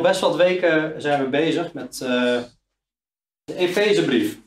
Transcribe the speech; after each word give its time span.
best 0.00 0.20
wat 0.20 0.36
weken 0.36 1.02
zijn 1.02 1.24
we 1.24 1.28
bezig 1.28 1.72
met 1.72 2.00
uh, 2.02 2.42
de 3.44 3.54
Efezebrief. 3.54 4.38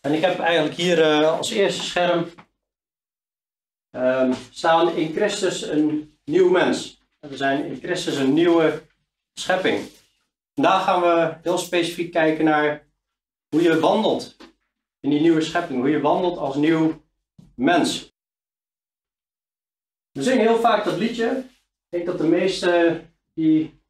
En 0.00 0.12
ik 0.12 0.20
heb 0.20 0.38
eigenlijk 0.38 0.76
hier 0.76 0.98
uh, 0.98 1.36
als 1.36 1.50
eerste 1.50 1.82
scherm 1.82 2.26
um, 3.90 4.34
staan 4.50 4.96
in 4.96 5.12
Christus 5.12 5.62
een 5.62 6.18
nieuw 6.24 6.50
mens. 6.50 7.02
We 7.20 7.36
zijn 7.36 7.64
in 7.64 7.76
Christus 7.76 8.16
een 8.16 8.32
nieuwe 8.32 8.82
schepping. 9.34 9.88
Vandaag 10.54 10.84
gaan 10.84 11.00
we 11.00 11.36
heel 11.42 11.58
specifiek 11.58 12.12
kijken 12.12 12.44
naar 12.44 12.86
hoe 13.48 13.62
je 13.62 13.80
wandelt 13.80 14.36
in 15.00 15.10
die 15.10 15.20
nieuwe 15.20 15.40
schepping. 15.40 15.80
Hoe 15.80 15.90
je 15.90 16.00
wandelt 16.00 16.38
als 16.38 16.56
nieuw 16.56 17.02
mens. 17.54 18.12
We 20.10 20.22
zingen 20.22 20.46
heel 20.46 20.60
vaak 20.60 20.84
dat 20.84 20.98
liedje. 20.98 21.44
Ik 21.88 21.88
denk 21.88 22.06
dat 22.06 22.18
de 22.18 22.26
meesten 22.26 23.14
die 23.34 23.82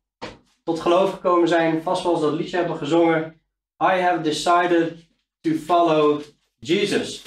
tot 0.64 0.80
geloof 0.80 1.12
gekomen 1.12 1.48
zijn, 1.48 1.82
vast 1.82 2.02
wel 2.02 2.12
eens 2.12 2.20
dat 2.20 2.32
liedje 2.32 2.56
hebben 2.56 2.76
gezongen. 2.76 3.40
I 3.82 4.00
have 4.00 4.20
decided 4.20 5.08
to 5.40 5.50
follow 5.50 6.22
Jesus. 6.58 7.22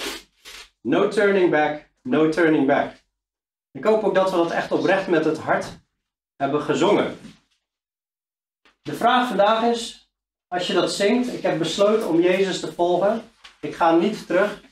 No 0.80 1.08
turning 1.08 1.50
back, 1.50 1.90
no 2.02 2.28
turning 2.28 2.66
back. 2.66 2.92
Ik 3.70 3.84
hoop 3.84 4.04
ook 4.04 4.14
dat 4.14 4.30
we 4.30 4.36
dat 4.36 4.50
echt 4.50 4.72
oprecht 4.72 5.08
met 5.08 5.24
het 5.24 5.38
hart 5.38 5.80
hebben 6.36 6.62
gezongen. 6.62 7.18
De 8.82 8.94
vraag 8.94 9.28
vandaag 9.28 9.62
is, 9.62 10.10
als 10.46 10.66
je 10.66 10.72
dat 10.72 10.92
zingt, 10.92 11.32
ik 11.32 11.42
heb 11.42 11.58
besloten 11.58 12.08
om 12.08 12.20
Jezus 12.20 12.60
te 12.60 12.72
volgen, 12.72 13.30
ik 13.60 13.74
ga 13.74 13.96
niet 13.96 14.26
terug. 14.26 14.62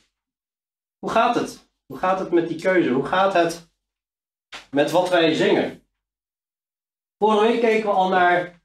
Hoe 0.99 1.11
gaat 1.11 1.35
het? 1.35 1.69
Hoe 1.87 1.99
gaat 1.99 2.19
het 2.19 2.31
met 2.31 2.49
die 2.49 2.61
keuze? 2.61 2.91
Hoe 2.91 3.05
gaat 3.07 3.33
het 3.33 3.71
met 4.71 4.91
wat 4.91 5.09
wij 5.09 5.35
zingen? 5.35 5.87
Vorige 7.19 7.43
week 7.43 7.61
keken 7.61 7.89
we 7.89 7.95
al 7.95 8.09
naar 8.09 8.56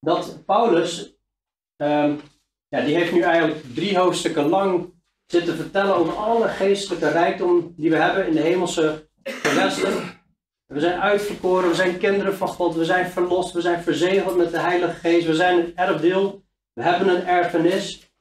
dat 0.00 0.44
Paulus, 0.46 1.16
um, 1.76 2.20
ja, 2.68 2.80
die 2.80 2.94
heeft 2.94 3.12
nu 3.12 3.20
eigenlijk 3.20 3.74
drie 3.74 3.98
hoofdstukken 3.98 4.48
lang 4.48 4.92
zitten 5.26 5.56
vertellen 5.56 5.94
over 5.94 6.16
alle 6.16 6.48
geestelijke 6.48 7.08
rijkdom 7.08 7.74
die 7.76 7.90
we 7.90 7.96
hebben 7.96 8.26
in 8.26 8.32
de 8.32 8.40
hemelse 8.40 9.08
gewesten. 9.22 10.16
We 10.66 10.80
zijn 10.80 11.00
uitverkoren, 11.00 11.68
we 11.68 11.74
zijn 11.74 11.98
kinderen 11.98 12.36
van 12.36 12.48
God, 12.48 12.74
we 12.74 12.84
zijn 12.84 13.06
verlost, 13.06 13.52
we 13.52 13.60
zijn 13.60 13.82
verzegeld 13.82 14.36
met 14.36 14.50
de 14.50 14.58
Heilige 14.58 14.94
Geest, 14.94 15.26
we 15.26 15.34
zijn 15.34 15.58
een 15.58 15.76
erfdeel, 15.76 16.42
we 16.72 16.82
hebben 16.82 17.08
een 17.08 17.26
erfenis. 17.26 18.12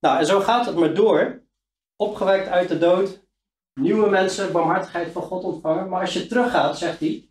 Nou, 0.00 0.18
en 0.18 0.26
zo 0.26 0.40
gaat 0.40 0.66
het 0.66 0.76
maar 0.76 0.94
door. 0.94 1.44
Opgewekt 1.96 2.48
uit 2.48 2.68
de 2.68 2.78
dood, 2.78 3.24
nieuwe 3.80 4.10
mensen 4.10 4.52
barmhartigheid 4.52 5.12
van 5.12 5.22
God 5.22 5.44
ontvangen. 5.44 5.88
Maar 5.88 6.00
als 6.00 6.12
je 6.12 6.26
teruggaat, 6.26 6.78
zegt 6.78 7.00
hij, 7.00 7.28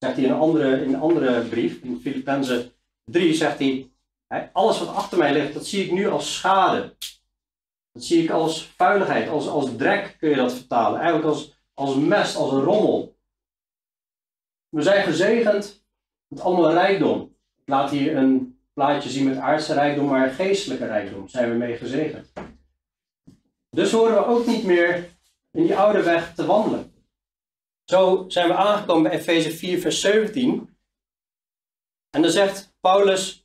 zegt 0.00 0.16
hij 0.16 0.24
in 0.24 0.30
een 0.30 0.38
andere, 0.38 0.82
in 0.82 0.94
een 0.94 1.00
andere 1.00 1.42
brief, 1.42 1.82
in 1.82 2.00
Filippenzen 2.00 2.72
3, 3.04 3.34
zegt 3.34 3.58
hij, 3.58 3.90
alles 4.52 4.78
wat 4.78 4.88
achter 4.88 5.18
mij 5.18 5.32
ligt, 5.32 5.54
dat 5.54 5.66
zie 5.66 5.84
ik 5.84 5.92
nu 5.92 6.08
als 6.08 6.34
schade. 6.34 6.96
Dat 7.92 8.04
zie 8.04 8.22
ik 8.22 8.30
als 8.30 8.66
vuiligheid, 8.66 9.28
als, 9.28 9.48
als 9.48 9.76
drek 9.76 10.16
kun 10.18 10.28
je 10.28 10.36
dat 10.36 10.52
vertalen. 10.52 11.00
Eigenlijk 11.00 11.28
als, 11.28 11.54
als 11.74 11.94
mest, 11.94 12.36
als 12.36 12.52
een 12.52 12.62
rommel. 12.62 13.18
We 14.68 14.82
zijn 14.82 15.04
gezegend 15.04 15.84
met 16.26 16.40
allemaal 16.40 16.72
rijkdom. 16.72 17.36
Ik 17.56 17.68
laat 17.68 17.90
hier 17.90 18.16
een 18.16 18.60
plaatje 18.72 19.10
zien 19.10 19.28
met 19.28 19.36
aardse 19.36 19.74
rijkdom, 19.74 20.06
maar 20.06 20.30
geestelijke 20.30 20.86
rijkdom 20.86 21.28
zijn 21.28 21.50
we 21.50 21.56
mee 21.56 21.76
gezegend. 21.76 22.32
Dus 23.70 23.92
horen 23.92 24.14
we 24.14 24.26
ook 24.26 24.46
niet 24.46 24.64
meer 24.64 25.18
in 25.50 25.62
die 25.62 25.76
oude 25.76 26.02
weg 26.02 26.34
te 26.34 26.46
wandelen. 26.46 26.89
Zo 27.90 28.24
zijn 28.28 28.48
we 28.48 28.54
aangekomen 28.54 29.02
bij 29.02 29.18
Efeze 29.18 29.50
4, 29.50 29.80
vers 29.80 30.00
17. 30.00 30.76
En 32.10 32.22
dan 32.22 32.30
zegt 32.30 32.74
Paulus: 32.80 33.44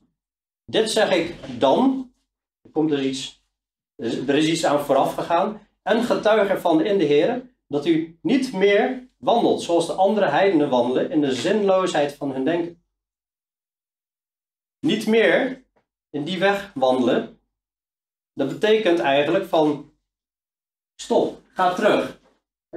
Dit 0.65 0.91
zeg 0.91 1.11
ik 1.11 1.59
dan. 1.59 2.13
Er, 2.61 2.71
komt 2.71 2.89
dus 2.89 3.05
iets, 3.05 3.43
er 4.27 4.35
is 4.35 4.47
iets 4.47 4.65
aan 4.65 4.79
vooraf 4.79 5.13
gegaan. 5.13 5.67
En 5.81 6.03
getuige 6.03 6.51
ervan 6.51 6.85
in 6.85 6.97
de 6.97 7.03
Heer 7.03 7.53
dat 7.67 7.85
u 7.85 8.19
niet 8.21 8.53
meer 8.53 9.09
wandelt 9.17 9.61
zoals 9.61 9.87
de 9.87 9.93
andere 9.93 10.25
heidenen 10.25 10.69
wandelen 10.69 11.11
in 11.11 11.21
de 11.21 11.33
zinloosheid 11.33 12.13
van 12.13 12.31
hun 12.31 12.45
denken. 12.45 12.83
Niet 14.79 15.07
meer 15.07 15.65
in 16.09 16.23
die 16.23 16.39
weg 16.39 16.71
wandelen, 16.73 17.39
dat 18.33 18.47
betekent 18.47 18.99
eigenlijk 18.99 19.45
van 19.45 19.93
stop, 20.95 21.41
ga 21.53 21.73
terug. 21.73 22.14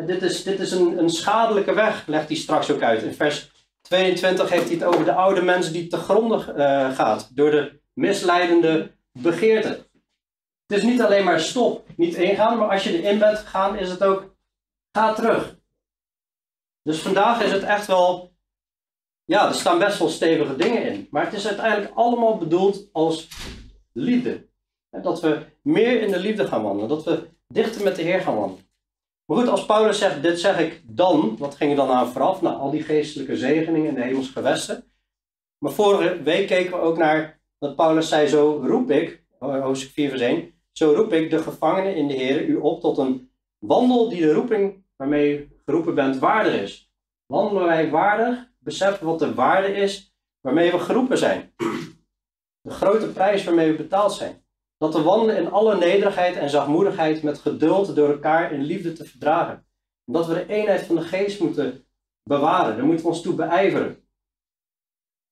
Dit 0.07 0.23
is, 0.23 0.43
dit 0.43 0.61
is 0.61 0.71
een, 0.71 0.99
een 0.99 1.11
schadelijke 1.11 1.75
weg, 1.75 2.07
legt 2.07 2.29
hij 2.29 2.37
straks 2.37 2.71
ook 2.71 2.83
uit. 2.83 3.03
In 3.03 3.15
vers 3.15 3.51
22 3.81 4.51
heeft 4.51 4.65
hij 4.65 4.75
het 4.75 4.85
over 4.85 5.05
de 5.05 5.13
oude 5.13 5.43
mensen 5.43 5.73
die 5.73 5.87
te 5.87 5.97
grondig 5.97 6.49
uh, 6.49 6.95
gaat 6.95 7.37
door 7.37 7.51
de 7.51 7.81
misleidende 7.93 8.97
begeerten. 9.13 9.71
Het 10.67 10.79
is 10.79 10.83
niet 10.83 11.03
alleen 11.03 11.25
maar 11.25 11.41
stop, 11.41 11.87
niet 11.97 12.15
ingaan, 12.15 12.59
maar 12.59 12.69
als 12.69 12.85
je 12.85 13.03
erin 13.03 13.19
bent 13.19 13.39
gegaan, 13.39 13.79
is 13.79 13.89
het 13.89 14.05
ook 14.05 14.37
ga 14.93 15.13
terug. 15.13 15.57
Dus 16.83 17.01
vandaag 17.01 17.43
is 17.43 17.53
het 17.53 17.63
echt 17.63 17.87
wel, 17.87 18.33
ja, 19.25 19.49
er 19.49 19.55
staan 19.55 19.79
best 19.79 19.99
wel 19.99 20.09
stevige 20.09 20.57
dingen 20.57 20.83
in. 20.83 21.09
Maar 21.11 21.25
het 21.25 21.35
is 21.35 21.47
uiteindelijk 21.47 21.95
allemaal 21.95 22.39
bedoeld 22.39 22.89
als 22.93 23.29
liefde. 23.93 24.49
Dat 24.91 25.21
we 25.21 25.47
meer 25.63 26.03
in 26.03 26.11
de 26.11 26.19
liefde 26.19 26.47
gaan 26.47 26.63
wandelen, 26.63 26.89
dat 26.89 27.05
we 27.05 27.29
dichter 27.49 27.83
met 27.83 27.97
de 27.97 28.03
Heer 28.03 28.21
gaan 28.21 28.37
wandelen. 28.37 28.68
Maar 29.29 29.37
goed, 29.39 29.49
als 29.49 29.67
Paulus 29.67 29.99
zegt, 29.99 30.23
dit 30.23 30.41
zeg 30.41 30.59
ik 30.59 30.83
dan, 30.85 31.37
wat 31.39 31.55
ging 31.55 31.71
er 31.71 31.77
dan 31.77 31.91
aan 31.91 32.09
vooraf? 32.09 32.43
Nou, 32.43 32.57
al 32.57 32.71
die 32.71 32.83
geestelijke 32.83 33.37
zegeningen 33.37 33.89
in 33.89 33.95
de 33.95 34.03
hemelse 34.03 34.33
gewesten. 34.33 34.85
Maar 35.59 35.73
vorige 35.73 36.23
week 36.23 36.47
keken 36.47 36.71
we 36.71 36.79
ook 36.79 36.97
naar 36.97 37.41
dat 37.59 37.77
Paulus 37.77 38.09
zei, 38.09 38.27
zo 38.27 38.63
roep 38.65 38.91
ik, 38.91 39.25
hoofdstuk 39.39 39.91
4 39.91 40.09
vers 40.09 40.21
1, 40.21 40.53
zo 40.73 40.93
roep 40.93 41.13
ik 41.13 41.31
de 41.31 41.39
gevangenen 41.39 41.97
in 41.97 42.09
de 42.09 42.15
Heer 42.15 42.45
u 42.45 42.57
op 42.57 42.81
tot 42.81 42.99
een 42.99 43.31
wandel 43.59 44.09
die 44.09 44.21
de 44.21 44.33
roeping 44.33 44.85
waarmee 44.97 45.39
u 45.39 45.61
geroepen 45.65 45.95
bent 45.95 46.19
waardig 46.19 46.61
is. 46.61 46.93
Wandelen 47.27 47.65
wij 47.65 47.91
waardig, 47.91 48.51
beseffen 48.59 49.07
wat 49.07 49.19
de 49.19 49.35
waarde 49.35 49.73
is 49.73 50.15
waarmee 50.41 50.71
we 50.71 50.79
geroepen 50.79 51.19
zijn. 51.19 51.53
De 52.61 52.71
grote 52.71 53.09
prijs 53.13 53.45
waarmee 53.45 53.71
we 53.71 53.77
betaald 53.77 54.13
zijn. 54.13 54.45
Dat 54.79 54.95
we 54.95 55.03
wandelen 55.03 55.37
in 55.37 55.51
alle 55.51 55.77
nederigheid 55.77 56.37
en 56.37 56.51
zachtmoedigheid 56.51 57.23
met 57.23 57.39
geduld 57.39 57.97
door 57.97 58.11
elkaar 58.11 58.53
in 58.53 58.63
liefde 58.63 58.93
te 58.93 59.05
verdragen. 59.05 59.67
En 60.05 60.13
dat 60.13 60.27
we 60.27 60.35
de 60.35 60.47
eenheid 60.47 60.83
van 60.83 60.97
de 60.97 61.03
geest 61.03 61.41
moeten 61.41 61.87
bewaren. 62.23 62.77
Daar 62.77 62.85
moeten 62.85 63.05
we 63.05 63.11
ons 63.11 63.23
toe 63.23 63.35
beijveren. 63.35 64.09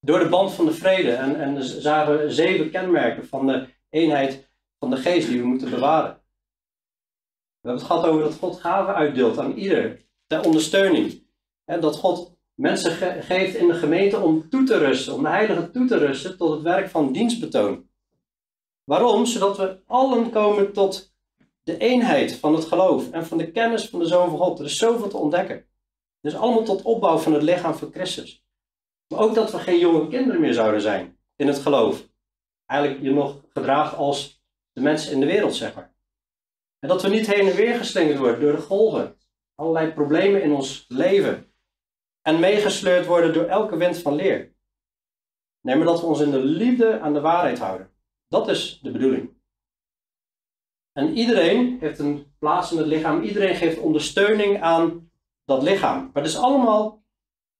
Door 0.01 0.19
de 0.19 0.29
band 0.29 0.53
van 0.53 0.65
de 0.65 0.73
vrede. 0.73 1.13
En, 1.13 1.41
en 1.41 1.63
zagen 1.63 2.19
we 2.19 2.31
zeven 2.31 2.71
kenmerken 2.71 3.27
van 3.27 3.47
de 3.47 3.69
eenheid 3.91 4.51
van 4.79 4.91
de 4.91 4.97
geest 4.97 5.29
die 5.29 5.41
we 5.41 5.47
moeten 5.47 5.71
bewaren. 5.71 6.15
We 7.61 7.69
hebben 7.69 7.81
het 7.81 7.91
gehad 7.93 8.07
over 8.07 8.23
dat 8.23 8.39
God 8.39 8.61
gaven 8.61 8.95
uitdeelt 8.95 9.39
aan 9.39 9.53
ieder 9.53 10.07
ter 10.27 10.45
ondersteuning. 10.45 11.25
Dat 11.65 11.97
God 11.97 12.39
mensen 12.55 13.23
geeft 13.23 13.55
in 13.55 13.67
de 13.67 13.75
gemeente 13.75 14.21
om 14.21 14.49
toe 14.49 14.65
te 14.65 14.79
rusten, 14.79 15.15
om 15.15 15.23
de 15.23 15.29
heilige 15.29 15.71
toe 15.71 15.87
te 15.87 15.99
rusten 15.99 16.37
tot 16.37 16.51
het 16.51 16.63
werk 16.63 16.89
van 16.89 17.13
dienstbetoon. 17.13 17.89
Waarom? 18.87 19.27
Zodat 19.27 19.57
we 19.57 19.81
allen 19.87 20.31
komen 20.31 20.73
tot 20.73 21.15
de 21.63 21.79
eenheid 21.79 22.37
van 22.37 22.55
het 22.55 22.65
geloof 22.65 23.11
en 23.11 23.27
van 23.27 23.39
de 23.39 23.51
kennis 23.51 23.89
van 23.89 23.99
de 23.99 24.07
Zoon 24.07 24.29
van 24.29 24.39
God. 24.39 24.59
Er 24.59 24.65
is 24.65 24.79
zoveel 24.79 25.09
te 25.09 25.17
ontdekken. 25.17 25.67
Dus 26.21 26.35
allemaal 26.35 26.63
tot 26.63 26.83
opbouw 26.83 27.19
van 27.19 27.33
het 27.33 27.43
lichaam 27.43 27.75
van 27.75 27.93
Christus. 27.93 28.45
Maar 29.09 29.21
ook 29.21 29.35
dat 29.35 29.53
we 29.53 29.59
geen 29.59 29.79
jonge 29.79 30.09
kinderen 30.09 30.41
meer 30.41 30.55
zouden 30.55 30.81
zijn 30.81 31.19
in 31.37 31.47
het 31.47 31.59
geloof. 31.59 32.09
Eigenlijk 32.67 33.03
je 33.03 33.11
nog 33.11 33.41
gedraagt 33.49 33.97
als 33.97 34.43
de 34.73 34.81
mensen 34.81 35.13
in 35.13 35.21
de 35.21 35.27
wereld, 35.27 35.55
zeg 35.55 35.75
maar. 35.75 35.95
En 36.79 36.89
dat 36.89 37.03
we 37.03 37.09
niet 37.09 37.27
heen 37.27 37.49
en 37.49 37.57
weer 37.57 37.75
geslingerd 37.75 38.19
worden 38.19 38.41
door 38.41 38.53
de 38.53 38.61
golven. 38.61 39.19
Allerlei 39.55 39.93
problemen 39.93 40.43
in 40.43 40.53
ons 40.53 40.85
leven. 40.89 41.53
En 42.23 42.41
meegesleurd 42.41 43.07
worden 43.07 43.33
door 43.33 43.45
elke 43.47 43.77
wind 43.77 43.99
van 43.99 44.15
leer. 44.15 44.55
Nee, 45.61 45.77
maar 45.77 45.87
dat 45.87 46.01
we 46.01 46.07
ons 46.07 46.21
in 46.21 46.31
de 46.31 46.45
liefde 46.45 47.01
aan 47.01 47.13
de 47.13 47.21
waarheid 47.21 47.59
houden. 47.59 47.96
Dat 48.29 48.49
is 48.49 48.79
de 48.83 48.91
bedoeling. 48.91 49.35
En 50.93 51.17
iedereen 51.17 51.79
heeft 51.81 51.99
een 51.99 52.35
plaats 52.39 52.73
in 52.73 52.79
het 52.79 52.87
lichaam. 52.87 53.23
Iedereen 53.23 53.55
geeft 53.55 53.79
ondersteuning 53.79 54.63
aan 54.63 55.11
dat 55.45 55.63
lichaam. 55.63 56.11
Maar 56.13 56.23
het 56.23 56.33
is 56.33 56.39
allemaal, 56.39 57.03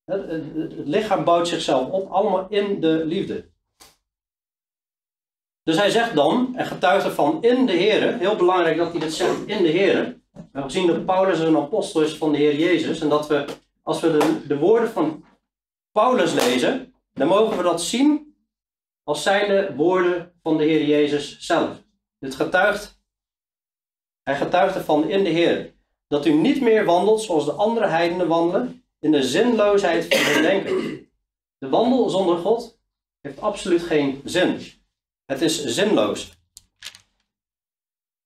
het, 0.05 0.29
het 0.29 0.87
lichaam 0.87 1.23
bouwt 1.23 1.47
zichzelf 1.47 1.89
op, 1.89 2.11
allemaal 2.11 2.49
in 2.49 2.81
de 2.81 3.05
liefde. 3.05 3.49
Dus 5.63 5.77
hij 5.77 5.89
zegt 5.89 6.15
dan, 6.15 6.55
en 6.55 6.65
getuigt 6.65 7.05
ervan 7.05 7.43
in 7.43 7.65
de 7.65 7.73
Heer, 7.73 8.17
heel 8.17 8.35
belangrijk 8.35 8.77
dat 8.77 8.91
hij 8.91 8.99
dit 8.99 9.13
zegt 9.13 9.45
in 9.45 9.63
de 9.63 9.69
Heer. 9.69 10.21
We 10.51 10.61
gezien 10.61 10.87
dat 10.87 11.05
Paulus 11.05 11.39
een 11.39 11.57
apostel 11.57 12.01
is 12.01 12.17
van 12.17 12.31
de 12.31 12.37
Heer 12.37 12.55
Jezus. 12.55 13.01
En 13.01 13.09
dat 13.09 13.27
we, 13.27 13.45
als 13.83 13.99
we 13.99 14.17
de, 14.17 14.47
de 14.47 14.57
woorden 14.57 14.89
van 14.89 15.25
Paulus 15.91 16.33
lezen, 16.33 16.93
dan 17.13 17.27
mogen 17.27 17.57
we 17.57 17.63
dat 17.63 17.81
zien 17.81 18.26
als 19.07 19.23
zijnde 19.23 19.75
woorden 19.75 20.33
van 20.43 20.57
de 20.57 20.63
Heer 20.63 20.85
Jezus 20.85 21.39
zelf. 21.39 21.83
Dit 22.19 22.35
getuigt, 22.35 23.01
hij 24.23 24.35
getuigt 24.35 24.75
ervan 24.75 25.09
in 25.09 25.23
de 25.23 25.29
Heer. 25.29 25.75
Dat 26.07 26.25
u 26.25 26.33
niet 26.33 26.61
meer 26.61 26.85
wandelt 26.85 27.21
zoals 27.21 27.45
de 27.45 27.51
andere 27.51 27.87
heidenen 27.87 28.27
wandelen, 28.27 28.85
in 28.99 29.11
de 29.11 29.23
zinloosheid 29.23 30.05
van 30.15 30.33
hun 30.33 30.41
denken. 30.41 30.75
De 31.57 31.69
wandel 31.69 32.09
zonder 32.09 32.37
God 32.37 32.79
heeft 33.21 33.39
absoluut 33.39 33.81
geen 33.81 34.21
zin. 34.23 34.61
Het 35.25 35.41
is 35.41 35.65
zinloos. 35.65 36.31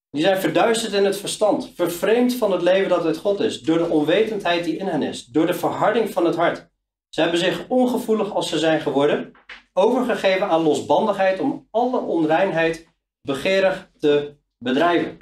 Die 0.09 0.23
zijn 0.23 0.41
verduisterd 0.41 0.93
in 0.93 1.05
het 1.05 1.17
verstand, 1.17 1.71
vervreemd 1.75 2.35
van 2.35 2.51
het 2.51 2.61
leven 2.61 2.89
dat 2.89 3.05
uit 3.05 3.17
God 3.17 3.39
is, 3.39 3.61
door 3.61 3.77
de 3.77 3.89
onwetendheid 3.89 4.63
die 4.63 4.77
in 4.77 4.87
hen 4.87 5.01
is, 5.01 5.25
door 5.25 5.45
de 5.45 5.53
verharding 5.53 6.09
van 6.09 6.25
het 6.25 6.35
hart. 6.35 6.69
Ze 7.09 7.21
hebben 7.21 7.39
zich 7.39 7.67
ongevoelig 7.67 8.33
als 8.33 8.49
ze 8.49 8.59
zijn 8.59 8.81
geworden, 8.81 9.31
overgegeven 9.73 10.47
aan 10.47 10.61
losbandigheid 10.61 11.39
om 11.39 11.67
alle 11.71 11.99
onreinheid 11.99 12.87
begeerig 13.21 13.91
te 13.97 14.35
bedrijven. 14.57 15.17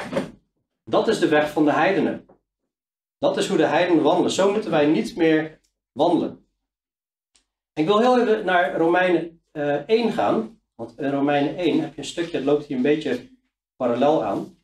Dat 0.84 1.07
is 1.07 1.19
de 1.19 1.28
weg 1.28 1.51
van 1.51 1.66
de 1.66 1.72
heidenen. 1.72 2.25
Dat 3.18 3.38
is 3.38 3.48
hoe 3.48 3.57
de 3.57 3.66
heidenen 3.66 4.04
wandelen. 4.04 4.31
Zo 4.31 4.51
moeten 4.51 4.72
wij 4.72 4.86
niet 4.86 5.16
meer 5.16 5.60
wandelen. 5.92 6.48
Ik 7.74 7.86
wil 7.86 8.00
heel 8.00 8.22
even 8.22 8.46
naar 8.46 8.75
Romeinen 8.78 9.42
uh, 9.51 9.75
eh, 9.75 9.84
1 9.88 10.12
gaan. 10.12 10.62
Want 10.75 10.98
in 10.98 11.12
Romeinen 11.12 11.57
1 11.57 11.80
heb 11.80 11.94
je 11.94 11.98
een 11.98 12.07
stukje, 12.07 12.38
het 12.38 12.46
loopt 12.46 12.66
hier 12.66 12.78
een 12.78 12.84
beetje 12.84 13.30
parallel 13.75 14.24
aan. 14.24 14.57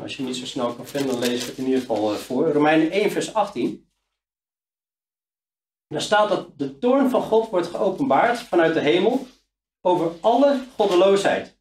Als 0.00 0.16
je 0.16 0.22
niet 0.22 0.36
zo 0.36 0.46
snel 0.46 0.74
kan 0.74 0.86
vinden, 0.86 1.10
dan 1.10 1.28
lees 1.28 1.42
ik 1.42 1.48
het 1.48 1.58
in 1.58 1.64
ieder 1.64 1.80
geval 1.80 2.12
eh, 2.12 2.18
voor. 2.18 2.52
Romeinen 2.52 2.90
1, 2.90 3.10
vers 3.10 3.34
18. 3.34 3.88
Daar 5.94 6.02
staat 6.02 6.28
dat 6.28 6.58
de 6.58 6.78
toorn 6.78 7.10
van 7.10 7.22
God 7.22 7.50
wordt 7.50 7.66
geopenbaard 7.66 8.38
vanuit 8.38 8.74
de 8.74 8.80
hemel 8.80 9.26
over 9.80 10.12
alle 10.20 10.60
goddeloosheid 10.76 11.58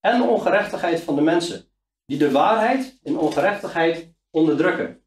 en 0.00 0.22
ongerechtigheid 0.22 1.00
van 1.00 1.14
de 1.14 1.20
mensen, 1.20 1.64
die 2.04 2.18
de 2.18 2.30
waarheid 2.30 2.98
in 3.02 3.18
ongerechtigheid 3.18 4.14
onderdrukken. 4.30 5.02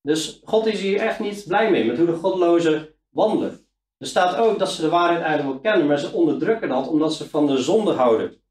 Dus 0.00 0.40
God 0.44 0.66
is 0.66 0.80
hier 0.80 1.00
echt 1.00 1.20
niet 1.20 1.44
blij 1.46 1.70
mee 1.70 1.84
met 1.84 1.96
hoe 1.96 2.06
de 2.06 2.16
goddelozen 2.16 2.94
wandelen. 3.08 3.66
Er 3.98 4.06
staat 4.06 4.36
ook 4.36 4.58
dat 4.58 4.70
ze 4.70 4.80
de 4.80 4.88
waarheid 4.88 5.22
eigenlijk 5.22 5.52
wel 5.52 5.72
kennen, 5.72 5.88
maar 5.88 5.98
ze 5.98 6.12
onderdrukken 6.12 6.68
dat 6.68 6.88
omdat 6.88 7.14
ze 7.14 7.28
van 7.28 7.46
de 7.46 7.58
zonde 7.58 7.92
houden. 7.92 8.42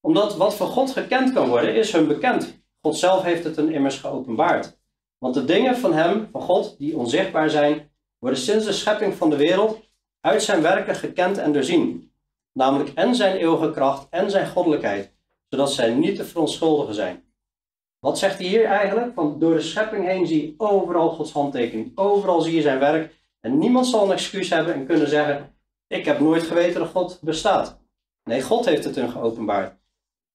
Omdat 0.00 0.36
wat 0.36 0.54
voor 0.54 0.68
God 0.68 0.90
gekend 0.90 1.32
kan 1.32 1.48
worden, 1.48 1.74
is 1.74 1.92
hun 1.92 2.06
bekend. 2.06 2.62
God 2.80 2.96
zelf 2.96 3.22
heeft 3.22 3.44
het 3.44 3.56
hun 3.56 3.72
immers 3.72 3.98
geopenbaard. 3.98 4.80
Want 5.18 5.34
de 5.34 5.44
dingen 5.44 5.76
van 5.76 5.92
Hem, 5.92 6.28
van 6.32 6.40
God, 6.40 6.78
die 6.78 6.96
onzichtbaar 6.96 7.50
zijn, 7.50 7.87
worden 8.18 8.38
sinds 8.38 8.64
de 8.64 8.72
schepping 8.72 9.14
van 9.14 9.30
de 9.30 9.36
wereld 9.36 9.80
uit 10.20 10.42
zijn 10.42 10.62
werken 10.62 10.94
gekend 10.94 11.38
en 11.38 11.52
doorzien. 11.52 12.12
Namelijk 12.52 12.90
en 12.94 13.14
zijn 13.14 13.36
eeuwige 13.36 13.70
kracht 13.70 14.06
en 14.10 14.30
zijn 14.30 14.48
goddelijkheid, 14.48 15.12
zodat 15.48 15.72
zij 15.72 15.94
niet 15.94 16.16
te 16.16 16.24
verontschuldigen 16.24 16.94
zijn. 16.94 17.26
Wat 17.98 18.18
zegt 18.18 18.38
hij 18.38 18.46
hier 18.46 18.64
eigenlijk? 18.64 19.14
Van 19.14 19.38
door 19.38 19.54
de 19.54 19.60
schepping 19.60 20.06
heen 20.06 20.26
zie 20.26 20.46
je 20.46 20.54
overal 20.56 21.10
Gods 21.10 21.32
handtekening. 21.32 21.92
Overal 21.94 22.40
zie 22.40 22.54
je 22.54 22.62
zijn 22.62 22.78
werk. 22.78 23.14
En 23.40 23.58
niemand 23.58 23.86
zal 23.86 24.04
een 24.04 24.12
excuus 24.12 24.50
hebben 24.50 24.74
en 24.74 24.86
kunnen 24.86 25.08
zeggen: 25.08 25.56
Ik 25.86 26.04
heb 26.04 26.20
nooit 26.20 26.42
geweten 26.42 26.80
dat 26.80 26.90
God 26.90 27.18
bestaat. 27.20 27.80
Nee, 28.24 28.42
God 28.42 28.64
heeft 28.64 28.84
het 28.84 28.94
hun 28.94 29.10
geopenbaard. 29.10 29.76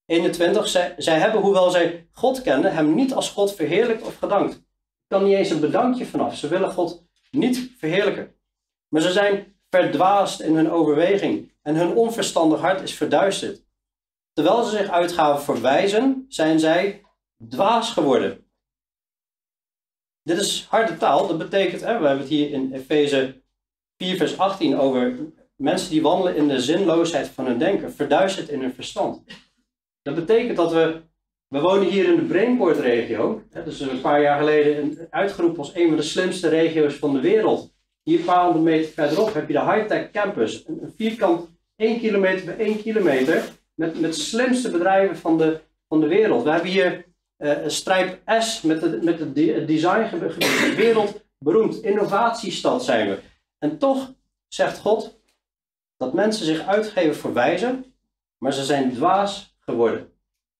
21. 0.05 0.67
Zij, 0.97 1.19
hebben, 1.19 1.41
hoewel 1.41 1.69
zij 1.69 2.07
God 2.11 2.41
kenden, 2.41 2.73
hem 2.73 2.95
niet 2.95 3.13
als 3.13 3.29
God 3.29 3.55
verheerlijkt 3.55 4.05
of 4.05 4.15
gedankt. 4.15 4.53
Er 4.53 4.61
kan 5.07 5.23
niet 5.23 5.35
eens 5.35 5.49
een 5.49 5.59
bedankje 5.59 6.05
vanaf. 6.05 6.35
Ze 6.35 6.47
willen 6.47 6.71
God 6.71 7.05
niet 7.33 7.71
verheerlijken. 7.77 8.35
Maar 8.87 9.01
ze 9.01 9.11
zijn 9.11 9.55
verdwaasd 9.69 10.41
in 10.41 10.55
hun 10.55 10.71
overweging 10.71 11.51
en 11.61 11.75
hun 11.75 11.95
onverstandig 11.95 12.59
hart 12.59 12.81
is 12.81 12.93
verduisterd. 12.93 13.63
Terwijl 14.33 14.63
ze 14.63 14.77
zich 14.77 14.89
uitgaven 14.89 15.43
voor 15.43 15.61
wijzen, 15.61 16.25
zijn 16.27 16.59
zij 16.59 17.01
dwaas 17.49 17.91
geworden. 17.91 18.45
Dit 20.23 20.37
is 20.37 20.65
harde 20.69 20.97
taal. 20.97 21.27
Dat 21.27 21.37
betekent, 21.37 21.81
hè, 21.81 21.99
we 21.99 22.05
hebben 22.05 22.19
het 22.19 22.27
hier 22.27 22.51
in 22.51 22.73
Efeze 22.73 23.41
4, 23.97 24.17
vers 24.17 24.37
18 24.37 24.77
over 24.77 25.33
mensen 25.55 25.89
die 25.89 26.01
wandelen 26.01 26.35
in 26.35 26.47
de 26.47 26.61
zinloosheid 26.61 27.27
van 27.27 27.45
hun 27.45 27.57
denken, 27.57 27.93
verduisterd 27.93 28.49
in 28.49 28.61
hun 28.61 28.73
verstand. 28.73 29.23
Dat 30.01 30.15
betekent 30.15 30.57
dat 30.57 30.71
we, 30.71 31.01
we 31.53 31.59
wonen 31.59 31.87
hier 31.87 32.05
in 32.05 32.15
de 32.15 32.21
Brainport-regio, 32.21 33.41
dus 33.65 33.79
een 33.79 34.01
paar 34.01 34.21
jaar 34.21 34.37
geleden 34.37 35.07
uitgeroepen 35.09 35.59
als 35.59 35.75
een 35.75 35.87
van 35.87 35.97
de 35.97 36.03
slimste 36.03 36.49
regio's 36.49 36.93
van 36.93 37.13
de 37.13 37.19
wereld. 37.19 37.73
Hier 38.03 38.19
een 38.19 38.25
paar 38.25 38.43
honderd 38.43 38.63
meter 38.63 38.91
verderop 38.91 39.33
heb 39.33 39.47
je 39.47 39.53
de 39.53 39.71
Hightech 39.71 40.11
Campus, 40.11 40.67
een 40.67 40.93
vierkant 40.97 41.49
1 41.75 41.99
kilometer 41.99 42.45
bij 42.45 42.57
1 42.57 42.81
kilometer, 42.81 43.43
met, 43.73 43.99
met 43.99 44.13
de 44.13 44.19
slimste 44.19 44.71
bedrijven 44.71 45.17
van 45.17 45.37
de, 45.37 45.59
van 45.87 45.99
de 45.99 46.07
wereld. 46.07 46.43
We 46.43 46.49
hebben 46.49 46.69
hier 46.69 47.05
uh, 47.37 47.57
Strijp 47.67 48.21
S 48.39 48.61
met, 48.61 48.81
de, 48.81 48.99
met 49.03 49.19
het 49.19 49.35
designgebied, 49.67 50.75
wereldberoemd. 50.75 51.83
Innovatiestad 51.83 52.83
zijn 52.83 53.09
we. 53.09 53.19
En 53.59 53.77
toch 53.77 54.13
zegt 54.47 54.79
God 54.79 55.19
dat 55.97 56.13
mensen 56.13 56.45
zich 56.45 56.65
uitgeven 56.65 57.15
voor 57.15 57.33
wijzen, 57.33 57.85
maar 58.37 58.53
ze 58.53 58.63
zijn 58.63 58.93
dwaas 58.93 59.57
geworden. 59.59 60.12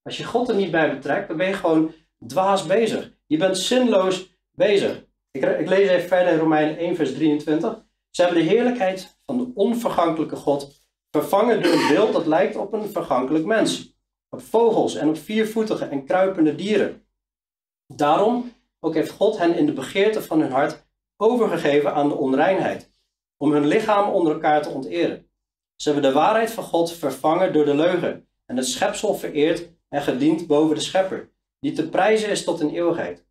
Als 0.04 0.18
je 0.18 0.24
God 0.24 0.50
er 0.50 0.56
niet 0.56 0.72
bij 0.72 0.96
betrekt, 0.96 1.28
dan 1.28 1.38
ben 1.38 1.48
je 1.48 1.54
gewoon 1.54 1.94
dwaas 2.28 2.66
bezig. 2.66 3.14
Je 3.26 3.38
bent 3.38 3.58
zinloos 3.58 4.38
bezig. 4.52 5.06
Ik, 5.32 5.44
ik 5.44 5.68
lees 5.68 5.90
even 5.90 6.08
verder 6.08 6.34
in 6.34 6.40
Romeinen 6.40 6.78
1, 6.78 6.96
vers 6.96 7.14
23. 7.14 7.86
Ze 8.10 8.22
hebben 8.22 8.44
de 8.44 8.50
heerlijkheid 8.50 9.18
van 9.26 9.38
de 9.38 9.52
onvergankelijke 9.54 10.36
God 10.36 10.82
vervangen 11.12 11.64
door 11.64 11.74
een 11.74 11.88
beeld 11.88 12.14
dat 12.14 12.26
lijkt 12.26 12.56
op 12.56 12.74
een 12.74 12.90
vergankelijk 12.90 13.46
mens 13.46 13.94
op 14.30 14.42
vogels 14.42 14.96
en 14.96 15.10
op 15.10 15.18
viervoetige 15.18 15.86
en 15.86 16.06
kruipende 16.06 16.56
dieren. 16.56 17.06
Daarom 17.88 18.54
ook 18.80 18.94
heeft 18.94 19.12
God 19.12 19.38
hen 19.38 19.56
in 19.56 19.66
de 19.66 19.74
begeerte 19.74 20.22
van 20.22 20.40
hun 20.40 20.52
hart 20.52 20.86
overgegeven 21.18 21.94
aan 21.94 22.10
de 22.10 22.16
onreinheid, 22.16 22.92
om 23.38 23.52
hun 23.52 23.68
lichaam 23.68 24.12
onder 24.12 24.34
elkaar 24.34 24.62
te 24.62 24.70
onteren. 24.70 25.30
Ze 25.76 25.92
hebben 25.92 26.10
de 26.10 26.18
waarheid 26.18 26.52
van 26.52 26.64
God 26.64 26.92
vervangen 26.92 27.54
door 27.54 27.66
de 27.66 27.76
leugen 27.76 28.28
en 28.46 28.58
het 28.58 28.68
schepsel 28.68 29.16
vereerd 29.16 29.73
en 29.94 30.01
gediend 30.01 30.48
boven 30.48 30.75
de 30.75 30.81
schepper, 30.81 31.31
die 31.60 31.72
te 31.72 31.90
prijzen 31.90 32.30
is 32.30 32.44
tot 32.44 32.60
in 32.60 32.69
eeuwigheid. 32.69 33.25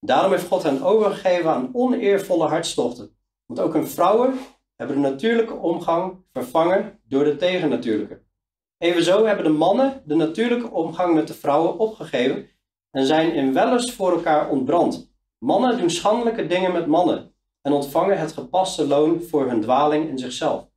Daarom 0.00 0.30
heeft 0.30 0.46
God 0.46 0.62
hen 0.62 0.82
overgegeven 0.82 1.50
aan 1.50 1.70
oneervolle 1.72 2.46
hartstochten, 2.46 3.16
want 3.46 3.60
ook 3.60 3.72
hun 3.72 3.86
vrouwen 3.86 4.38
hebben 4.76 4.96
de 4.96 5.08
natuurlijke 5.08 5.54
omgang 5.54 6.24
vervangen 6.32 7.00
door 7.08 7.24
de 7.24 7.36
tegennatuurlijke. 7.36 8.22
Evenzo 8.78 9.24
hebben 9.24 9.44
de 9.44 9.50
mannen 9.50 10.02
de 10.06 10.14
natuurlijke 10.14 10.70
omgang 10.70 11.14
met 11.14 11.26
de 11.26 11.34
vrouwen 11.34 11.78
opgegeven 11.78 12.48
en 12.90 13.06
zijn 13.06 13.34
in 13.34 13.52
wellust 13.52 13.92
voor 13.92 14.12
elkaar 14.12 14.50
ontbrand. 14.50 15.12
Mannen 15.38 15.78
doen 15.78 15.90
schandelijke 15.90 16.46
dingen 16.46 16.72
met 16.72 16.86
mannen 16.86 17.34
en 17.62 17.72
ontvangen 17.72 18.18
het 18.18 18.32
gepaste 18.32 18.86
loon 18.86 19.22
voor 19.22 19.48
hun 19.48 19.60
dwaling 19.60 20.08
in 20.08 20.18
zichzelf. 20.18 20.68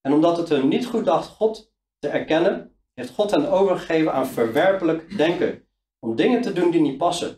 En 0.00 0.12
omdat 0.12 0.36
het 0.36 0.48
hun 0.48 0.68
niet 0.68 0.86
goed 0.86 1.04
dacht 1.04 1.28
God 1.28 1.72
te 1.98 2.08
erkennen, 2.08 2.73
heeft 2.94 3.10
God 3.10 3.30
hen 3.30 3.50
overgegeven 3.50 4.12
aan 4.12 4.26
verwerpelijk 4.26 5.16
denken, 5.16 5.66
om 5.98 6.16
dingen 6.16 6.42
te 6.42 6.52
doen 6.52 6.70
die 6.70 6.80
niet 6.80 6.98
passen. 6.98 7.28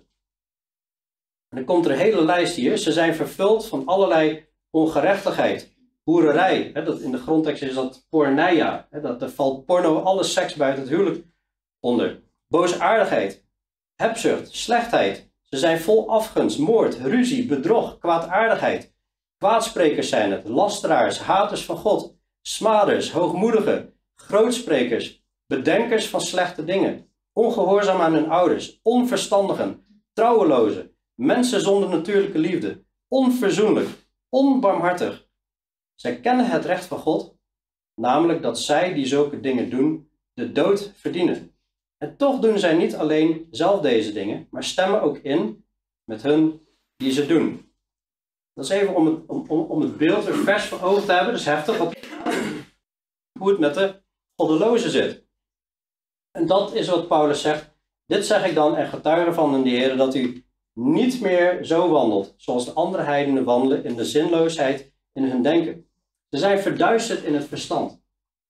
En 1.49 1.57
dan 1.57 1.65
komt 1.65 1.85
er 1.85 1.91
een 1.91 1.99
hele 1.99 2.25
lijst 2.25 2.55
hier. 2.55 2.77
Ze 2.77 2.93
zijn 2.93 3.15
vervuld 3.15 3.67
van 3.67 3.87
allerlei 3.87 4.47
ongerechtigheid, 4.71 5.77
hoererij. 6.03 6.71
Hè, 6.73 6.85
dat 6.85 7.01
in 7.01 7.11
de 7.11 7.19
grondtekst 7.19 7.63
is 7.63 7.75
dat 7.75 8.07
porneia. 8.09 8.87
Hè, 8.91 9.01
dat, 9.01 9.23
er 9.23 9.31
valt 9.31 9.65
porno, 9.65 9.99
alle 9.99 10.23
seks 10.23 10.55
buiten 10.55 10.83
het 10.83 10.93
huwelijk 10.93 11.25
onder. 11.81 12.23
Boosaardigheid, 12.49 13.45
hebzucht, 13.95 14.55
slechtheid. 14.55 15.31
Ze 15.43 15.57
zijn 15.57 15.81
vol 15.81 16.11
afgunst, 16.11 16.59
moord, 16.59 16.95
ruzie, 16.95 17.47
bedrog, 17.47 17.99
kwaadaardigheid. 17.99 18.95
Kwaadsprekers 19.39 20.09
zijn 20.09 20.33
het, 20.33 20.49
lasteraars, 20.49 21.19
haters 21.19 21.65
van 21.65 21.77
God, 21.77 22.17
smaders, 22.43 23.11
hoogmoedigen, 23.11 23.95
grootsprekers, 24.15 25.25
bedenkers 25.47 26.09
van 26.09 26.21
slechte 26.21 26.65
dingen, 26.65 27.11
ongehoorzaam 27.33 28.01
aan 28.01 28.15
hun 28.15 28.29
ouders, 28.29 28.81
onverstandigen, 28.83 30.03
trouwelozen, 30.13 30.97
mensen 31.15 31.61
zonder 31.61 31.89
natuurlijke 31.89 32.39
liefde, 32.39 32.85
onverzoenlijk, 33.09 33.89
onbarmhartig, 34.29 35.27
zij 35.95 36.21
kennen 36.21 36.51
het 36.51 36.65
recht 36.65 36.85
van 36.85 36.99
God, 36.99 37.37
namelijk 37.95 38.43
dat 38.43 38.59
zij 38.59 38.95
die 38.95 39.07
zulke 39.07 39.41
dingen 39.41 39.71
doen, 39.71 40.11
de 40.33 40.53
dood 40.53 40.93
verdienen. 40.95 41.55
En 41.97 42.17
toch 42.17 42.41
doen 42.41 42.59
zij 42.59 42.75
niet 42.75 42.95
alleen 42.95 43.47
zelf 43.51 43.81
deze 43.81 44.13
dingen, 44.13 44.49
maar 44.51 44.65
stemmen 44.65 45.03
ook 45.03 45.19
in 45.19 45.65
met 46.05 46.23
hun 46.23 46.67
die 46.97 47.13
ze 47.13 47.27
doen. 47.27 47.73
Dat 48.53 48.65
is 48.65 48.71
even 48.71 48.95
om 48.95 49.07
het, 49.07 49.27
om, 49.27 49.49
om 49.49 49.81
het 49.81 49.97
beeld 49.97 50.25
weer 50.25 50.35
vers 50.35 50.65
voor 50.65 50.83
ogen 50.83 51.05
te 51.05 51.13
hebben, 51.13 51.33
dus 51.33 51.45
heftig, 51.45 51.81
op 51.81 51.95
hoe 53.39 53.51
het 53.51 53.59
met 53.59 53.75
de 53.75 54.03
goddelozen 54.37 54.91
zit. 54.91 55.26
En 56.37 56.47
dat 56.47 56.75
is 56.75 56.89
wat 56.89 57.09
Paulus 57.09 57.41
zegt. 57.41 57.75
Dit 58.07 58.27
zeg 58.27 58.47
ik 58.47 58.55
dan 58.55 58.77
en 58.77 58.89
getuige 58.89 59.33
van 59.33 59.55
in 59.55 59.63
de 59.63 59.71
Heer 59.71 59.97
dat 59.97 60.15
u 60.15 60.45
niet 60.73 61.21
meer 61.21 61.65
zo 61.65 61.89
wandelt, 61.89 62.35
zoals 62.37 62.65
de 62.65 62.73
andere 62.73 63.03
heidenen 63.03 63.45
wandelen 63.45 63.85
in 63.85 63.97
de 63.97 64.05
zinloosheid 64.05 64.93
in 65.13 65.25
hun 65.25 65.43
denken. 65.43 65.87
Ze 66.31 66.39
zijn 66.39 66.59
verduisterd 66.59 67.23
in 67.23 67.35
het 67.35 67.45
verstand. 67.45 68.03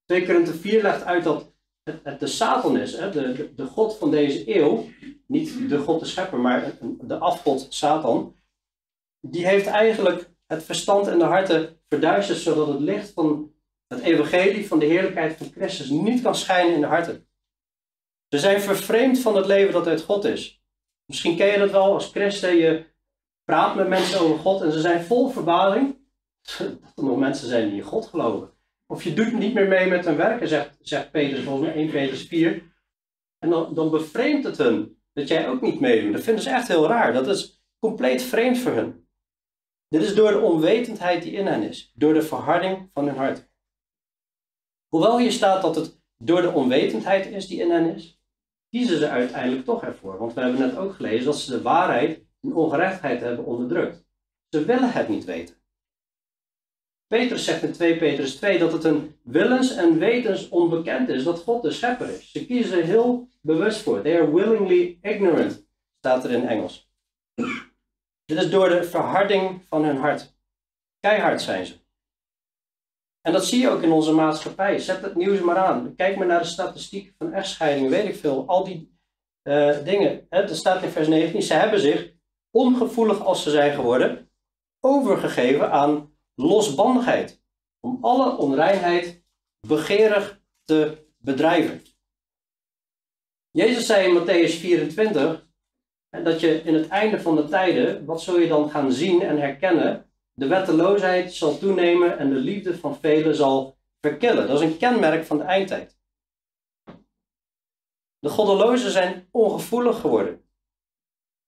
2 0.05 0.26
Korinthe 0.26 0.55
4 0.55 0.83
legt 0.83 1.05
uit 1.05 1.25
dat 1.25 1.52
het, 1.83 2.21
de 2.21 2.26
Satan 2.26 2.78
is, 2.78 2.97
hè, 2.97 3.11
de, 3.11 3.33
de, 3.33 3.55
de, 3.55 3.66
God 3.66 3.97
van 3.97 4.11
deze 4.11 4.57
eeuw, 4.57 4.85
niet 5.26 5.69
de 5.69 5.78
God 5.78 6.00
de 6.00 6.07
schepper, 6.07 6.38
maar 6.38 6.78
de 7.00 7.19
afgod 7.19 7.66
Satan, 7.69 8.35
die 9.21 9.47
heeft 9.47 9.66
eigenlijk 9.66 10.31
het 10.47 10.62
verstand 10.62 11.07
en 11.07 11.19
de 11.19 11.25
harten 11.25 11.81
verduisterd, 11.88 12.38
zodat 12.38 12.66
het 12.66 12.81
licht 12.81 13.12
van 13.12 13.52
het 13.87 14.00
evangelie 14.00 14.69
van 14.69 14.78
de 14.78 14.87
heerlijkheid 14.87 15.37
van 15.37 15.50
Christus 15.55 15.88
niet 15.88 16.23
kan 16.23 16.35
schijnen 16.35 16.75
in 16.75 16.81
de 16.81 16.87
harten. 16.87 17.25
Ze 18.28 18.38
zijn 18.38 18.61
vervreemd 18.61 19.18
van 19.18 19.37
het 19.37 19.47
leven 19.47 19.73
dat 19.73 19.87
uit 19.87 20.02
God 20.02 20.25
is. 20.25 20.62
Misschien 21.04 21.37
ken 21.37 21.47
je 21.47 21.59
dat 21.59 21.71
wel 21.71 21.92
als 21.92 22.11
christen, 22.11 22.56
je 22.56 22.87
praat 23.45 23.75
met 23.75 23.88
mensen 23.88 24.21
over 24.21 24.38
God 24.38 24.62
en 24.62 24.73
ze 24.73 24.80
zijn 24.80 25.04
vol 25.04 25.28
verbazing 25.28 25.99
dat 26.59 26.92
er 26.95 27.04
nog 27.04 27.18
mensen 27.18 27.49
zijn 27.49 27.68
die 27.68 27.78
in 27.78 27.87
God 27.87 28.06
geloven. 28.06 28.54
Of 28.87 29.02
je 29.02 29.14
doet 29.14 29.33
niet 29.33 29.54
meer 29.54 29.68
mee 29.68 29.88
met 29.88 30.04
hun 30.04 30.16
werken, 30.16 30.49
zegt, 30.49 30.76
zegt 30.80 31.11
Petrus 31.11 31.45
volgens 31.45 31.66
mij 31.66 31.76
1 31.76 31.90
Petrus 31.90 32.26
4. 32.26 32.75
En 33.38 33.50
dan, 33.50 33.75
dan 33.75 33.90
bevreemdt 33.90 34.47
het 34.47 34.59
hun 34.59 34.99
dat 35.12 35.28
jij 35.28 35.49
ook 35.49 35.61
niet 35.61 35.80
meedoet. 35.80 36.12
Dat 36.12 36.23
vinden 36.23 36.42
ze 36.42 36.50
echt 36.50 36.68
heel 36.68 36.87
raar. 36.87 37.12
Dat 37.12 37.28
is 37.28 37.62
compleet 37.78 38.23
vreemd 38.23 38.59
voor 38.59 38.73
hun. 38.73 39.09
Dit 39.88 40.02
is 40.02 40.14
door 40.14 40.30
de 40.30 40.40
onwetendheid 40.40 41.23
die 41.23 41.33
in 41.33 41.47
hen 41.47 41.62
is, 41.62 41.92
door 41.95 42.14
de 42.14 42.23
verharding 42.23 42.90
van 42.92 43.06
hun 43.06 43.16
hart. 43.16 43.50
Hoewel 44.88 45.18
hier 45.18 45.33
staat 45.33 45.62
dat 45.62 45.76
het 45.76 46.00
door 46.16 46.42
de 46.42 46.52
onwetendheid 46.52 47.26
is 47.26 47.47
die 47.47 47.61
in 47.61 47.71
hen 47.71 47.95
is, 47.95 48.16
kiezen 48.71 48.99
ze 48.99 49.09
uiteindelijk 49.09 49.65
toch 49.65 49.83
ervoor. 49.83 50.19
Want 50.19 50.35
we 50.35 50.41
hebben 50.41 50.61
net 50.61 50.77
ook 50.77 50.95
gelezen 50.95 51.25
dat 51.25 51.39
ze 51.39 51.51
de 51.51 51.63
waarheid 51.63 52.25
en 52.43 52.55
ongerechtheid 52.55 53.21
hebben 53.21 53.45
onderdrukt. 53.45 54.05
Ze 54.49 54.65
willen 54.65 54.93
het 54.93 55.09
niet 55.09 55.25
weten. 55.25 55.55
Petrus 57.07 57.45
zegt 57.45 57.63
in 57.63 57.73
2 57.73 57.99
Petrus 57.99 58.37
2 58.37 58.59
dat 58.59 58.73
het 58.73 58.85
een 58.85 59.17
willens 59.23 59.75
en 59.75 59.99
wetens 59.99 60.49
onbekend 60.49 61.09
is 61.09 61.25
dat 61.25 61.39
God 61.39 61.63
de 61.63 61.71
schepper 61.71 62.09
is. 62.09 62.31
Ze 62.31 62.47
kiezen 62.47 62.85
heel 62.85 63.29
bewust 63.41 63.83
voor. 63.83 64.03
They 64.03 64.21
are 64.21 64.35
willingly 64.35 64.99
ignorant, 65.03 65.67
staat 65.99 66.25
er 66.25 66.31
in 66.31 66.49
Engels. 66.49 66.91
Dit 68.25 68.39
is 68.39 68.51
door 68.51 68.69
de 68.69 68.85
verharding 68.85 69.63
van 69.69 69.85
hun 69.85 69.97
hart. 69.97 70.35
Keihard 71.01 71.43
zijn 71.43 71.67
ze. 71.67 71.86
En 73.26 73.33
dat 73.33 73.47
zie 73.47 73.61
je 73.61 73.68
ook 73.68 73.83
in 73.83 73.92
onze 73.92 74.12
maatschappij. 74.12 74.78
Zet 74.78 75.02
het 75.02 75.14
nieuws 75.14 75.40
maar 75.40 75.56
aan. 75.56 75.95
Kijk 75.95 76.16
maar 76.16 76.26
naar 76.26 76.40
de 76.40 76.47
statistieken 76.47 77.14
van 77.18 77.33
echtscheidingen, 77.33 77.90
weet 77.90 78.09
ik 78.09 78.16
veel. 78.16 78.47
Al 78.47 78.64
die 78.64 78.99
uh, 79.42 79.85
dingen. 79.85 80.26
Er 80.28 80.56
staat 80.56 80.83
in 80.83 80.88
vers 80.88 81.09
19, 81.09 81.42
ze 81.42 81.54
hebben 81.54 81.80
zich, 81.80 82.12
ongevoelig 82.50 83.25
als 83.25 83.42
ze 83.42 83.50
zijn 83.50 83.75
geworden, 83.75 84.30
overgegeven 84.80 85.71
aan 85.71 86.16
losbandigheid. 86.35 87.42
Om 87.80 87.99
alle 88.00 88.37
onreinheid 88.37 89.25
begeerig 89.66 90.40
te 90.64 91.06
bedrijven. 91.16 91.83
Jezus 93.50 93.87
zei 93.87 94.09
in 94.09 94.21
Matthäus 94.21 94.52
24 94.59 95.47
dat 96.11 96.40
je 96.40 96.62
in 96.62 96.75
het 96.75 96.88
einde 96.88 97.21
van 97.21 97.37
de 97.37 97.45
tijden, 97.45 98.04
wat 98.04 98.23
zul 98.23 98.38
je 98.38 98.49
dan 98.49 98.71
gaan 98.71 98.92
zien 98.92 99.23
en 99.23 99.38
herkennen? 99.38 100.11
De 100.38 100.47
wetteloosheid 100.47 101.33
zal 101.33 101.59
toenemen 101.59 102.19
en 102.19 102.28
de 102.28 102.35
liefde 102.35 102.78
van 102.78 102.99
velen 102.99 103.35
zal 103.35 103.78
verkillen. 104.00 104.47
Dat 104.47 104.61
is 104.61 104.66
een 104.66 104.76
kenmerk 104.76 105.25
van 105.25 105.38
de 105.38 105.45
eindtijd. 105.45 105.99
De 108.19 108.28
goddelozen 108.28 108.90
zijn 108.90 109.28
ongevoelig 109.31 110.00
geworden. 110.00 110.45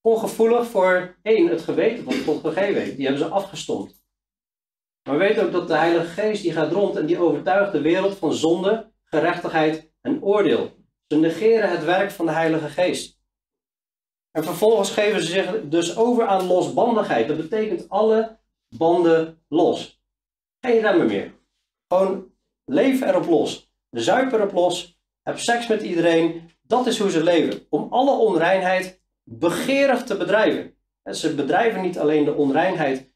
Ongevoelig 0.01 0.67
voor 0.67 1.17
één, 1.21 1.47
het 1.47 1.61
geweten 1.61 2.03
wat 2.03 2.23
God 2.23 2.41
gegeven 2.41 2.81
heeft. 2.81 2.95
Die 2.95 3.05
hebben 3.05 3.25
ze 3.25 3.31
afgestompt. 3.31 4.03
Maar 5.03 5.17
weet 5.17 5.39
ook 5.39 5.51
dat 5.51 5.67
de 5.67 5.77
Heilige 5.77 6.21
Geest 6.21 6.41
die 6.41 6.51
gaat 6.51 6.71
rond 6.71 6.95
en 6.95 7.05
die 7.05 7.19
overtuigt 7.19 7.71
de 7.71 7.81
wereld 7.81 8.17
van 8.17 8.33
zonde, 8.33 8.91
gerechtigheid 9.03 9.91
en 10.01 10.23
oordeel. 10.23 10.71
Ze 11.07 11.17
negeren 11.17 11.69
het 11.69 11.83
werk 11.83 12.11
van 12.11 12.25
de 12.25 12.31
Heilige 12.31 12.69
Geest. 12.69 13.19
En 14.31 14.43
vervolgens 14.43 14.91
geven 14.91 15.23
ze 15.23 15.31
zich 15.31 15.61
dus 15.63 15.97
over 15.97 16.27
aan 16.27 16.47
losbandigheid. 16.47 17.27
Dat 17.27 17.37
betekent 17.37 17.89
alle 17.89 18.39
banden 18.69 19.43
los. 19.47 20.03
Geen 20.59 20.81
remmen 20.81 21.07
meer. 21.07 21.33
Gewoon 21.87 22.33
leef 22.65 23.01
erop 23.01 23.25
los. 23.25 23.73
Zuip 23.89 24.31
erop 24.31 24.51
los. 24.51 24.99
Heb 25.21 25.39
seks 25.39 25.67
met 25.67 25.81
iedereen. 25.81 26.49
Dat 26.61 26.87
is 26.87 26.99
hoe 26.99 27.09
ze 27.09 27.23
leven. 27.23 27.65
Om 27.69 27.87
alle 27.89 28.11
onreinheid 28.11 29.01
begeerig 29.23 30.03
te 30.03 30.17
bedrijven. 30.17 30.75
En 31.01 31.15
ze 31.15 31.35
bedrijven 31.35 31.81
niet 31.81 31.99
alleen 31.99 32.25
de 32.25 32.33
onreinheid 32.33 33.09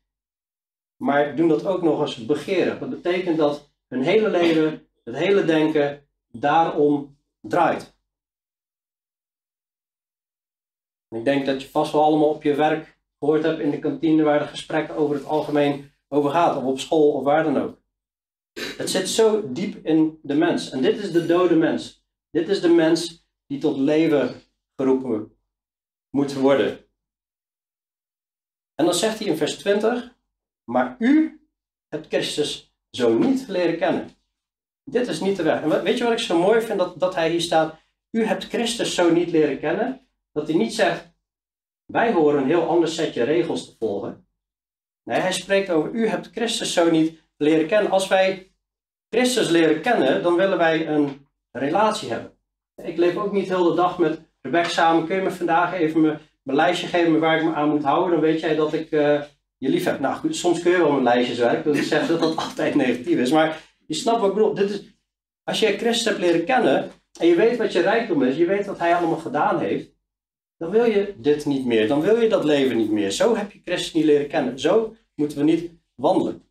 maar 1.04 1.36
doen 1.36 1.48
dat 1.48 1.66
ook 1.66 1.82
nog 1.82 2.02
eens 2.02 2.26
begeren. 2.26 2.80
Dat 2.80 2.90
betekent 2.90 3.38
dat 3.38 3.72
hun 3.88 4.02
hele 4.02 4.30
leven, 4.30 4.88
het 5.04 5.16
hele 5.16 5.46
denken 5.46 6.08
daarom 6.28 7.18
draait. 7.42 7.92
ik 11.10 11.26
denk 11.26 11.46
dat 11.46 11.62
je 11.62 11.70
vast 11.70 11.92
wel 11.92 12.04
allemaal 12.04 12.30
op 12.30 12.44
je 12.44 12.56
werk 12.56 12.93
gehoord 13.24 13.44
hebt 13.44 13.60
in 13.60 13.70
de 13.70 13.80
kantine 13.80 14.24
waar 14.24 14.40
de 14.40 14.48
gesprekken 14.48 14.96
over 14.96 15.16
het 15.16 15.26
algemeen 15.26 15.92
over 16.08 16.32
gaat, 16.32 16.58
of 16.58 16.64
op 16.64 16.80
school 16.80 17.12
of 17.12 17.24
waar 17.24 17.44
dan 17.44 17.58
ook. 17.58 17.82
Het 18.78 18.90
zit 18.90 19.10
zo 19.10 19.52
diep 19.52 19.86
in 19.86 20.20
de 20.22 20.34
mens. 20.34 20.70
En 20.70 20.82
dit 20.82 20.98
is 20.98 21.12
de 21.12 21.26
dode 21.26 21.56
mens. 21.56 22.06
Dit 22.30 22.50
is 22.50 22.62
de 22.62 22.70
mens 22.70 23.28
die 23.48 23.60
tot 23.60 23.78
leven 23.78 24.42
geroepen 24.76 25.38
moet 26.10 26.34
worden. 26.34 26.86
En 28.76 28.86
dan 28.86 28.94
zegt 28.94 29.20
hij 29.20 29.28
in 29.28 29.38
vers 29.38 29.58
20: 29.58 30.16
maar 30.64 30.96
u 31.00 31.42
hebt 31.88 32.08
Christus 32.08 32.76
zo 32.90 33.18
niet 33.18 33.48
leren 33.48 33.78
kennen. 33.78 34.10
Dit 34.84 35.08
is 35.08 35.20
niet 35.20 35.36
de 35.36 35.44
weg. 35.44 35.62
En 35.62 35.84
weet 35.84 35.98
je 35.98 36.04
wat 36.04 36.14
ik 36.14 36.20
zo 36.20 36.40
mooi 36.40 36.62
vind? 36.62 36.80
Dat, 36.80 37.00
dat 37.00 37.16
hij 37.16 37.30
hier 37.30 37.42
staat. 37.42 37.80
U 38.12 38.24
hebt 38.24 38.44
Christus 38.44 38.96
zo 38.96 39.12
niet 39.12 39.32
leren 39.32 39.60
kennen. 39.60 40.08
Dat 40.32 40.48
hij 40.48 40.58
niet 40.58 40.74
zegt. 40.74 41.13
Wij 41.86 42.12
horen 42.12 42.42
een 42.42 42.48
heel 42.48 42.68
ander 42.68 42.90
setje 42.90 43.24
regels 43.24 43.66
te 43.66 43.76
volgen. 43.80 44.28
Nee, 45.04 45.20
hij 45.20 45.34
spreekt 45.34 45.70
over. 45.70 45.92
U 45.92 46.08
hebt 46.08 46.30
Christus 46.32 46.74
zo 46.74 46.90
niet 46.90 47.24
leren 47.38 47.68
kennen. 47.68 47.92
Als 47.92 48.08
wij 48.08 48.52
Christus 49.10 49.50
leren 49.50 49.82
kennen, 49.82 50.24
dan 50.24 50.36
willen 50.36 50.58
wij 50.58 50.88
een 50.88 51.28
relatie 51.52 52.10
hebben. 52.10 52.32
Ik 52.76 52.98
leef 52.98 53.18
ook 53.18 53.32
niet 53.32 53.50
heel 53.50 53.64
de 53.64 53.76
dag 53.76 53.98
met 53.98 54.22
Rebecca 54.42 54.70
samen. 54.70 55.06
Kun 55.06 55.16
je 55.16 55.22
me 55.22 55.32
vandaag 55.32 55.74
even 55.74 56.02
mijn, 56.02 56.20
mijn 56.44 56.58
lijstje 56.58 56.88
geven 56.88 57.20
waar 57.20 57.38
ik 57.38 57.44
me 57.44 57.54
aan 57.54 57.70
moet 57.70 57.84
houden? 57.84 58.12
Dan 58.12 58.20
weet 58.20 58.40
jij 58.40 58.56
dat 58.56 58.74
ik. 58.74 58.92
Uh, 58.92 59.22
je 59.58 59.70
lief 59.70 59.84
hebt. 59.84 60.00
Nou 60.00 60.34
soms 60.34 60.62
kun 60.62 60.72
je 60.72 60.78
wel 60.78 60.92
met 60.92 61.04
lijstjes 61.04 61.38
werken, 61.38 61.72
dus 61.72 61.82
ik 61.82 61.88
zeg 61.88 62.08
dat 62.08 62.20
dat 62.20 62.36
altijd 62.46 62.76
negatief 62.76 63.18
is. 63.18 63.32
Maar 63.32 63.62
je 63.86 63.94
snapt 63.94 64.22
wat 64.22 64.50
ik. 64.50 64.56
Dit 64.56 64.70
is, 64.70 64.84
als 65.44 65.60
je 65.60 65.78
Christus 65.78 66.06
hebt 66.06 66.20
leren 66.20 66.46
kennen 66.46 66.92
en 67.20 67.28
je 67.28 67.36
weet 67.36 67.58
wat 67.58 67.74
je 67.74 67.82
rijkdom 67.82 68.24
is, 68.24 68.38
je 68.38 68.46
weet 68.46 68.66
wat 68.66 68.80
hij 68.80 68.96
allemaal 68.96 69.18
gedaan 69.18 69.60
heeft, 69.60 69.92
dan 70.64 70.72
wil 70.72 70.86
je 70.86 71.16
dit 71.18 71.46
niet 71.46 71.66
meer. 71.66 71.88
Dan 71.88 72.02
wil 72.02 72.22
je 72.22 72.30
dat 72.30 72.44
leven 72.44 72.78
niet 72.78 72.92
meer. 72.92 73.12
Zo 73.12 73.36
heb 73.36 73.52
je 73.52 73.62
Christus 73.64 73.94
niet 73.94 74.06
leren 74.06 74.28
kennen. 74.28 74.60
Zo 74.60 74.96
moeten 75.16 75.38
we 75.38 75.44
niet 75.44 75.72
wandelen. 75.96 76.50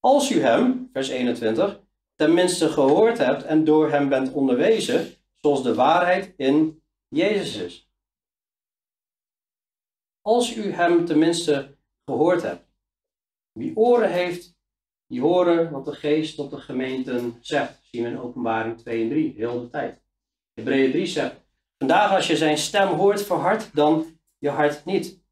Als 0.00 0.30
u 0.30 0.40
hem, 0.40 0.88
vers 0.92 1.08
21, 1.08 1.80
tenminste 2.14 2.68
gehoord 2.68 3.18
hebt 3.18 3.42
en 3.42 3.64
door 3.64 3.90
hem 3.90 4.08
bent 4.08 4.32
onderwezen, 4.32 5.14
zoals 5.34 5.62
de 5.62 5.74
waarheid 5.74 6.34
in 6.36 6.82
Jezus 7.08 7.56
is. 7.56 7.90
Als 10.20 10.56
u 10.56 10.72
hem 10.72 11.04
tenminste 11.04 11.76
gehoord 12.04 12.42
hebt. 12.42 12.68
Wie 13.52 13.76
oren 13.76 14.12
heeft, 14.12 14.56
die 15.06 15.20
horen 15.20 15.70
wat 15.70 15.84
de 15.84 15.94
geest 15.94 16.36
tot 16.36 16.50
de 16.50 16.60
gemeenten 16.60 17.38
zegt. 17.40 17.78
Zien 17.82 18.02
we 18.02 18.08
in 18.08 18.18
openbaring 18.18 18.78
2 18.78 19.02
en 19.02 19.08
3, 19.08 19.34
heel 19.36 19.60
de 19.60 19.68
tijd. 19.68 20.02
Hebreeën 20.52 20.90
3 20.90 21.06
zegt, 21.06 21.45
vandaag 21.78 22.14
als 22.14 22.26
je 22.26 22.36
zijn 22.36 22.58
stem 22.58 22.88
hoort, 22.88 23.22
verhard 23.22 23.74
dan 23.74 24.18
je 24.38 24.50
hart 24.50 24.84
niet. 24.84 25.24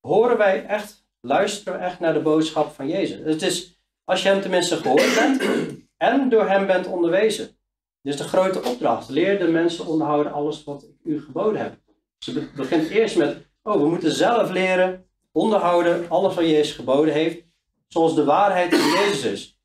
Horen 0.00 0.36
wij 0.36 0.66
echt, 0.66 1.06
luisteren 1.20 1.78
we 1.78 1.84
echt 1.84 2.00
naar 2.00 2.12
de 2.12 2.22
boodschap 2.22 2.74
van 2.74 2.88
Jezus. 2.88 3.18
Het 3.32 3.42
is, 3.42 3.80
als 4.04 4.22
je 4.22 4.28
hem 4.28 4.40
tenminste 4.40 4.76
gehoord 4.76 5.14
bent 5.14 5.42
en 6.10 6.28
door 6.28 6.48
hem 6.48 6.66
bent 6.66 6.86
onderwezen. 6.86 7.56
Dus 8.02 8.16
de 8.16 8.24
grote 8.24 8.62
opdracht, 8.62 9.08
leer 9.08 9.38
de 9.38 9.48
mensen 9.48 9.86
onderhouden 9.86 10.32
alles 10.32 10.64
wat 10.64 10.82
ik 10.82 10.96
u 11.04 11.20
geboden 11.20 11.60
heb. 11.60 11.78
Ze 12.18 12.50
begint 12.56 12.88
eerst 12.88 13.16
met, 13.16 13.46
oh, 13.62 13.80
we 13.80 13.88
moeten 13.88 14.12
zelf 14.12 14.50
leren 14.50 15.08
onderhouden 15.32 16.10
alles 16.10 16.34
wat 16.34 16.44
Jezus 16.44 16.72
geboden 16.72 17.14
heeft, 17.14 17.44
zoals 17.88 18.14
de 18.14 18.24
waarheid 18.24 18.72
in 18.72 18.78
Jezus 18.78 19.24
is. 19.24 19.58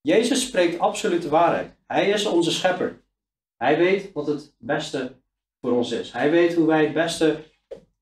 Jezus 0.00 0.42
spreekt 0.42 0.78
absolute 0.78 1.28
waarheid. 1.28 1.76
Hij 1.86 2.08
is 2.08 2.26
onze 2.26 2.50
schepper. 2.50 3.02
Hij 3.58 3.76
weet 3.76 4.12
wat 4.12 4.26
het 4.26 4.54
beste 4.58 5.22
voor 5.60 5.72
ons 5.72 5.90
is. 5.90 6.12
Hij 6.12 6.30
weet 6.30 6.54
hoe 6.54 6.66
wij 6.66 6.84
het 6.84 6.94
beste 6.94 7.44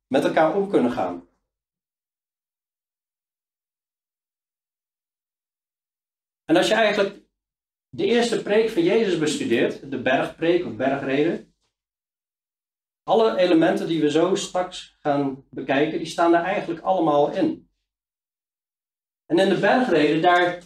met 0.07 0.25
elkaar 0.25 0.57
om 0.57 0.71
kunnen 0.71 0.93
gaan. 0.93 1.29
En 6.45 6.57
als 6.57 6.69
je 6.69 6.75
eigenlijk 6.75 7.25
de 7.89 8.05
eerste 8.05 8.43
preek 8.43 8.71
van 8.71 8.83
Jezus 8.83 9.19
bestudeert, 9.19 9.91
de 9.91 10.03
bergpreek 10.03 10.65
of 10.65 10.77
bergreden, 10.77 11.55
alle 13.03 13.37
elementen 13.37 13.87
die 13.87 14.01
we 14.01 14.11
zo 14.11 14.35
straks 14.35 14.97
gaan 15.01 15.45
bekijken, 15.51 15.99
die 15.99 16.07
staan 16.07 16.33
daar 16.33 16.45
eigenlijk 16.45 16.81
allemaal 16.81 17.33
in. 17.33 17.71
En 19.27 19.39
in 19.39 19.49
de 19.49 19.59
bergreden, 19.61 20.23
daar 20.23 20.63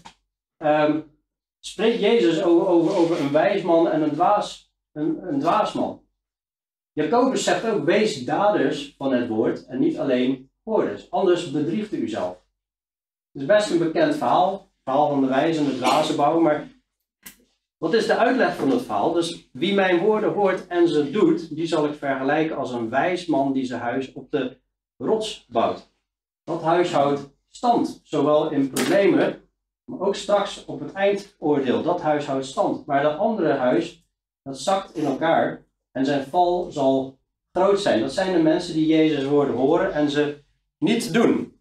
um, 0.58 1.18
spreekt 1.58 2.00
Jezus 2.00 2.42
over, 2.42 2.66
over, 2.66 2.96
over, 2.96 3.20
een 3.20 3.32
wijsman 3.32 3.88
en 3.88 4.02
een, 4.02 4.12
dwaas, 4.12 4.69
een, 4.92 5.28
een 5.28 5.38
dwaasman. 5.38 6.02
Jacobus 6.92 7.44
zegt 7.44 7.66
ook, 7.66 7.84
wees 7.84 8.24
daders 8.24 8.94
van 8.96 9.12
het 9.12 9.28
woord 9.28 9.66
en 9.66 9.78
niet 9.78 9.98
alleen 9.98 10.50
hoorders. 10.62 11.10
Anders 11.10 11.50
bedriegt 11.50 11.92
u 11.92 11.96
uzelf. 11.96 12.36
Het 13.32 13.42
is 13.42 13.48
best 13.48 13.70
een 13.70 13.78
bekend 13.78 14.16
verhaal, 14.16 14.52
het 14.52 14.82
verhaal 14.82 15.08
van 15.08 15.20
de 15.20 15.26
wijze 15.26 15.60
en 15.60 15.80
wazenbouw, 15.80 16.40
maar 16.40 16.68
wat 17.76 17.94
is 17.94 18.06
de 18.06 18.16
uitleg 18.16 18.56
van 18.56 18.70
het 18.70 18.82
verhaal? 18.82 19.12
Dus 19.12 19.48
wie 19.52 19.74
mijn 19.74 19.98
woorden 19.98 20.32
hoort 20.32 20.66
en 20.66 20.88
ze 20.88 21.10
doet, 21.10 21.54
die 21.54 21.66
zal 21.66 21.86
ik 21.86 21.94
vergelijken 21.94 22.56
als 22.56 22.72
een 22.72 22.90
wijs 22.90 23.26
man 23.26 23.52
die 23.52 23.64
zijn 23.64 23.80
huis 23.80 24.12
op 24.12 24.30
de 24.30 24.60
rots 24.96 25.46
bouwt. 25.48 25.92
Dat 26.44 26.62
huis 26.62 26.92
houdt 26.92 27.30
stand, 27.48 28.00
zowel 28.02 28.50
in 28.50 28.70
problemen, 28.70 29.48
maar 29.84 30.00
ook 30.00 30.14
straks 30.14 30.64
op 30.64 30.80
het 30.80 30.92
eindoordeel. 30.92 31.82
Dat 31.82 32.00
huis 32.00 32.26
houdt 32.26 32.46
stand. 32.46 32.86
Maar 32.86 33.02
dat 33.02 33.18
andere 33.18 33.52
huis, 33.52 33.99
dat 34.42 34.60
zakt 34.60 34.94
in 34.94 35.04
elkaar 35.04 35.66
en 35.90 36.04
zijn 36.04 36.26
val 36.26 36.70
zal 36.70 37.18
groot 37.52 37.80
zijn. 37.80 38.00
Dat 38.00 38.12
zijn 38.12 38.32
de 38.32 38.42
mensen 38.42 38.74
die 38.74 38.86
Jezus 38.86 39.24
woorden 39.24 39.54
horen 39.54 39.92
en 39.92 40.10
ze 40.10 40.44
niet 40.78 41.12
doen. 41.12 41.60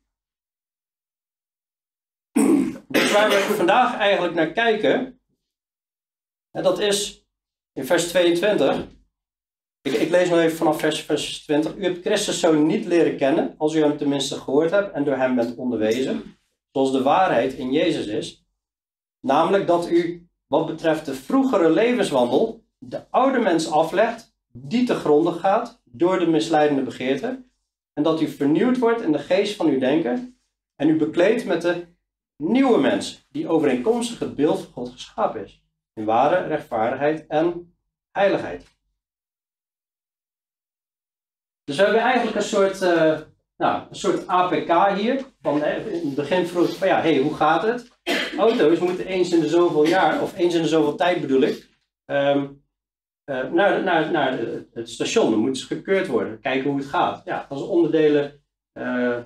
Dus 2.87 3.11
waar 3.11 3.29
we 3.29 3.53
vandaag 3.57 3.95
eigenlijk 3.97 4.33
naar 4.33 4.51
kijken, 4.51 5.21
en 6.51 6.63
dat 6.63 6.79
is 6.79 7.25
in 7.73 7.85
vers 7.85 8.07
22. 8.07 8.87
Ik, 9.81 10.09
lees 10.09 10.29
nog 10.29 10.39
even 10.39 10.57
vanaf 10.57 10.79
vers, 10.79 11.01
vers 11.01 11.43
20. 11.43 11.75
U 11.75 11.83
hebt 11.83 12.01
Christus 12.05 12.39
zo 12.39 12.53
niet 12.53 12.85
leren 12.85 13.17
kennen, 13.17 13.55
als 13.57 13.73
u 13.73 13.81
hem 13.81 13.97
tenminste 13.97 14.35
gehoord 14.35 14.71
hebt 14.71 14.93
en 14.93 15.03
door 15.03 15.15
hem 15.15 15.35
bent 15.35 15.55
onderwezen, 15.55 16.39
zoals 16.71 16.91
de 16.91 17.01
waarheid 17.01 17.53
in 17.53 17.71
Jezus 17.71 18.05
is. 18.05 18.45
Namelijk 19.19 19.67
dat 19.67 19.89
u, 19.89 20.29
wat 20.47 20.65
betreft 20.65 21.05
de 21.05 21.13
vroegere 21.13 21.69
levenswandel, 21.69 22.63
de 22.79 23.09
oude 23.09 23.39
mens 23.39 23.71
aflegt, 23.71 24.35
die 24.51 24.85
te 24.85 24.95
gronden 24.95 25.33
gaat 25.33 25.81
door 25.83 26.19
de 26.19 26.27
misleidende 26.27 26.83
begeerte, 26.83 27.47
en 27.93 28.03
dat 28.03 28.21
u 28.21 28.27
vernieuwd 28.27 28.77
wordt 28.77 29.01
in 29.01 29.11
de 29.11 29.19
geest 29.19 29.55
van 29.55 29.67
uw 29.67 29.79
denken 29.79 30.39
en 30.75 30.89
u 30.89 30.97
bekleedt 30.97 31.45
met 31.45 31.61
de 31.61 31.87
nieuwe 32.37 32.79
mens, 32.79 33.27
die 33.29 33.47
overeenkomstig 33.47 34.19
het 34.19 34.35
beeld 34.35 34.59
van 34.59 34.71
God 34.71 34.89
geschapen 34.89 35.43
is, 35.43 35.63
in 35.93 36.05
ware 36.05 36.47
rechtvaardigheid 36.47 37.27
en 37.27 37.75
heiligheid. 38.11 38.77
Dus 41.63 41.77
we 41.77 41.83
hebben 41.83 42.01
eigenlijk 42.01 42.35
een 42.35 42.41
soort, 42.41 42.81
uh, 42.81 43.19
nou, 43.57 43.89
een 43.89 43.95
soort 43.95 44.27
APK 44.27 44.97
hier. 44.97 45.25
Van, 45.41 45.63
in 45.63 46.05
het 46.05 46.15
begin 46.15 46.47
vroeg 46.47 46.77
van 46.77 46.87
ja, 46.87 47.01
hey, 47.01 47.17
hoe 47.17 47.35
gaat 47.35 47.61
het? 47.61 47.99
Auto's 48.37 48.79
moeten 48.79 49.05
eens 49.05 49.31
in 49.31 49.39
de 49.39 49.47
zoveel 49.47 49.85
jaar, 49.85 50.21
of 50.21 50.37
eens 50.37 50.53
in 50.53 50.61
de 50.61 50.67
zoveel 50.67 50.95
tijd 50.95 51.21
bedoel 51.21 51.41
ik, 51.41 51.69
um, 52.05 52.63
uh, 53.29 53.51
naar, 53.51 54.39
het 54.73 54.89
station. 54.89 55.31
Dan 55.31 55.39
moeten 55.39 55.61
ze 55.61 55.67
gekeurd 55.67 56.07
worden, 56.07 56.39
kijken 56.39 56.69
hoe 56.69 56.79
het 56.79 56.87
gaat. 56.87 57.21
Ja, 57.25 57.45
als 57.49 57.61
onderdelen 57.61 58.41
uh, 58.73 59.17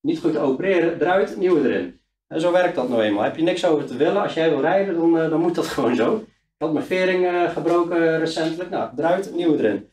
niet 0.00 0.20
goed 0.20 0.36
opereren, 0.36 1.00
eruit, 1.00 1.36
nieuwe 1.36 1.68
erin. 1.68 2.00
En 2.26 2.40
zo 2.40 2.52
werkt 2.52 2.74
dat 2.74 2.88
nou 2.88 3.02
eenmaal. 3.02 3.22
Heb 3.22 3.36
je 3.36 3.42
niks 3.42 3.64
over 3.64 3.86
te 3.86 3.96
willen, 3.96 4.22
als 4.22 4.34
jij 4.34 4.50
wil 4.50 4.60
rijden, 4.60 4.94
dan, 4.94 5.12
dan 5.12 5.40
moet 5.40 5.54
dat 5.54 5.66
gewoon 5.74 5.94
zo. 5.94 6.16
Ik 6.16 6.68
had 6.68 6.72
mijn 6.72 6.84
vering 6.84 7.50
gebroken 7.50 8.18
recentelijk, 8.18 8.70
nou, 8.70 8.90
eruit, 8.96 9.34
nieuwe 9.34 9.58
erin. 9.58 9.90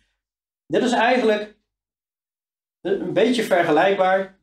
Dit 0.65 0.84
is 0.84 0.91
eigenlijk 0.91 1.58
een 2.82 3.13
beetje 3.13 3.44
vergelijkbaar 3.44 4.39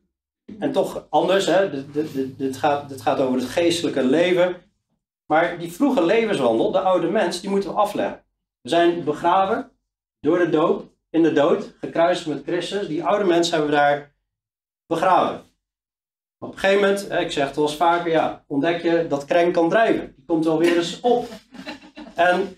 en 0.58 0.73
toch 0.73 1.06
anders. 1.10 1.47
Hè? 1.47 1.71
Dit, 1.71 2.12
dit, 2.12 2.38
dit, 2.38 2.56
gaat, 2.56 2.88
dit 2.88 3.00
gaat 3.00 3.21
over 3.21 3.38
het 3.38 3.49
geestelijke 3.49 4.04
leven. 4.04 4.56
Maar 5.26 5.58
die 5.58 5.73
vroege 5.73 6.04
levenswandel, 6.04 6.71
de 6.71 6.80
oude 6.80 7.10
mens, 7.10 7.40
die 7.40 7.50
moeten 7.50 7.71
we 7.71 7.76
afleggen. 7.76 8.25
We 8.66 8.72
zijn 8.72 9.04
begraven 9.04 9.70
door 10.20 10.38
de 10.38 10.48
dood, 10.48 10.84
in 11.10 11.22
de 11.22 11.32
dood, 11.32 11.74
gekruist 11.80 12.26
met 12.26 12.42
Christus. 12.42 12.88
Die 12.88 13.04
oude 13.04 13.24
mens 13.24 13.50
hebben 13.50 13.68
we 13.68 13.74
daar 13.74 14.14
begraven. 14.86 15.44
Op 16.38 16.52
een 16.52 16.58
gegeven 16.58 16.82
moment, 16.82 17.10
ik 17.10 17.30
zeg 17.30 17.46
het 17.46 17.56
wel 17.56 17.64
eens 17.64 17.76
vaker, 17.76 18.10
ja, 18.10 18.44
ontdek 18.46 18.82
je 18.82 19.06
dat 19.08 19.24
krenk 19.24 19.54
kan 19.54 19.68
drijven. 19.68 20.14
Die 20.16 20.24
komt 20.24 20.44
wel 20.44 20.58
weer 20.58 20.76
eens 20.76 21.00
op. 21.00 21.28
En 22.14 22.56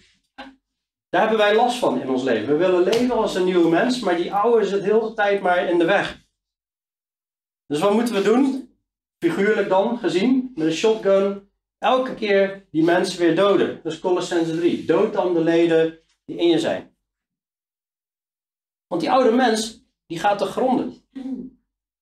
daar 1.09 1.21
hebben 1.21 1.39
wij 1.39 1.55
last 1.55 1.79
van 1.79 2.01
in 2.01 2.09
ons 2.09 2.23
leven. 2.23 2.49
We 2.49 2.57
willen 2.57 2.83
leven 2.83 3.17
als 3.17 3.35
een 3.35 3.45
nieuwe 3.45 3.69
mens, 3.69 4.01
maar 4.01 4.17
die 4.17 4.35
oude 4.35 4.67
zit 4.67 4.83
heel 4.83 5.09
de 5.09 5.15
tijd 5.15 5.43
maar 5.43 5.69
in 5.69 5.79
de 5.79 5.85
weg. 5.85 6.27
Dus 7.67 7.81
wat 7.81 7.93
moeten 7.93 8.15
we 8.15 8.23
doen? 8.23 8.75
Figuurlijk 9.19 9.69
dan 9.69 9.99
gezien, 9.99 10.53
met 10.55 10.67
een 10.67 10.73
shotgun, 10.73 11.48
elke 11.79 12.15
keer 12.15 12.67
die 12.71 12.85
mensen 12.85 13.21
weer 13.21 13.37
doden. 13.37 13.81
Is 13.85 13.99
Colossense 13.99 14.57
3. 14.57 14.85
Dood 14.85 15.13
dan 15.13 15.35
de 15.35 15.41
leden 15.41 15.99
die 16.25 16.37
in 16.37 16.49
je 16.49 16.59
zijn. 16.59 16.97
Want 18.87 19.01
die 19.01 19.11
oude 19.11 19.31
mens, 19.31 19.85
die 20.07 20.19
gaat 20.19 20.39
te 20.39 20.45
gronden. 20.45 21.09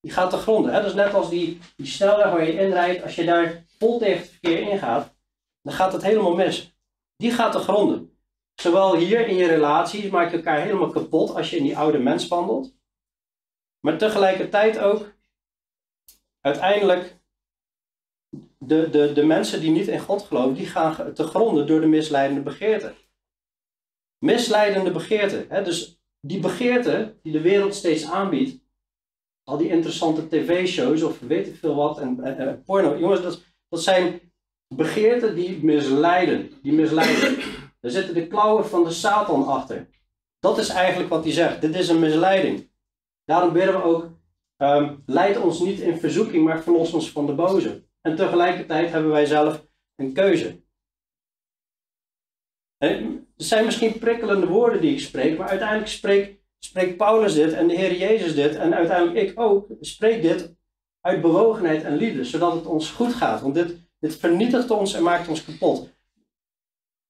Die 0.00 0.12
gaat 0.12 0.30
te 0.30 0.36
gronden. 0.36 0.72
Hè? 0.72 0.80
Dat 0.80 0.88
is 0.88 0.94
net 0.94 1.14
als 1.14 1.30
die, 1.30 1.60
die 1.76 1.86
snelweg 1.86 2.30
waar 2.30 2.46
je 2.46 2.60
inrijdt. 2.60 3.02
Als 3.02 3.14
je 3.14 3.24
daar 3.24 3.64
vol 3.78 3.98
tegen 3.98 4.18
het 4.18 4.28
verkeer 4.28 4.60
ingaat, 4.60 5.14
dan 5.62 5.74
gaat 5.74 5.92
het 5.92 6.02
helemaal 6.02 6.34
mis. 6.34 6.76
Die 7.16 7.30
gaat 7.30 7.52
te 7.52 7.58
gronden. 7.58 8.18
Zowel 8.60 8.96
hier 8.96 9.26
in 9.26 9.36
je 9.36 9.46
relaties 9.46 10.10
maak 10.10 10.30
je 10.30 10.36
elkaar 10.36 10.60
helemaal 10.60 10.90
kapot 10.90 11.34
als 11.34 11.50
je 11.50 11.56
in 11.56 11.62
die 11.62 11.76
oude 11.76 11.98
mens 11.98 12.28
wandelt. 12.28 12.74
Maar 13.80 13.98
tegelijkertijd 13.98 14.78
ook, 14.78 15.14
uiteindelijk, 16.40 17.15
de, 18.66 18.90
de, 18.90 19.12
de 19.12 19.24
mensen 19.24 19.60
die 19.60 19.70
niet 19.70 19.88
in 19.88 20.00
God 20.00 20.22
geloven, 20.22 20.54
die 20.54 20.66
gaan 20.66 21.12
te 21.14 21.22
gronden 21.22 21.66
door 21.66 21.80
de 21.80 21.86
misleidende 21.86 22.42
begeerten. 22.42 22.94
Misleidende 24.18 24.90
begeerten. 24.90 25.46
Hè? 25.48 25.62
Dus 25.62 26.00
die 26.20 26.40
begeerten 26.40 27.18
die 27.22 27.32
de 27.32 27.40
wereld 27.40 27.74
steeds 27.74 28.04
aanbiedt, 28.04 28.64
al 29.44 29.56
die 29.56 29.68
interessante 29.68 30.28
tv-shows 30.28 31.02
of 31.02 31.20
weet 31.20 31.46
ik 31.46 31.56
veel 31.56 31.74
wat, 31.74 31.98
en, 31.98 32.62
porno. 32.64 32.98
Jongens, 32.98 33.22
dat, 33.22 33.42
dat 33.68 33.82
zijn 33.82 34.20
begeerten 34.74 35.34
die 35.34 35.64
misleiden. 35.64 36.50
Die 36.62 36.72
misleiden. 36.72 37.36
Daar 37.80 37.90
zitten 37.90 38.14
de 38.14 38.26
klauwen 38.26 38.66
van 38.66 38.84
de 38.84 38.90
Satan 38.90 39.46
achter. 39.46 39.88
Dat 40.38 40.58
is 40.58 40.68
eigenlijk 40.68 41.10
wat 41.10 41.24
hij 41.24 41.32
zegt. 41.32 41.60
Dit 41.60 41.74
is 41.74 41.88
een 41.88 41.98
misleiding. 41.98 42.70
Daarom 43.24 43.52
bidden 43.52 43.74
we 43.74 43.82
ook, 43.82 44.10
um, 44.56 45.02
leid 45.06 45.38
ons 45.38 45.60
niet 45.60 45.80
in 45.80 45.98
verzoeking, 45.98 46.44
maar 46.44 46.62
verlos 46.62 46.92
ons 46.92 47.10
van 47.10 47.26
de 47.26 47.34
boze. 47.34 47.85
En 48.06 48.16
tegelijkertijd 48.16 48.90
hebben 48.90 49.10
wij 49.10 49.26
zelf 49.26 49.66
een 49.96 50.12
keuze. 50.12 50.62
En 52.76 53.26
het 53.36 53.46
zijn 53.46 53.64
misschien 53.64 53.98
prikkelende 53.98 54.46
woorden 54.46 54.80
die 54.80 54.92
ik 54.92 55.00
spreek, 55.00 55.38
maar 55.38 55.48
uiteindelijk 55.48 55.88
spreekt, 56.58 56.96
Paulus 56.96 57.34
dit 57.34 57.52
en 57.52 57.68
de 57.68 57.74
Heer 57.74 57.96
Jezus 57.96 58.34
dit 58.34 58.54
en 58.54 58.74
uiteindelijk 58.74 59.28
ik 59.28 59.40
ook, 59.40 59.68
spreek 59.80 60.22
dit 60.22 60.56
uit 61.00 61.20
bewogenheid 61.20 61.82
en 61.82 61.96
liefde, 61.96 62.24
zodat 62.24 62.52
het 62.54 62.66
ons 62.66 62.90
goed 62.90 63.14
gaat. 63.14 63.40
Want 63.40 63.54
dit, 63.54 63.76
dit 63.98 64.16
vernietigt 64.16 64.70
ons 64.70 64.94
en 64.94 65.02
maakt 65.02 65.28
ons 65.28 65.44
kapot. 65.44 65.94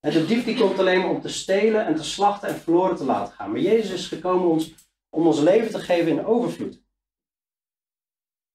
En 0.00 0.12
de 0.12 0.26
dief 0.26 0.44
die 0.44 0.56
komt 0.56 0.78
alleen 0.78 1.00
maar 1.00 1.10
om 1.10 1.20
te 1.20 1.28
stelen 1.28 1.86
en 1.86 1.94
te 1.94 2.04
slachten 2.04 2.48
en 2.48 2.56
verloren 2.56 2.96
te 2.96 3.04
laten 3.04 3.34
gaan. 3.34 3.50
Maar 3.50 3.60
Jezus 3.60 3.92
is 3.92 4.08
gekomen 4.08 4.48
ons, 4.48 4.74
om 5.10 5.26
ons 5.26 5.40
leven 5.40 5.70
te 5.70 5.78
geven 5.78 6.10
in 6.10 6.24
overvloed. 6.24 6.84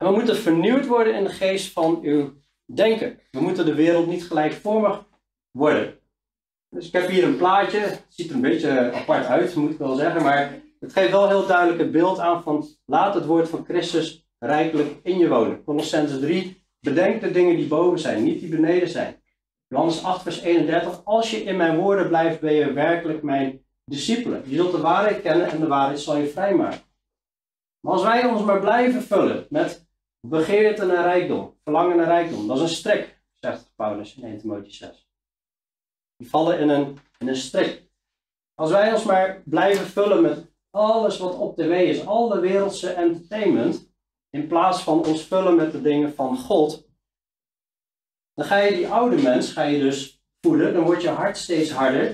En 0.01 0.07
we 0.07 0.13
moeten 0.13 0.35
vernieuwd 0.35 0.87
worden 0.87 1.15
in 1.15 1.23
de 1.23 1.29
geest 1.29 1.71
van 1.71 1.99
uw 2.01 2.33
denken. 2.65 3.19
We 3.31 3.41
moeten 3.41 3.65
de 3.65 3.75
wereld 3.75 4.07
niet 4.07 4.23
gelijkvormig 4.23 5.05
worden. 5.51 5.99
Dus 6.69 6.87
ik 6.87 6.93
heb 6.93 7.07
hier 7.07 7.23
een 7.23 7.37
plaatje. 7.37 7.79
Het 7.79 8.05
ziet 8.09 8.29
er 8.29 8.35
een 8.35 8.41
beetje 8.41 8.91
apart 8.93 9.25
uit, 9.25 9.55
moet 9.55 9.71
ik 9.71 9.77
wel 9.77 9.95
zeggen. 9.95 10.23
Maar 10.23 10.61
het 10.79 10.93
geeft 10.93 11.11
wel 11.11 11.27
heel 11.27 11.45
duidelijk 11.45 11.79
het 11.79 11.91
beeld 11.91 12.19
aan 12.19 12.43
van 12.43 12.65
laat 12.85 13.13
het 13.13 13.25
woord 13.25 13.49
van 13.49 13.65
Christus 13.65 14.27
rijkelijk 14.39 14.99
in 15.03 15.17
je 15.17 15.27
wonen. 15.27 15.63
Colossense 15.63 16.19
3. 16.19 16.63
Bedenk 16.79 17.21
de 17.21 17.31
dingen 17.31 17.55
die 17.55 17.67
boven 17.67 17.99
zijn, 17.99 18.23
niet 18.23 18.39
die 18.39 18.49
beneden 18.49 18.89
zijn. 18.89 19.21
Johannes 19.67 20.03
8, 20.03 20.21
vers 20.21 20.41
31. 20.41 21.01
Als 21.03 21.31
je 21.31 21.43
in 21.43 21.57
mijn 21.57 21.77
woorden 21.77 22.07
blijft, 22.07 22.39
ben 22.39 22.53
je 22.53 22.73
werkelijk 22.73 23.23
mijn 23.23 23.65
discipelen. 23.85 24.43
Je 24.45 24.55
zult 24.55 24.71
de 24.71 24.81
waarheid 24.81 25.21
kennen 25.21 25.49
en 25.49 25.59
de 25.59 25.67
waarheid 25.67 25.99
zal 25.99 26.17
je 26.17 26.27
vrijmaken. 26.27 26.81
Maar 27.79 27.93
als 27.93 28.03
wij 28.03 28.25
ons 28.25 28.43
maar 28.43 28.59
blijven 28.59 29.01
vullen 29.01 29.45
met 29.49 29.89
begeerte 30.27 30.85
naar 30.85 31.03
rijkdom, 31.03 31.57
verlangen 31.63 31.97
naar 31.97 32.05
rijkdom, 32.05 32.47
dat 32.47 32.55
is 32.55 32.61
een 32.61 32.69
strik, 32.69 33.21
zegt 33.39 33.71
Paulus 33.75 34.15
in 34.15 34.23
1 34.23 34.39
Timotheüs 34.39 34.77
6. 34.77 35.09
Die 36.15 36.29
vallen 36.29 36.59
in 36.59 36.69
een, 36.69 36.97
in 37.17 37.27
een 37.27 37.35
strik. 37.35 37.89
Als 38.53 38.71
wij 38.71 38.93
ons 38.93 39.03
maar 39.03 39.41
blijven 39.45 39.85
vullen 39.85 40.21
met 40.21 40.53
alles 40.69 41.17
wat 41.17 41.37
op 41.37 41.55
tv 41.55 41.89
is, 41.89 42.05
al 42.05 42.27
de 42.27 42.39
wereldse 42.39 42.89
entertainment, 42.89 43.89
in 44.29 44.47
plaats 44.47 44.83
van 44.83 45.05
ons 45.05 45.25
vullen 45.25 45.55
met 45.55 45.71
de 45.71 45.81
dingen 45.81 46.13
van 46.13 46.37
God, 46.37 46.89
dan 48.33 48.45
ga 48.45 48.57
je 48.57 48.75
die 48.75 48.87
oude 48.87 49.21
mens 49.21 49.51
ga 49.51 49.63
je 49.63 49.79
dus 49.79 50.23
voeden, 50.41 50.73
dan 50.73 50.83
wordt 50.83 51.01
je 51.01 51.09
hart 51.09 51.37
steeds 51.37 51.71
harder 51.71 52.07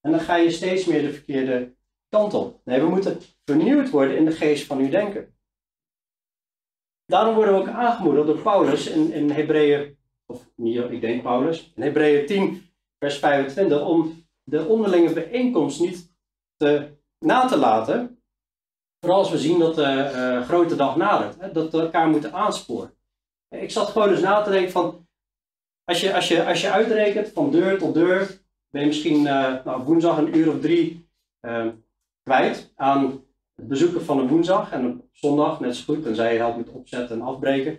en 0.00 0.10
dan 0.10 0.20
ga 0.20 0.36
je 0.36 0.50
steeds 0.50 0.84
meer 0.84 1.02
de 1.02 1.12
verkeerde 1.12 1.76
kant 2.08 2.34
op. 2.34 2.60
Nee, 2.64 2.80
we 2.80 2.88
moeten 2.88 3.20
vernieuwd 3.44 3.90
worden 3.90 4.16
in 4.16 4.24
de 4.24 4.32
geest 4.32 4.66
van 4.66 4.78
uw 4.78 4.88
denken. 4.88 5.35
Daarom 7.06 7.34
worden 7.34 7.54
we 7.54 7.60
ook 7.60 7.68
aangemoedigd 7.68 8.26
door 8.26 8.38
Paulus 8.38 8.86
in, 8.86 9.12
in 9.12 9.30
Hebreeën, 9.30 9.96
of 10.26 10.48
niet, 10.54 10.90
ik 10.90 11.00
denk 11.00 11.22
Paulus, 11.22 11.72
in 11.74 11.82
Hebreeën 11.82 12.26
10, 12.26 12.70
vers 12.98 13.18
25, 13.18 13.86
om 13.86 14.26
de 14.42 14.64
onderlinge 14.64 15.12
bijeenkomst 15.12 15.80
niet 15.80 16.14
te 16.56 16.94
na 17.18 17.46
te 17.46 17.56
laten. 17.56 18.20
Vooral 19.00 19.18
als 19.18 19.30
we 19.30 19.38
zien 19.38 19.58
dat 19.58 19.74
de 19.74 20.10
uh, 20.14 20.42
grote 20.42 20.76
dag 20.76 20.96
nadert. 20.96 21.40
Hè, 21.40 21.52
dat 21.52 21.72
we 21.72 21.80
elkaar 21.80 22.08
moeten 22.08 22.32
aansporen. 22.32 22.94
Ik 23.48 23.70
zat 23.70 23.88
gewoon 23.88 24.10
eens 24.10 24.20
na 24.20 24.42
te 24.42 24.50
denken 24.50 24.72
van, 24.72 25.08
als 25.84 26.00
je, 26.00 26.14
als 26.14 26.28
je, 26.28 26.46
als 26.46 26.60
je 26.60 26.70
uitrekent 26.70 27.28
van 27.28 27.50
deur 27.50 27.78
tot 27.78 27.94
deur, 27.94 28.40
ben 28.70 28.80
je 28.80 28.86
misschien 28.86 29.20
uh, 29.20 29.64
nou, 29.64 29.82
woensdag 29.82 30.18
een 30.18 30.36
uur 30.36 30.48
of 30.48 30.60
drie 30.60 31.08
uh, 31.46 31.66
kwijt 32.22 32.72
aan 32.76 33.24
bezoeken 33.62 34.04
van 34.04 34.18
een 34.18 34.28
woensdag 34.28 34.72
en 34.72 34.86
op 34.86 35.04
zondag 35.12 35.60
net 35.60 35.76
zo 35.76 35.84
goed, 35.84 36.02
tenzij 36.02 36.32
je 36.32 36.38
helpt 36.38 36.56
met 36.56 36.70
opzetten 36.70 37.16
en 37.16 37.26
afbreken. 37.26 37.78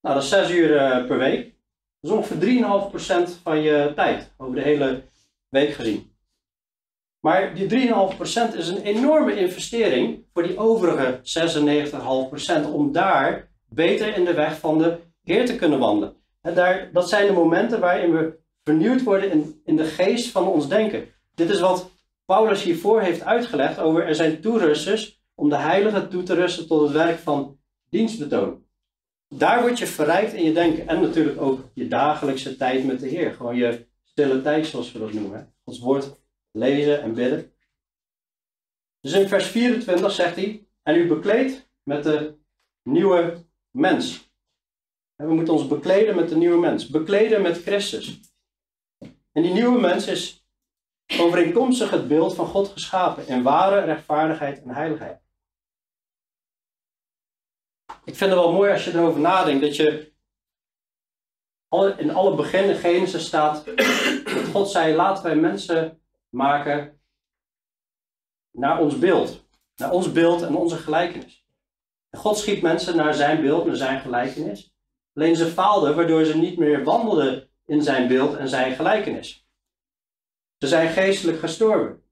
Nou, 0.00 0.14
dat 0.14 0.22
is 0.22 0.28
6 0.28 0.50
uur 0.50 0.70
uh, 0.70 1.06
per 1.06 1.18
week. 1.18 1.54
Dat 2.00 2.10
is 2.10 2.16
ongeveer 2.16 3.28
3,5% 3.28 3.42
van 3.42 3.60
je 3.60 3.92
tijd, 3.94 4.34
over 4.36 4.54
de 4.54 4.60
hele 4.60 5.02
week 5.48 5.70
gezien. 5.70 6.12
Maar 7.20 7.54
die 7.54 7.88
3,5% 7.88 8.56
is 8.56 8.68
een 8.68 8.82
enorme 8.82 9.36
investering 9.36 10.24
voor 10.32 10.42
die 10.42 10.58
overige 10.58 11.20
96,5% 12.66 12.72
om 12.72 12.92
daar 12.92 13.50
beter 13.68 14.16
in 14.16 14.24
de 14.24 14.34
weg 14.34 14.58
van 14.58 14.78
de 14.78 14.98
Heer 15.22 15.46
te 15.46 15.56
kunnen 15.56 15.78
wandelen. 15.78 16.16
En 16.40 16.54
daar, 16.54 16.90
dat 16.92 17.08
zijn 17.08 17.26
de 17.26 17.32
momenten 17.32 17.80
waarin 17.80 18.12
we 18.12 18.38
vernieuwd 18.64 19.02
worden 19.02 19.30
in, 19.30 19.60
in 19.64 19.76
de 19.76 19.84
geest 19.84 20.30
van 20.30 20.46
ons 20.46 20.68
denken. 20.68 21.08
Dit 21.34 21.50
is 21.50 21.60
wat 21.60 21.90
Paulus 22.28 22.62
hiervoor 22.62 23.00
heeft 23.00 23.22
uitgelegd 23.22 23.78
over 23.78 24.06
er 24.06 24.14
zijn 24.14 24.40
toerusters 24.40 25.22
om 25.34 25.48
de 25.48 25.56
heilige 25.56 26.08
toe 26.08 26.22
te 26.22 26.34
rusten 26.34 26.66
tot 26.66 26.82
het 26.82 26.92
werk 26.92 27.18
van 27.18 27.60
dienstbetoon. 27.88 28.66
Daar 29.34 29.60
word 29.60 29.78
je 29.78 29.86
verrijkt 29.86 30.32
in 30.32 30.44
je 30.44 30.52
denken. 30.52 30.88
En 30.88 31.00
natuurlijk 31.00 31.40
ook 31.40 31.70
je 31.74 31.88
dagelijkse 31.88 32.56
tijd 32.56 32.84
met 32.84 33.00
de 33.00 33.08
Heer. 33.08 33.32
Gewoon 33.32 33.56
je 33.56 33.86
stille 34.04 34.42
tijd, 34.42 34.66
zoals 34.66 34.92
we 34.92 34.98
dat 34.98 35.12
noemen. 35.12 35.54
Ons 35.64 35.78
woord 35.78 36.20
lezen 36.50 37.02
en 37.02 37.14
bidden. 37.14 37.52
Dus 39.00 39.12
in 39.12 39.28
vers 39.28 39.46
24 39.46 40.12
zegt 40.12 40.36
hij: 40.36 40.66
En 40.82 40.96
u 40.96 41.08
bekleedt 41.08 41.70
met 41.82 42.02
de 42.02 42.34
nieuwe 42.82 43.44
mens. 43.70 44.32
En 45.16 45.26
we 45.26 45.34
moeten 45.34 45.54
ons 45.54 45.66
bekleden 45.66 46.16
met 46.16 46.28
de 46.28 46.36
nieuwe 46.36 46.58
mens. 46.58 46.86
Bekleden 46.86 47.42
met 47.42 47.62
Christus. 47.62 48.20
En 49.32 49.42
die 49.42 49.52
nieuwe 49.52 49.80
mens 49.80 50.06
is 50.06 50.47
overeenkomstig 51.16 51.90
het 51.90 52.08
beeld 52.08 52.34
van 52.34 52.46
God 52.46 52.68
geschapen 52.68 53.26
in 53.26 53.42
ware 53.42 53.80
rechtvaardigheid 53.80 54.62
en 54.62 54.70
heiligheid. 54.70 55.20
Ik 58.04 58.16
vind 58.16 58.30
het 58.30 58.40
wel 58.40 58.52
mooi 58.52 58.72
als 58.72 58.84
je 58.84 58.94
erover 58.94 59.20
nadenkt 59.20 59.62
dat 59.62 59.76
je 59.76 60.12
in 61.96 62.10
alle 62.10 62.34
beginnen 62.34 62.76
Genesis 62.76 63.26
staat 63.26 63.64
dat 64.24 64.44
God 64.52 64.70
zei: 64.70 64.94
laten 64.94 65.24
wij 65.24 65.36
mensen 65.36 66.02
maken 66.28 67.00
naar 68.50 68.80
ons 68.80 68.98
beeld. 68.98 69.46
Naar 69.76 69.90
ons 69.90 70.12
beeld 70.12 70.42
en 70.42 70.56
onze 70.56 70.76
gelijkenis. 70.76 71.46
En 72.10 72.18
God 72.18 72.38
schiep 72.38 72.62
mensen 72.62 72.96
naar 72.96 73.14
zijn 73.14 73.40
beeld, 73.40 73.66
naar 73.66 73.76
zijn 73.76 74.00
gelijkenis. 74.00 74.74
Alleen 75.14 75.36
ze 75.36 75.46
faalden 75.46 75.96
waardoor 75.96 76.24
ze 76.24 76.36
niet 76.36 76.58
meer 76.58 76.84
wandelden 76.84 77.48
in 77.66 77.82
zijn 77.82 78.08
beeld 78.08 78.36
en 78.36 78.48
zijn 78.48 78.74
gelijkenis. 78.74 79.47
Ze 80.58 80.66
zijn 80.66 80.88
geestelijk 80.88 81.38
gestorven. 81.38 82.02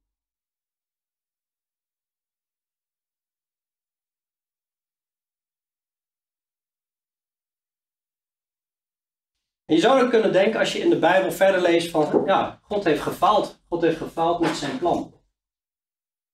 En 9.64 9.74
je 9.74 9.80
zou 9.80 10.02
ook 10.02 10.10
kunnen 10.10 10.32
denken 10.32 10.60
als 10.60 10.72
je 10.72 10.78
in 10.78 10.90
de 10.90 10.98
Bijbel 10.98 11.32
verder 11.32 11.60
leest 11.60 11.90
van, 11.90 12.22
ja, 12.24 12.58
God 12.62 12.84
heeft 12.84 13.02
gefaald. 13.02 13.62
God 13.68 13.82
heeft 13.82 13.96
gefaald 13.96 14.40
met 14.40 14.56
zijn 14.56 14.78
plan. 14.78 15.14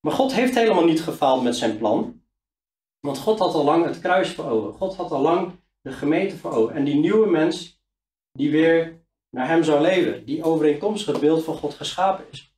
Maar 0.01 0.13
God 0.13 0.33
heeft 0.33 0.55
helemaal 0.55 0.85
niet 0.85 1.03
gefaald 1.03 1.43
met 1.43 1.57
zijn 1.57 1.79
plan. 1.79 2.23
Want 3.01 3.19
God 3.19 3.39
had 3.39 3.55
al 3.55 3.65
lang 3.65 3.85
het 3.85 4.01
kruis 4.01 4.35
voor 4.35 4.45
ogen. 4.45 4.73
God 4.73 4.97
had 4.97 5.11
al 5.11 5.21
lang 5.21 5.61
de 5.81 5.93
gemeente 5.93 6.37
voor 6.37 6.53
ogen. 6.53 6.75
En 6.75 6.85
die 6.85 6.95
nieuwe 6.95 7.31
mens 7.31 7.83
die 8.33 8.51
weer 8.51 9.02
naar 9.35 9.49
hem 9.49 9.65
zou 9.65 9.81
leven. 9.81 10.25
Die 10.25 10.43
overeenkomstig 10.43 11.13
het 11.13 11.21
beeld 11.21 11.45
van 11.45 11.57
God 11.57 11.75
geschapen 11.75 12.25
is. 12.31 12.57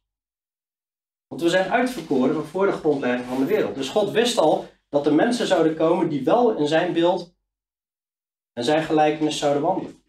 Want 1.27 1.43
we 1.43 1.49
zijn 1.49 1.71
uitverkoren 1.71 2.47
voor 2.47 2.67
de 2.67 2.73
grondlegging 2.73 3.29
van 3.29 3.39
de 3.39 3.45
wereld. 3.45 3.75
Dus 3.75 3.89
God 3.89 4.11
wist 4.11 4.39
al 4.39 4.69
dat 4.89 5.07
er 5.07 5.15
mensen 5.15 5.47
zouden 5.47 5.77
komen 5.77 6.09
die 6.09 6.25
wel 6.25 6.57
in 6.57 6.67
zijn 6.67 6.93
beeld 6.93 7.37
en 8.53 8.65
zijn 8.65 8.83
gelijkenis 8.83 9.39
zouden 9.39 9.63
wandelen. 9.63 10.03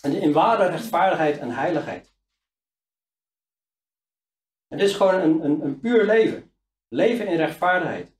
En 0.00 0.12
in 0.12 0.32
ware 0.32 0.66
rechtvaardigheid 0.66 1.38
en 1.38 1.50
heiligheid. 1.50 2.14
Het 4.68 4.80
is 4.80 4.94
gewoon 4.94 5.14
een, 5.14 5.44
een, 5.44 5.60
een 5.60 5.80
puur 5.80 6.04
leven. 6.04 6.54
Leven 6.88 7.26
in 7.26 7.36
rechtvaardigheid. 7.36 8.16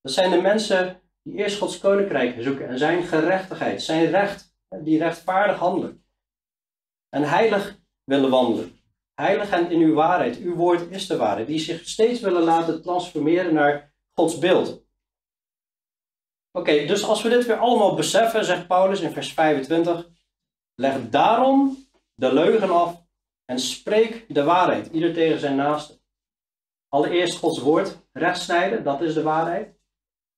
Dat 0.00 0.12
zijn 0.12 0.30
de 0.30 0.40
mensen 0.40 1.00
die 1.22 1.34
eerst 1.34 1.58
Gods 1.58 1.78
koninkrijk 1.78 2.42
zoeken 2.42 2.68
en 2.68 2.78
zijn 2.78 3.02
gerechtigheid, 3.02 3.82
zijn 3.82 4.10
recht, 4.10 4.54
die 4.82 4.98
rechtvaardig 4.98 5.58
handelen. 5.58 6.04
En 7.10 7.22
heilig 7.22 7.78
willen 8.04 8.30
wandelen. 8.30 8.78
Heilig 9.14 9.50
en 9.50 9.70
in 9.70 9.80
uw 9.80 9.94
waarheid. 9.94 10.38
Uw 10.38 10.54
woord 10.54 10.90
is 10.90 11.06
de 11.06 11.16
waarheid. 11.16 11.46
Die 11.46 11.58
zich 11.58 11.88
steeds 11.88 12.20
willen 12.20 12.42
laten 12.42 12.82
transformeren 12.82 13.54
naar 13.54 13.94
Gods 14.10 14.38
beeld. 14.38 14.84
Oké, 16.52 16.86
dus 16.86 17.04
als 17.04 17.22
we 17.22 17.28
dit 17.28 17.46
weer 17.46 17.56
allemaal 17.56 17.94
beseffen, 17.94 18.44
zegt 18.44 18.66
Paulus 18.66 19.00
in 19.00 19.12
vers 19.12 19.32
25, 19.32 20.08
leg 20.74 21.08
daarom 21.08 21.88
de 22.14 22.32
leugen 22.32 22.70
af 22.70 23.06
en 23.44 23.58
spreek 23.58 24.34
de 24.34 24.44
waarheid, 24.44 24.86
ieder 24.86 25.12
tegen 25.12 25.38
zijn 25.38 25.56
naaste. 25.56 26.00
Allereerst 26.88 27.38
Gods 27.38 27.58
woord 27.58 28.08
rechtsnijden, 28.12 28.84
dat 28.84 29.00
is 29.00 29.14
de 29.14 29.22
waarheid. 29.22 29.78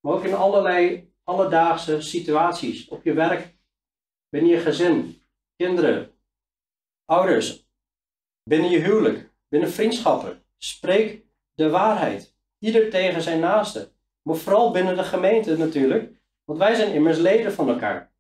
Maar 0.01 0.13
ook 0.13 0.25
in 0.25 0.35
allerlei 0.35 1.13
alledaagse 1.23 2.01
situaties, 2.01 2.89
op 2.89 3.05
je 3.05 3.13
werk, 3.13 3.59
binnen 4.29 4.51
je 4.51 4.59
gezin, 4.59 5.23
kinderen, 5.57 6.12
ouders, 7.13 7.67
binnen 8.43 8.71
je 8.71 8.79
huwelijk, 8.79 9.33
binnen 9.49 9.71
vriendschappen. 9.71 10.45
Spreek 10.59 11.25
de 11.55 11.71
waarheid, 11.71 12.37
ieder 12.59 12.91
tegen 12.91 13.23
zijn 13.23 13.41
naaste. 13.41 13.93
Maar 14.23 14.37
vooral 14.37 14.71
binnen 14.71 14.97
de 14.97 15.03
gemeente 15.03 15.57
natuurlijk, 15.57 16.13
want 16.45 16.59
wij 16.59 16.75
zijn 16.75 16.95
immers 16.95 17.19
leden 17.19 17.53
van 17.53 17.69
elkaar. 17.69 18.13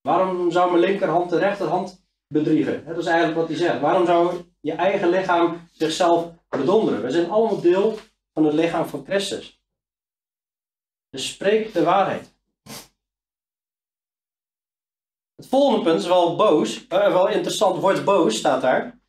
Waarom 0.00 0.50
zou 0.50 0.70
mijn 0.70 0.84
linkerhand 0.84 1.30
de 1.30 1.38
rechterhand 1.38 2.06
bedriegen? 2.26 2.84
Dat 2.84 2.98
is 2.98 3.06
eigenlijk 3.06 3.38
wat 3.38 3.48
hij 3.48 3.56
zegt. 3.56 3.80
Waarom 3.80 4.06
zou 4.06 4.44
je 4.60 4.72
eigen 4.72 5.08
lichaam 5.08 5.68
zichzelf 5.72 6.32
bedonderen? 6.48 7.02
We 7.02 7.10
zijn 7.10 7.30
allemaal 7.30 7.60
deel 7.60 7.98
van 8.32 8.44
het 8.44 8.54
lichaam 8.54 8.86
van 8.86 9.04
Christus. 9.04 9.62
Dus 11.10 11.28
spreek 11.28 11.72
de 11.72 11.84
waarheid. 11.84 12.38
Het 15.40 15.48
volgende 15.48 15.84
punt 15.84 16.00
is 16.00 16.06
wel 16.06 16.36
boos, 16.36 16.86
uh, 16.88 17.12
wel 17.12 17.28
interessant, 17.28 17.80
wordt 17.80 18.04
boos 18.04 18.36
staat 18.36 18.60
daar. 18.60 19.00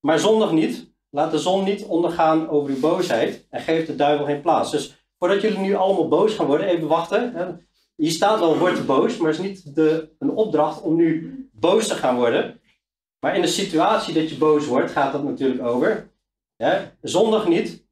Maar 0.00 0.18
zondig 0.18 0.52
niet. 0.52 0.92
Laat 1.08 1.30
de 1.30 1.38
zon 1.38 1.64
niet 1.64 1.84
ondergaan 1.84 2.48
over 2.48 2.70
uw 2.70 2.80
boosheid 2.80 3.46
en 3.50 3.60
geef 3.60 3.86
de 3.86 3.96
duivel 3.96 4.26
geen 4.26 4.40
plaats. 4.40 4.70
Dus 4.70 5.04
voordat 5.18 5.40
jullie 5.40 5.58
nu 5.58 5.74
allemaal 5.74 6.08
boos 6.08 6.34
gaan 6.34 6.46
worden, 6.46 6.66
even 6.66 6.88
wachten. 6.88 7.66
Hier 7.96 8.10
staat 8.10 8.38
wel, 8.38 8.58
word 8.58 8.86
boos, 8.86 9.16
maar 9.16 9.30
het 9.30 9.40
is 9.40 9.46
niet 9.46 9.74
de, 9.74 10.14
een 10.18 10.30
opdracht 10.30 10.82
om 10.82 10.96
nu 10.96 11.48
boos 11.52 11.86
te 11.86 11.94
gaan 11.94 12.16
worden. 12.16 12.60
Maar 13.20 13.36
in 13.36 13.42
de 13.42 13.48
situatie 13.48 14.14
dat 14.14 14.30
je 14.30 14.36
boos 14.36 14.66
wordt, 14.66 14.90
gaat 14.90 15.12
dat 15.12 15.24
natuurlijk 15.24 15.62
over. 15.62 16.12
Ja, 16.56 16.96
zondig 17.02 17.48
niet. 17.48 17.86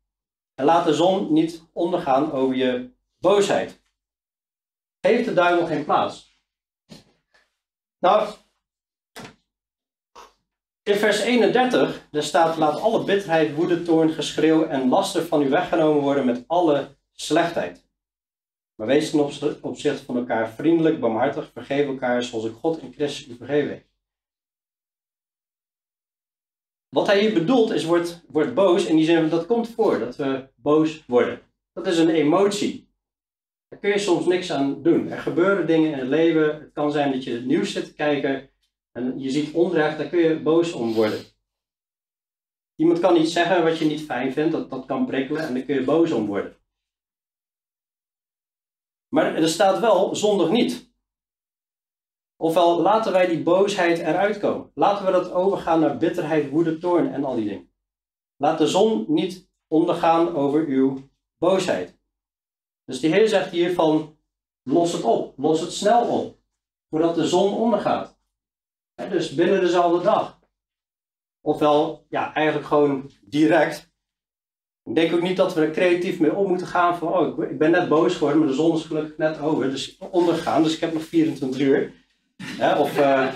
En 0.55 0.65
laat 0.65 0.85
de 0.85 0.95
zon 0.95 1.33
niet 1.33 1.63
ondergaan 1.73 2.33
over 2.33 2.57
je 2.57 2.91
boosheid. 3.19 3.83
Geef 5.01 5.25
de 5.25 5.35
duivel 5.35 5.67
geen 5.67 5.85
plaats. 5.85 6.28
Nou, 7.99 8.35
in 10.83 10.95
vers 10.95 11.21
31, 11.21 12.09
daar 12.11 12.23
staat: 12.23 12.57
Laat 12.57 12.81
alle 12.81 13.05
bitterheid, 13.05 13.55
woede, 13.55 13.83
toorn, 13.83 14.11
geschreeuw 14.11 14.67
en 14.67 14.89
laster 14.89 15.23
van 15.23 15.43
u 15.43 15.49
weggenomen 15.49 16.03
worden 16.03 16.25
met 16.25 16.45
alle 16.47 16.97
slechtheid. 17.13 17.87
Maar 18.75 18.87
wees 18.87 19.11
ten 19.11 19.63
opzichte 19.63 20.05
van 20.05 20.17
elkaar 20.17 20.51
vriendelijk, 20.51 21.01
barmhartig, 21.01 21.51
vergeef 21.53 21.87
elkaar 21.87 22.23
zoals 22.23 22.45
ik 22.45 22.55
God 22.55 22.79
in 22.79 22.93
Christus 22.93 23.29
u 23.29 23.37
vergeven 23.37 23.71
heeft. 23.71 23.87
Wat 26.89 27.07
hij 27.07 27.21
hier 27.21 27.35
bedoelt 27.35 27.71
is, 27.71 27.85
wordt, 27.85 28.55
boos 28.55 28.85
in 28.85 28.97
die 28.97 29.05
zin, 29.05 29.29
dat 29.29 29.47
komt 29.47 29.69
voor, 29.69 29.99
dat 29.99 30.17
we 30.17 30.49
boos 30.55 31.07
worden. 31.07 31.41
Dat 31.73 31.87
is 31.87 31.99
een 31.99 32.11
emotie. 32.11 32.88
Daar 33.69 33.79
kun 33.79 33.91
je 33.91 33.99
soms 33.99 34.27
niks 34.27 34.53
aan 34.53 34.83
doen. 34.83 35.09
Er 35.09 35.19
gebeuren 35.19 35.67
dingen 35.67 35.93
in 35.93 35.99
het 35.99 36.09
leven. 36.09 36.61
Het 36.61 36.73
kan 36.73 36.93
zijn 36.93 37.13
dat 37.13 37.25
je 37.25 37.33
het 37.33 37.45
nieuws 37.45 37.73
zit 37.73 37.85
te 37.85 37.95
kijken 37.95 38.51
en 38.93 39.19
je 39.19 39.31
ziet 39.31 39.55
onrecht, 39.55 39.99
daar 39.99 40.09
kun 40.09 40.19
je 40.19 40.43
boos 40.43 40.73
om 40.73 40.93
worden. 40.93 41.21
Iemand 42.75 42.99
kan 42.99 43.17
iets 43.17 43.33
zeggen 43.33 43.63
wat 43.63 43.79
je 43.79 43.85
niet 43.85 44.05
fijn 44.05 44.33
vindt, 44.33 44.53
dat, 44.53 44.71
dat 44.71 44.87
kan 44.87 45.07
prikkelen 45.07 45.47
en 45.47 45.55
daar 45.55 45.63
kun 45.63 45.75
je 45.75 45.85
boos 45.85 46.11
om 46.11 46.27
worden. 46.27 46.57
Maar 49.09 49.35
er 49.35 49.49
staat 49.49 49.81
wel 49.81 50.17
zondig 50.17 50.51
niet. 50.51 50.93
Ofwel, 52.37 52.81
laten 52.81 53.13
wij 53.13 53.27
die 53.27 53.43
boosheid 53.43 53.99
eruit 53.99 54.39
komen. 54.39 54.71
Laten 54.75 55.05
we 55.07 55.13
dat 55.13 55.33
overgaan 55.33 55.81
naar 55.81 55.97
bitterheid, 55.97 56.51
woede, 56.51 56.79
toorn 56.79 57.13
en 57.13 57.25
al 57.25 57.35
die 57.35 57.49
dingen. 57.49 57.73
Laat 58.37 58.59
de 58.59 58.67
zon 58.67 59.05
niet 59.09 59.51
ondergaan 59.67 60.37
over 60.37 60.67
uw 60.67 61.11
boosheid. 61.39 61.98
Dus 62.89 63.01
de 63.01 63.09
Heer 63.09 63.29
zegt 63.29 63.51
hier 63.51 63.75
van, 63.75 64.17
los 64.63 64.93
het 64.93 65.03
op, 65.03 65.35
los 65.37 65.61
het 65.61 65.73
snel 65.73 66.07
op, 66.07 66.39
voordat 66.91 67.15
de 67.15 67.27
zon 67.27 67.55
ondergaat. 67.55 68.19
dus 68.95 69.35
binnen 69.35 69.61
dezelfde 69.61 70.05
dag. 70.05 70.39
Ofwel, 71.41 72.07
ja, 72.09 72.35
eigenlijk 72.35 72.67
gewoon 72.67 73.11
direct. 73.21 73.93
Ik 74.85 74.95
denk 74.95 75.15
ook 75.15 75.23
niet 75.23 75.37
dat 75.37 75.55
we 75.55 75.61
er 75.61 75.71
creatief 75.71 76.21
mee 76.21 76.35
om 76.35 76.49
moeten 76.49 76.67
gaan 76.67 76.97
van, 76.97 77.09
oh, 77.09 77.43
ik 77.43 77.59
ben 77.59 77.71
net 77.71 77.89
boos 77.89 78.15
geworden, 78.15 78.39
maar 78.39 78.49
de 78.49 78.55
zon 78.55 78.77
is 78.77 78.85
gelukkig 78.85 79.17
net 79.17 79.41
over, 79.41 79.71
dus 79.71 79.99
ondergaan, 80.11 80.63
dus 80.63 80.75
ik 80.75 80.81
heb 80.81 80.93
nog 80.93 81.03
24 81.03 81.61
uur. 81.61 81.93
of, 82.79 82.99
uh, 82.99 83.29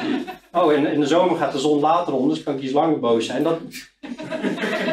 oh, 0.52 0.72
in, 0.72 0.86
in, 0.86 1.00
de 1.00 1.06
zomer 1.06 1.36
gaat 1.36 1.52
de 1.52 1.58
zon 1.58 1.80
later 1.80 2.12
om, 2.14 2.28
dus 2.28 2.42
kan 2.42 2.54
ik 2.54 2.62
iets 2.62 2.72
langer 2.72 2.98
boos 2.98 3.26
zijn. 3.26 3.42
Dat, 3.42 3.60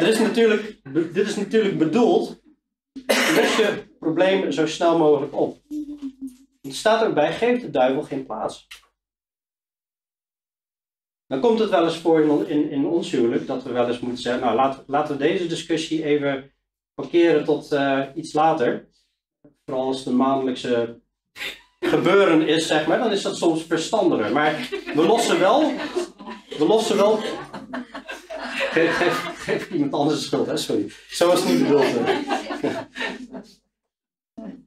is 0.08 0.18
natuurlijk, 0.18 0.80
dit 0.92 1.26
is 1.26 1.36
natuurlijk 1.36 1.78
bedoeld, 1.78 2.40
los 3.36 3.56
je 3.56 3.86
probleem 3.98 4.52
zo 4.52 4.66
snel 4.66 4.98
mogelijk 4.98 5.34
op. 5.34 5.58
Het 6.60 6.74
staat 6.74 7.04
ook 7.04 7.14
bij, 7.14 7.32
geef 7.32 7.60
de 7.60 7.70
duivel 7.70 8.02
geen 8.02 8.26
plaats. 8.26 8.66
Dan 11.26 11.40
komt 11.40 11.58
het 11.58 11.70
wel 11.70 11.84
eens 11.84 11.98
voor 11.98 12.48
in, 12.48 12.70
in, 12.70 12.86
ons 12.86 13.10
huwelijk 13.10 13.46
dat 13.46 13.62
we 13.62 13.72
wel 13.72 13.88
eens 13.88 14.00
moeten 14.00 14.22
zeggen, 14.22 14.42
nou 14.42 14.82
laten, 14.86 15.16
we 15.16 15.22
deze 15.22 15.46
discussie 15.46 16.04
even 16.04 16.52
parkeren 16.94 17.44
tot 17.44 17.72
uh, 17.72 18.06
iets 18.14 18.32
later. 18.32 18.88
Vooral 19.64 19.86
als 19.86 20.06
een 20.06 20.16
maandelijkse 20.16 21.00
gebeuren 21.80 22.48
is, 22.48 22.66
zeg 22.66 22.86
maar, 22.86 22.98
dan 22.98 23.12
is 23.12 23.22
dat 23.22 23.36
soms 23.36 23.64
verstandiger. 23.64 24.32
Maar 24.32 24.68
we 24.94 25.06
lossen 25.06 25.38
wel, 25.38 25.72
we 26.58 26.64
lossen 26.66 26.96
wel. 26.96 27.18
Geef, 28.70 29.70
iemand 29.70 29.92
anders 29.92 30.18
de 30.18 30.24
schuld, 30.24 30.46
hè? 30.46 30.56
sorry. 30.56 30.92
Zo 31.08 31.26
was 31.26 31.40
het 31.40 31.48
niet 31.48 31.62
bedoeld. 31.62 31.86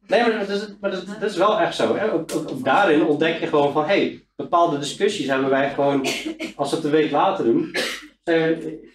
Nee, 0.08 0.22
maar, 0.22 0.40
dat 0.40 0.50
is, 0.50 0.68
maar 0.80 1.24
is 1.24 1.38
wel 1.38 1.60
echt 1.60 1.76
zo. 1.76 1.96
Hè? 1.96 2.12
Ook, 2.12 2.36
ook, 2.36 2.64
daarin 2.64 3.06
ontdek 3.06 3.40
je 3.40 3.48
gewoon 3.48 3.72
van, 3.72 3.86
hey, 3.86 4.26
bepaalde 4.36 4.80
discussies 4.80 5.28
hebben 5.28 5.50
wij 5.50 5.74
gewoon, 5.74 6.06
als 6.56 6.70
we 6.70 6.76
het 6.76 6.86
een 6.86 6.92
week 6.92 7.12
later 7.12 7.46
doen, 7.46 7.76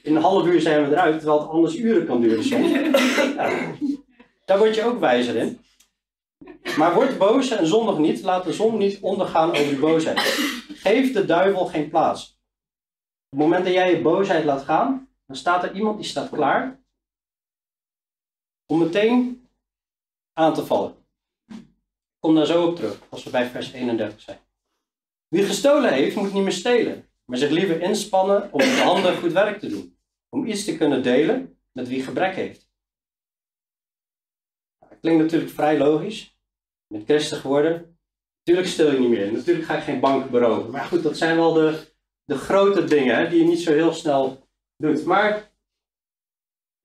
in 0.02 0.16
een 0.16 0.22
half 0.22 0.46
uur 0.46 0.60
zijn 0.60 0.84
we 0.84 0.90
eruit, 0.90 1.18
terwijl 1.18 1.40
het 1.40 1.48
anders 1.48 1.76
uren 1.76 2.06
kan 2.06 2.20
duren 2.20 2.44
daar 4.44 4.58
word 4.58 4.74
je 4.74 4.84
ook 4.84 5.00
wijzer 5.00 5.36
in. 5.36 5.58
Maar 6.76 6.94
word 6.94 7.18
boos 7.18 7.50
en 7.50 7.66
zondig 7.66 7.98
niet, 7.98 8.22
laat 8.22 8.44
de 8.44 8.52
zon 8.52 8.78
niet 8.78 8.98
ondergaan 9.00 9.50
over 9.50 9.66
je 9.66 9.78
boosheid. 9.78 10.20
Geef 10.74 11.12
de 11.12 11.24
duivel 11.24 11.66
geen 11.66 11.88
plaats. 11.88 12.38
Op 13.30 13.38
het 13.38 13.40
moment 13.40 13.64
dat 13.64 13.74
jij 13.74 13.90
je 13.90 14.02
boosheid 14.02 14.44
laat 14.44 14.62
gaan, 14.62 15.08
dan 15.26 15.36
staat 15.36 15.64
er 15.64 15.74
iemand 15.74 15.96
die 15.96 16.06
staat 16.06 16.30
klaar 16.30 16.77
om 18.72 18.78
meteen 18.78 19.48
aan 20.32 20.54
te 20.54 20.66
vallen. 20.66 20.94
Kom 22.18 22.34
daar 22.34 22.46
zo 22.46 22.66
op 22.66 22.76
terug, 22.76 23.02
als 23.08 23.24
we 23.24 23.30
bij 23.30 23.46
vers 23.46 23.72
31 23.72 24.20
zijn. 24.20 24.38
Wie 25.28 25.44
gestolen 25.44 25.92
heeft, 25.92 26.16
moet 26.16 26.32
niet 26.32 26.42
meer 26.42 26.52
stelen, 26.52 27.08
maar 27.24 27.38
zich 27.38 27.50
liever 27.50 27.80
inspannen 27.80 28.52
om 28.52 28.58
met 28.58 28.78
handen 28.78 29.16
goed 29.16 29.32
werk 29.32 29.58
te 29.58 29.68
doen. 29.68 29.98
Om 30.28 30.46
iets 30.46 30.64
te 30.64 30.76
kunnen 30.76 31.02
delen 31.02 31.58
met 31.72 31.88
wie 31.88 32.02
gebrek 32.02 32.34
heeft. 32.34 32.70
Dat 34.78 34.98
klinkt 35.00 35.22
natuurlijk 35.22 35.52
vrij 35.52 35.78
logisch. 35.78 36.36
Met 36.86 37.04
christen 37.04 37.38
geworden, 37.38 37.98
natuurlijk 38.38 38.68
stel 38.68 38.92
je 38.92 38.98
niet 38.98 39.08
meer. 39.08 39.32
Natuurlijk 39.32 39.66
ga 39.66 39.76
ik 39.76 39.82
geen 39.82 40.00
bank 40.00 40.30
beroven. 40.30 40.70
Maar 40.70 40.84
goed, 40.84 41.02
dat 41.02 41.16
zijn 41.16 41.36
wel 41.36 41.52
de, 41.52 41.92
de 42.24 42.36
grote 42.36 42.84
dingen 42.84 43.16
hè, 43.16 43.28
die 43.28 43.38
je 43.38 43.48
niet 43.48 43.60
zo 43.60 43.72
heel 43.72 43.92
snel 43.92 44.48
doet. 44.76 45.04
Maar 45.04 45.47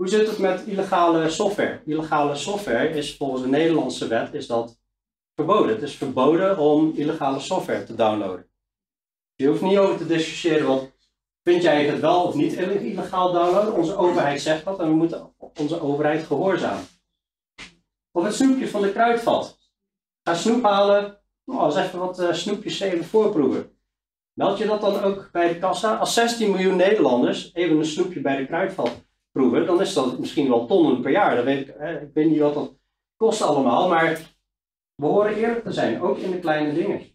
hoe 0.03 0.11
zit 0.11 0.27
het 0.27 0.37
met 0.37 0.65
illegale 0.65 1.29
software? 1.29 1.81
Illegale 1.85 2.35
software 2.35 2.89
is 2.89 3.17
volgens 3.17 3.41
de 3.41 3.47
Nederlandse 3.47 4.07
wet 4.07 4.33
is 4.33 4.47
dat 4.47 4.79
verboden. 5.35 5.73
Het 5.73 5.81
is 5.81 5.95
verboden 5.95 6.57
om 6.57 6.91
illegale 6.95 7.39
software 7.39 7.83
te 7.83 7.95
downloaden. 7.95 8.49
Je 9.35 9.47
hoeft 9.47 9.61
niet 9.61 9.77
over 9.77 9.97
te 9.97 10.05
discussiëren 10.05 10.67
wat 10.67 10.91
vind 11.43 11.61
jij 11.61 11.85
het 11.85 11.99
wel 11.99 12.23
of 12.23 12.35
niet 12.35 12.53
illegaal 12.53 13.31
downloaden. 13.31 13.73
Onze 13.73 13.95
overheid 13.95 14.41
zegt 14.41 14.65
dat 14.65 14.79
en 14.79 14.87
we 14.87 14.95
moeten 14.95 15.33
onze 15.59 15.81
overheid 15.81 16.23
gehoorzamen. 16.23 16.85
Of 18.11 18.23
het 18.23 18.35
snoepje 18.35 18.67
van 18.67 18.81
de 18.81 18.91
kruidvat. 18.91 19.57
Ga 20.23 20.33
snoep 20.33 20.63
halen, 20.63 21.19
oh, 21.45 21.59
als 21.59 21.75
even 21.75 21.99
wat 21.99 22.19
uh, 22.19 22.33
snoepjes 22.33 22.79
even 22.79 23.05
voorproeven. 23.05 23.77
Meld 24.33 24.57
je 24.57 24.65
dat 24.65 24.81
dan 24.81 24.99
ook 24.99 25.29
bij 25.31 25.47
de 25.47 25.59
kassa? 25.59 25.95
Als 25.95 26.13
16 26.13 26.51
miljoen 26.51 26.75
Nederlanders 26.75 27.53
even 27.53 27.77
een 27.77 27.85
snoepje 27.85 28.21
bij 28.21 28.35
de 28.35 28.45
kruidvat 28.45 29.11
proeven, 29.33 29.65
dan 29.65 29.81
is 29.81 29.93
dat 29.93 30.19
misschien 30.19 30.49
wel 30.49 30.65
tonnen 30.65 31.01
per 31.01 31.11
jaar. 31.11 31.35
Dat 31.35 31.45
weet 31.45 31.67
ik, 31.67 31.75
ik 32.01 32.13
weet 32.13 32.29
niet 32.29 32.39
wat 32.39 32.53
dat 32.53 32.79
kost 33.15 33.41
allemaal, 33.41 33.89
maar 33.89 34.35
we 34.95 35.05
horen 35.05 35.35
eerlijk 35.35 35.63
te 35.63 35.71
zijn, 35.71 36.01
ook 36.01 36.17
in 36.17 36.31
de 36.31 36.39
kleine 36.39 36.73
dingen. 36.73 37.11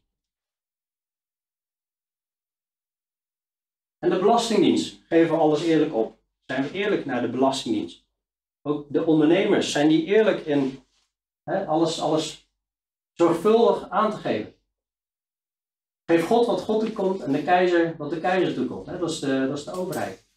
En 3.99 4.11
de 4.11 4.19
Belastingdienst, 4.19 5.01
geven 5.07 5.35
we 5.35 5.41
alles 5.41 5.63
eerlijk 5.63 5.95
op? 5.95 6.19
Zijn 6.45 6.63
we 6.63 6.73
eerlijk 6.73 7.05
naar 7.05 7.21
de 7.21 7.31
Belastingdienst? 7.31 8.07
Ook 8.63 8.93
de 8.93 9.05
ondernemers, 9.05 9.73
zijn 9.73 9.89
die 9.89 10.05
eerlijk 10.05 10.47
in 10.47 10.87
hè, 11.43 11.67
alles, 11.67 12.01
alles 12.01 12.51
zorgvuldig 13.13 13.89
aan 13.91 14.11
te 14.11 14.17
geven? 14.17 14.55
Geef 16.05 16.27
God 16.27 16.47
wat 16.47 16.61
God 16.61 16.81
toekomt 16.81 17.21
en 17.21 17.33
de 17.33 17.43
keizer 17.43 17.97
wat 17.97 18.11
de 18.11 18.21
keizer 18.21 18.55
toekomt. 18.55 18.87
Hè? 18.87 18.99
Dat, 18.99 19.11
is 19.11 19.21
de, 19.21 19.47
dat 19.49 19.59
is 19.59 19.65
de 19.65 19.73
overheid. 19.73 20.28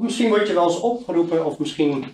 Misschien 0.00 0.28
word 0.28 0.48
je 0.48 0.54
wel 0.54 0.66
eens 0.66 0.80
opgeroepen, 0.80 1.44
of 1.44 1.58
misschien 1.58 2.04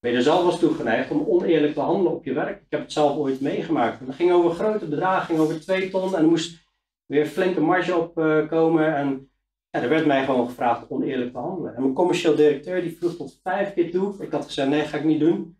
ben 0.00 0.10
je 0.10 0.16
er 0.16 0.22
zelf 0.22 0.44
eens 0.44 0.58
toe 0.58 0.74
geneigd 0.74 1.10
om 1.10 1.26
oneerlijk 1.26 1.74
te 1.74 1.80
handelen 1.80 2.12
op 2.12 2.24
je 2.24 2.32
werk. 2.32 2.60
Ik 2.60 2.70
heb 2.70 2.80
het 2.80 2.92
zelf 2.92 3.16
ooit 3.16 3.40
meegemaakt. 3.40 4.00
Het 4.00 4.14
ging 4.14 4.32
over 4.32 4.50
grote 4.50 4.88
bedragen, 4.88 5.26
ging 5.26 5.38
over 5.38 5.60
twee 5.60 5.90
ton 5.90 6.14
en 6.14 6.22
er 6.22 6.28
moest 6.28 6.66
weer 7.06 7.26
flinke 7.26 7.60
marge 7.60 7.96
op 7.96 8.18
uh, 8.18 8.48
komen. 8.48 8.94
En 8.96 9.30
er 9.70 9.88
werd 9.88 10.06
mij 10.06 10.24
gewoon 10.24 10.48
gevraagd 10.48 10.90
oneerlijk 10.90 11.32
te 11.32 11.38
handelen. 11.38 11.74
En 11.74 11.82
mijn 11.82 11.94
commercieel 11.94 12.34
directeur 12.34 12.82
die 12.82 12.96
vroeg 12.96 13.16
tot 13.16 13.40
vijf 13.42 13.74
keer 13.74 13.90
toe. 13.90 14.22
Ik 14.22 14.32
had 14.32 14.44
gezegd, 14.44 14.68
nee, 14.68 14.84
ga 14.84 14.96
ik 14.96 15.04
niet 15.04 15.20
doen. 15.20 15.58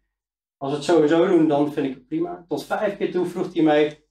Als 0.56 0.70
we 0.70 0.76
het 0.76 0.86
sowieso 0.86 1.26
doen, 1.26 1.48
dan 1.48 1.72
vind 1.72 1.86
ik 1.86 1.94
het 1.94 2.06
prima. 2.06 2.44
Tot 2.48 2.64
vijf 2.64 2.96
keer 2.96 3.12
toe 3.12 3.26
vroeg 3.26 3.54
hij 3.54 3.62
mij, 3.62 4.04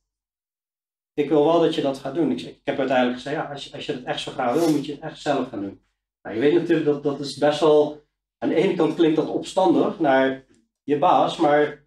ik 1.13 1.30
wil 1.30 1.45
wel 1.45 1.62
dat 1.62 1.75
je 1.75 1.82
dat 1.82 1.97
gaat 1.97 2.15
doen. 2.15 2.32
Ik, 2.32 2.41
ik 2.41 2.62
heb 2.63 2.80
uiteindelijk 2.80 3.17
gezegd, 3.17 3.36
ja, 3.36 3.51
als 3.51 3.65
je, 3.65 3.73
als 3.75 3.86
je 3.86 3.93
het 3.93 4.03
echt 4.03 4.19
zo 4.19 4.32
graag 4.32 4.53
wil, 4.53 4.71
moet 4.71 4.86
je 4.86 4.91
het 4.91 5.01
echt 5.01 5.21
zelf 5.21 5.49
gaan 5.49 5.62
doen. 5.62 5.87
Nou, 6.28 6.40
je 6.40 6.46
weet 6.46 6.60
natuurlijk 6.60 6.86
dat 6.86 7.04
dat 7.04 7.20
is 7.20 7.38
best 7.38 7.60
wel, 7.60 8.08
aan 8.38 8.50
de 8.50 8.56
ene 8.56 8.76
kant 8.76 8.96
klinkt 8.96 9.16
dat 9.16 9.28
opstandig 9.28 10.00
naar 10.00 10.46
je 10.84 10.98
baas, 10.98 11.38
maar 11.38 11.86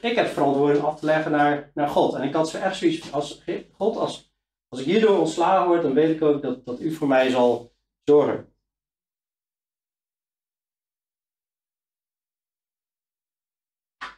ik 0.00 0.14
heb 0.14 0.26
verantwoording 0.26 0.84
af 0.84 0.98
te 0.98 1.06
leggen 1.06 1.30
naar, 1.30 1.70
naar 1.74 1.88
God. 1.88 2.14
En 2.14 2.22
ik 2.22 2.34
had 2.34 2.48
zo 2.50 2.58
echt 2.58 2.76
zoiets 2.76 3.12
als 3.12 3.42
God, 3.72 3.96
als, 3.96 4.32
als 4.68 4.80
ik 4.80 4.86
hierdoor 4.86 5.18
ontslagen 5.18 5.68
word, 5.68 5.82
dan 5.82 5.94
weet 5.94 6.16
ik 6.16 6.22
ook 6.22 6.42
dat, 6.42 6.64
dat 6.64 6.80
u 6.80 6.94
voor 6.94 7.08
mij 7.08 7.30
zal 7.30 7.72
zorgen. 8.02 8.52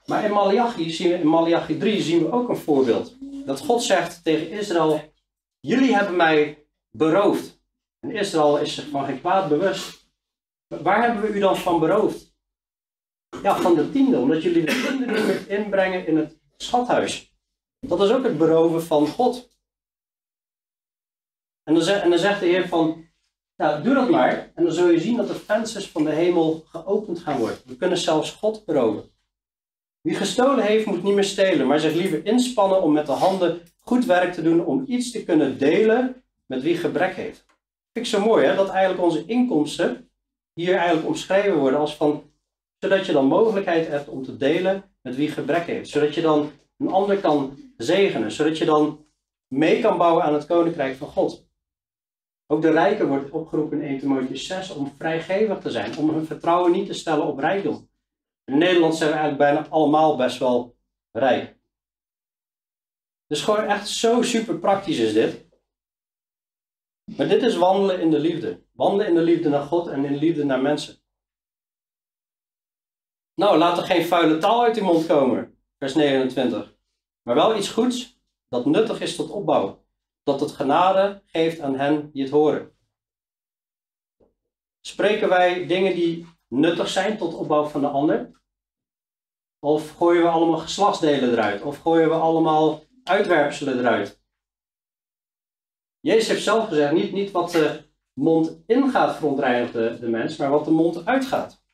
Maar 0.07 0.25
in 0.25 0.33
Malachi, 0.33 0.91
zien 0.91 1.11
we, 1.11 1.15
in 1.15 1.29
Malachi 1.29 1.79
3 1.79 2.03
zien 2.03 2.19
we 2.19 2.33
ook 2.33 2.49
een 2.49 2.57
voorbeeld. 2.57 3.17
Dat 3.47 3.61
God 3.61 3.83
zegt 3.83 4.25
tegen 4.25 4.51
Israël, 4.51 5.13
jullie 5.61 5.95
hebben 5.95 6.17
mij 6.17 6.67
beroofd. 6.91 7.56
En 8.07 8.12
Israël 8.12 8.59
is 8.59 8.75
zich 8.75 8.88
van 8.88 9.05
geen 9.05 9.21
kwaad 9.21 9.49
bewust. 9.49 10.09
Waar 10.66 11.03
hebben 11.03 11.23
we 11.23 11.37
u 11.37 11.40
dan 11.40 11.57
van 11.57 11.81
beroofd? 11.81 12.35
Ja, 13.42 13.57
van 13.57 13.75
de 13.75 13.90
tiende, 13.90 14.19
omdat 14.19 14.42
jullie 14.42 14.64
de 14.64 14.83
tiende 14.87 15.12
niet 15.12 15.27
meer 15.27 15.51
inbrengen 15.51 16.07
in 16.07 16.16
het 16.16 16.38
schathuis. 16.57 17.35
Dat 17.81 18.01
is 18.01 18.11
ook 18.11 18.25
het 18.25 18.38
beroven 18.38 18.83
van 18.83 19.07
God. 19.07 19.55
En 21.62 21.75
dan, 21.75 21.83
zegt, 21.83 22.03
en 22.03 22.11
dan 22.11 22.19
zegt 22.19 22.40
de 22.40 22.47
Heer 22.47 22.69
van, 22.69 23.05
nou 23.57 23.83
doe 23.83 23.95
dat 23.95 24.11
maar. 24.11 24.53
En 24.55 24.64
dan 24.64 24.73
zul 24.73 24.88
je 24.88 25.01
zien 25.01 25.16
dat 25.16 25.29
de 25.29 25.35
vensters 25.35 25.88
van 25.88 26.05
de 26.05 26.12
hemel 26.12 26.64
geopend 26.66 27.19
gaan 27.19 27.38
worden. 27.38 27.59
We 27.64 27.77
kunnen 27.77 27.99
zelfs 27.99 28.31
God 28.31 28.64
beroven. 28.64 29.11
Wie 30.01 30.14
gestolen 30.14 30.64
heeft, 30.64 30.87
moet 30.87 31.03
niet 31.03 31.14
meer 31.14 31.25
stelen, 31.25 31.66
maar 31.66 31.81
zich 31.81 31.95
liever 31.95 32.27
inspannen 32.27 32.83
om 32.83 32.92
met 32.92 33.07
de 33.07 33.12
handen 33.12 33.61
goed 33.81 34.05
werk 34.05 34.33
te 34.33 34.42
doen 34.42 34.64
om 34.64 34.85
iets 34.87 35.11
te 35.11 35.25
kunnen 35.25 35.59
delen 35.59 36.25
met 36.47 36.62
wie 36.62 36.77
gebrek 36.77 37.14
heeft. 37.14 37.46
Vind 37.97 38.09
ik 38.09 38.15
zo 38.15 38.25
mooi, 38.27 38.47
hè? 38.47 38.55
dat 38.55 38.69
eigenlijk 38.69 39.03
onze 39.03 39.25
inkomsten 39.27 40.11
hier 40.53 40.75
eigenlijk 40.75 41.07
omschreven 41.07 41.59
worden 41.59 41.79
als 41.79 41.97
van, 41.97 42.33
zodat 42.79 43.07
je 43.07 43.13
dan 43.13 43.27
mogelijkheid 43.27 43.89
hebt 43.89 44.09
om 44.09 44.23
te 44.23 44.37
delen 44.37 44.97
met 45.03 45.17
wie 45.17 45.31
gebrek 45.31 45.67
heeft. 45.67 45.89
Zodat 45.89 46.15
je 46.15 46.21
dan 46.21 46.51
een 46.79 46.91
ander 46.91 47.21
kan 47.21 47.59
zegenen, 47.77 48.33
zodat 48.33 48.59
je 48.59 48.65
dan 48.65 49.07
mee 49.55 49.81
kan 49.81 49.99
bouwen 49.99 50.25
aan 50.25 50.35
het 50.35 50.47
koninkrijk 50.47 50.97
van 50.97 51.09
God. 51.09 51.49
Ook 52.47 52.63
de 52.63 52.71
rijken 52.71 53.09
wordt 53.09 53.31
opgeroepen 53.31 53.81
in 53.81 54.01
1 54.01 54.01
Timotheüs 54.01 54.47
6 54.47 54.71
om 54.71 54.93
vrijgevig 54.99 55.59
te 55.59 55.71
zijn, 55.71 55.97
om 55.97 56.11
hun 56.11 56.27
vertrouwen 56.27 56.73
niet 56.73 56.87
te 56.87 56.95
stellen 56.95 57.27
op 57.27 57.39
rijkdom. 57.39 57.89
In 58.45 58.59
Nederland 58.59 58.95
zijn 58.95 59.11
we 59.11 59.17
eigenlijk 59.17 59.51
bijna 59.51 59.69
allemaal 59.69 60.17
best 60.17 60.39
wel 60.39 60.77
rijk. 61.13 61.59
Dus 63.27 63.43
gewoon 63.43 63.65
echt 63.65 63.89
zo 63.89 64.23
super 64.23 64.59
praktisch 64.59 64.99
is 64.99 65.13
dit. 65.13 65.46
Maar 67.14 67.29
dit 67.29 67.42
is 67.42 67.57
wandelen 67.57 68.01
in 68.01 68.11
de 68.11 68.19
liefde. 68.19 68.64
Wandelen 68.73 69.07
in 69.07 69.14
de 69.14 69.23
liefde 69.23 69.49
naar 69.49 69.62
God 69.62 69.87
en 69.87 70.05
in 70.05 70.12
de 70.12 70.19
liefde 70.19 70.45
naar 70.45 70.61
mensen. 70.61 71.01
Nou, 73.35 73.59
laat 73.59 73.79
er 73.79 73.85
geen 73.85 74.05
vuile 74.05 74.38
taal 74.38 74.64
uit 74.64 74.77
uw 74.77 74.85
mond 74.85 75.07
komen. 75.07 75.59
Vers 75.79 75.95
29. 75.95 76.75
Maar 77.23 77.35
wel 77.35 77.57
iets 77.57 77.71
goeds 77.71 78.21
dat 78.49 78.66
nuttig 78.66 79.01
is 79.01 79.16
tot 79.16 79.31
opbouw. 79.31 79.85
Dat 80.23 80.40
het 80.40 80.53
genade 80.53 81.23
geeft 81.27 81.61
aan 81.61 81.75
hen 81.75 82.11
die 82.12 82.23
het 82.23 82.33
horen. 82.33 82.77
Spreken 84.81 85.29
wij 85.29 85.66
dingen 85.66 85.95
die 85.95 86.27
nuttig 86.49 86.88
zijn 86.88 87.19
tot 87.19 87.35
opbouw 87.35 87.64
van 87.64 87.81
de 87.81 87.88
ander? 87.88 88.40
Of 89.59 89.97
gooien 89.97 90.23
we 90.23 90.29
allemaal 90.29 90.59
geslachtsdelen 90.59 91.31
eruit? 91.31 91.62
Of 91.62 91.79
gooien 91.79 92.09
we 92.09 92.14
allemaal 92.14 92.85
uitwerpselen 93.05 93.79
eruit? 93.79 94.21
Jezus 96.07 96.29
heeft 96.29 96.42
zelf 96.42 96.69
gezegd, 96.69 96.92
niet, 96.92 97.12
niet 97.12 97.31
wat 97.31 97.51
de 97.51 97.83
mond 98.12 98.62
ingaat 98.66 99.16
verontreinigt 99.16 99.73
de, 99.73 99.97
de 100.01 100.09
mens, 100.09 100.37
maar 100.37 100.51
wat 100.51 100.64
de 100.64 100.71
mond 100.71 101.07
uitgaat. 101.07 101.64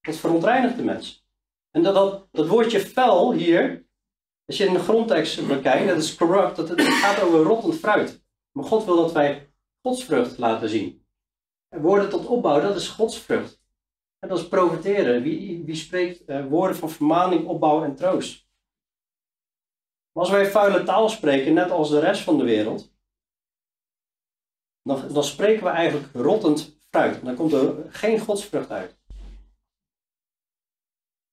Dat 0.00 0.16
verontreinigt 0.16 0.76
de 0.76 0.82
mens. 0.82 1.26
En 1.70 1.82
dat, 1.82 2.26
dat, 2.32 2.46
woordje 2.46 2.80
fel 2.80 3.32
hier, 3.32 3.86
als 4.46 4.56
je 4.56 4.64
in 4.64 4.72
de 4.72 4.78
grondtekst 4.78 5.46
bekijkt, 5.46 5.88
dat 5.88 5.96
is 5.96 6.14
corrupt, 6.14 6.56
dat 6.56 6.80
gaat 6.80 7.22
over 7.22 7.42
rottend 7.42 7.74
fruit. 7.74 8.24
Maar 8.52 8.64
God 8.64 8.84
wil 8.84 8.96
dat 8.96 9.12
wij 9.12 9.52
godsvrucht 9.82 10.38
laten 10.38 10.68
zien. 10.68 11.06
En 11.68 11.80
woorden 11.80 12.08
tot 12.08 12.26
opbouw, 12.26 12.60
dat 12.60 12.76
is 12.76 12.88
godsvrucht. 12.88 13.62
En 14.18 14.28
dat 14.28 14.38
is 14.38 14.48
profiteren. 14.48 15.22
Wie, 15.22 15.64
wie 15.64 15.74
spreekt 15.74 16.28
uh, 16.28 16.46
woorden 16.46 16.76
van 16.76 16.90
vermaning, 16.90 17.46
opbouw 17.46 17.84
en 17.84 17.94
troost? 17.94 18.48
Maar 20.12 20.24
als 20.24 20.32
wij 20.32 20.46
vuile 20.46 20.82
taal 20.82 21.08
spreken, 21.08 21.54
net 21.54 21.70
als 21.70 21.90
de 21.90 22.00
rest 22.00 22.22
van 22.22 22.38
de 22.38 22.44
wereld, 22.44 22.94
dan, 24.86 25.02
dan 25.12 25.24
spreken 25.24 25.64
we 25.64 25.70
eigenlijk 25.70 26.06
rottend 26.12 26.78
fruit. 26.90 27.24
Dan 27.24 27.34
komt 27.34 27.52
er 27.52 27.74
geen 27.88 28.18
godsvrucht 28.18 28.70
uit. 28.70 28.96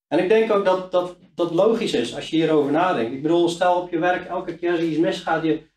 En 0.07 0.19
ik 0.19 0.29
denk 0.29 0.51
ook 0.51 0.65
dat 0.65 0.91
dat, 0.91 1.17
dat 1.35 1.51
logisch 1.51 1.93
is 1.93 2.15
als 2.15 2.29
je 2.29 2.35
hierover 2.35 2.71
nadenkt. 2.71 3.13
Ik 3.13 3.21
bedoel, 3.21 3.49
stel 3.49 3.81
op 3.81 3.89
je 3.89 3.99
werk 3.99 4.25
elke 4.25 4.55
keer 4.55 4.71
als 4.71 4.79
er 4.79 4.85
iets 4.85 4.97
misgaat, 4.97 5.43
je, 5.43 5.67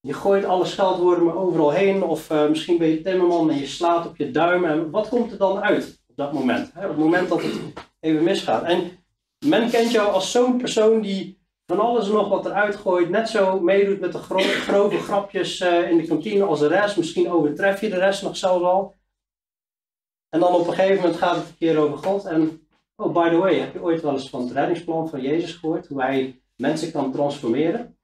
je 0.00 0.12
gooit 0.12 0.44
alle 0.44 0.64
scheldwoorden 0.64 1.24
maar 1.24 1.36
overal 1.36 1.70
heen. 1.70 2.02
Of 2.02 2.30
uh, 2.30 2.48
misschien 2.48 2.78
ben 2.78 2.88
je 2.88 3.02
timmerman 3.02 3.50
en 3.50 3.58
je 3.58 3.66
slaat 3.66 4.06
op 4.06 4.16
je 4.16 4.30
duim. 4.30 4.64
En 4.64 4.90
wat 4.90 5.08
komt 5.08 5.32
er 5.32 5.38
dan 5.38 5.62
uit 5.62 6.02
op 6.08 6.16
dat 6.16 6.32
moment? 6.32 6.70
Hè? 6.74 6.82
Op 6.82 6.88
het 6.88 6.98
moment 6.98 7.28
dat 7.28 7.42
het 7.42 7.60
even 8.00 8.22
misgaat. 8.22 8.62
En 8.62 8.90
men 9.46 9.70
kent 9.70 9.90
jou 9.90 10.12
als 10.12 10.30
zo'n 10.30 10.58
persoon 10.58 11.00
die 11.00 11.43
van 11.66 11.80
alles 11.80 12.08
nog 12.08 12.28
wat 12.28 12.46
eruit 12.46 12.76
gooit. 12.76 13.08
Net 13.08 13.28
zo 13.28 13.60
meedoet 13.60 14.00
met 14.00 14.12
de 14.12 14.18
gro 14.18 14.38
grove 14.38 14.98
grapjes 14.98 15.60
uh, 15.60 15.90
in 15.90 15.96
de 15.96 16.06
kantine 16.06 16.44
als 16.44 16.60
de 16.60 16.66
rest. 16.66 16.96
Misschien 16.96 17.30
overtref 17.30 17.80
je 17.80 17.88
de 17.88 17.98
rest 17.98 18.22
nog 18.22 18.36
zelfs 18.36 18.64
al. 18.64 18.94
En 20.28 20.40
dan 20.40 20.54
op 20.54 20.66
een 20.66 20.74
gegeven 20.74 20.96
moment 20.96 21.16
gaat 21.16 21.36
het 21.36 21.48
een 21.48 21.56
keer 21.56 21.78
over 21.78 21.98
God. 21.98 22.24
En, 22.24 22.66
oh 22.96 23.12
by 23.12 23.28
the 23.28 23.36
way, 23.36 23.58
heb 23.58 23.72
je 23.72 23.82
ooit 23.82 24.02
wel 24.02 24.12
eens 24.12 24.30
van 24.30 24.40
het 24.40 24.52
reddingsplan 24.52 25.08
van 25.08 25.20
Jezus 25.20 25.52
gehoord? 25.52 25.86
Hoe 25.86 26.02
hij 26.02 26.42
mensen 26.56 26.92
kan 26.92 27.12
transformeren? 27.12 27.98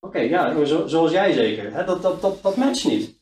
Oké, 0.00 0.18
ja, 0.18 0.64
zo, 0.64 0.86
zoals 0.86 1.10
jij 1.10 1.32
zeker. 1.32 1.86
Dat, 1.86 2.02
dat, 2.02 2.20
dat, 2.20 2.42
dat 2.42 2.56
matcht 2.56 2.84
niet. 2.84 3.18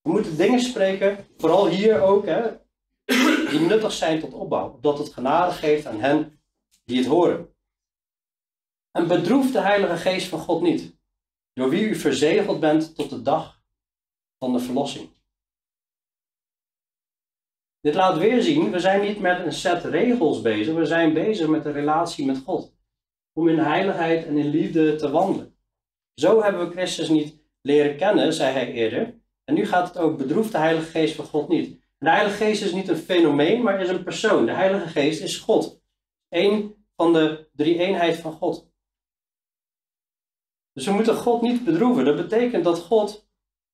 We 0.00 0.10
moeten 0.14 0.36
dingen 0.36 0.60
spreken, 0.60 1.26
vooral 1.36 1.68
hier 1.68 2.00
ook, 2.00 2.26
hè, 2.26 2.56
die 3.50 3.60
nuttig 3.60 3.92
zijn 3.92 4.20
tot 4.20 4.34
opbouw. 4.34 4.68
Opdat 4.68 4.98
het 4.98 5.12
genade 5.12 5.52
geeft 5.52 5.86
aan 5.86 6.00
hen 6.00 6.37
die 6.88 6.98
het 6.98 7.06
horen. 7.06 7.54
En 8.90 9.08
bedroef 9.08 9.52
de 9.52 9.60
Heilige 9.60 9.96
Geest 9.96 10.28
van 10.28 10.38
God 10.38 10.62
niet, 10.62 10.98
door 11.52 11.68
wie 11.68 11.88
u 11.88 11.94
verzegeld 11.94 12.60
bent 12.60 12.94
tot 12.94 13.10
de 13.10 13.22
dag 13.22 13.62
van 14.38 14.52
de 14.52 14.58
verlossing. 14.58 15.10
Dit 17.80 17.94
laat 17.94 18.18
weer 18.18 18.42
zien, 18.42 18.70
we 18.70 18.78
zijn 18.78 19.00
niet 19.00 19.20
met 19.20 19.38
een 19.38 19.52
set 19.52 19.84
regels 19.84 20.40
bezig, 20.40 20.74
we 20.74 20.84
zijn 20.84 21.14
bezig 21.14 21.48
met 21.48 21.64
een 21.64 21.72
relatie 21.72 22.26
met 22.26 22.38
God. 22.38 22.76
Om 23.32 23.48
in 23.48 23.58
heiligheid 23.58 24.26
en 24.26 24.36
in 24.36 24.48
liefde 24.48 24.96
te 24.96 25.10
wandelen. 25.10 25.56
Zo 26.14 26.42
hebben 26.42 26.66
we 26.66 26.72
Christus 26.72 27.08
niet 27.08 27.38
leren 27.60 27.96
kennen, 27.96 28.32
zei 28.32 28.52
hij 28.52 28.72
eerder. 28.72 29.20
En 29.44 29.54
nu 29.54 29.66
gaat 29.66 29.88
het 29.88 29.98
ook 29.98 30.18
bedroef 30.18 30.50
de 30.50 30.58
Heilige 30.58 30.90
Geest 30.90 31.14
van 31.14 31.24
God 31.24 31.48
niet. 31.48 31.80
De 31.98 32.10
Heilige 32.10 32.36
Geest 32.36 32.62
is 32.62 32.72
niet 32.72 32.88
een 32.88 32.96
fenomeen, 32.96 33.62
maar 33.62 33.80
is 33.80 33.88
een 33.88 34.04
persoon. 34.04 34.46
De 34.46 34.52
Heilige 34.52 34.88
Geest 34.88 35.22
is 35.22 35.36
God. 35.36 35.80
Eén 36.28 36.77
van 36.98 37.12
de 37.12 37.48
drie 37.52 37.78
eenheid 37.78 38.16
van 38.16 38.32
God. 38.32 38.70
Dus 40.72 40.86
we 40.86 40.92
moeten 40.92 41.14
God 41.14 41.42
niet 41.42 41.64
bedroeven. 41.64 42.04
Dat 42.04 42.16
betekent 42.16 42.64
dat 42.64 42.78
God, 42.78 43.28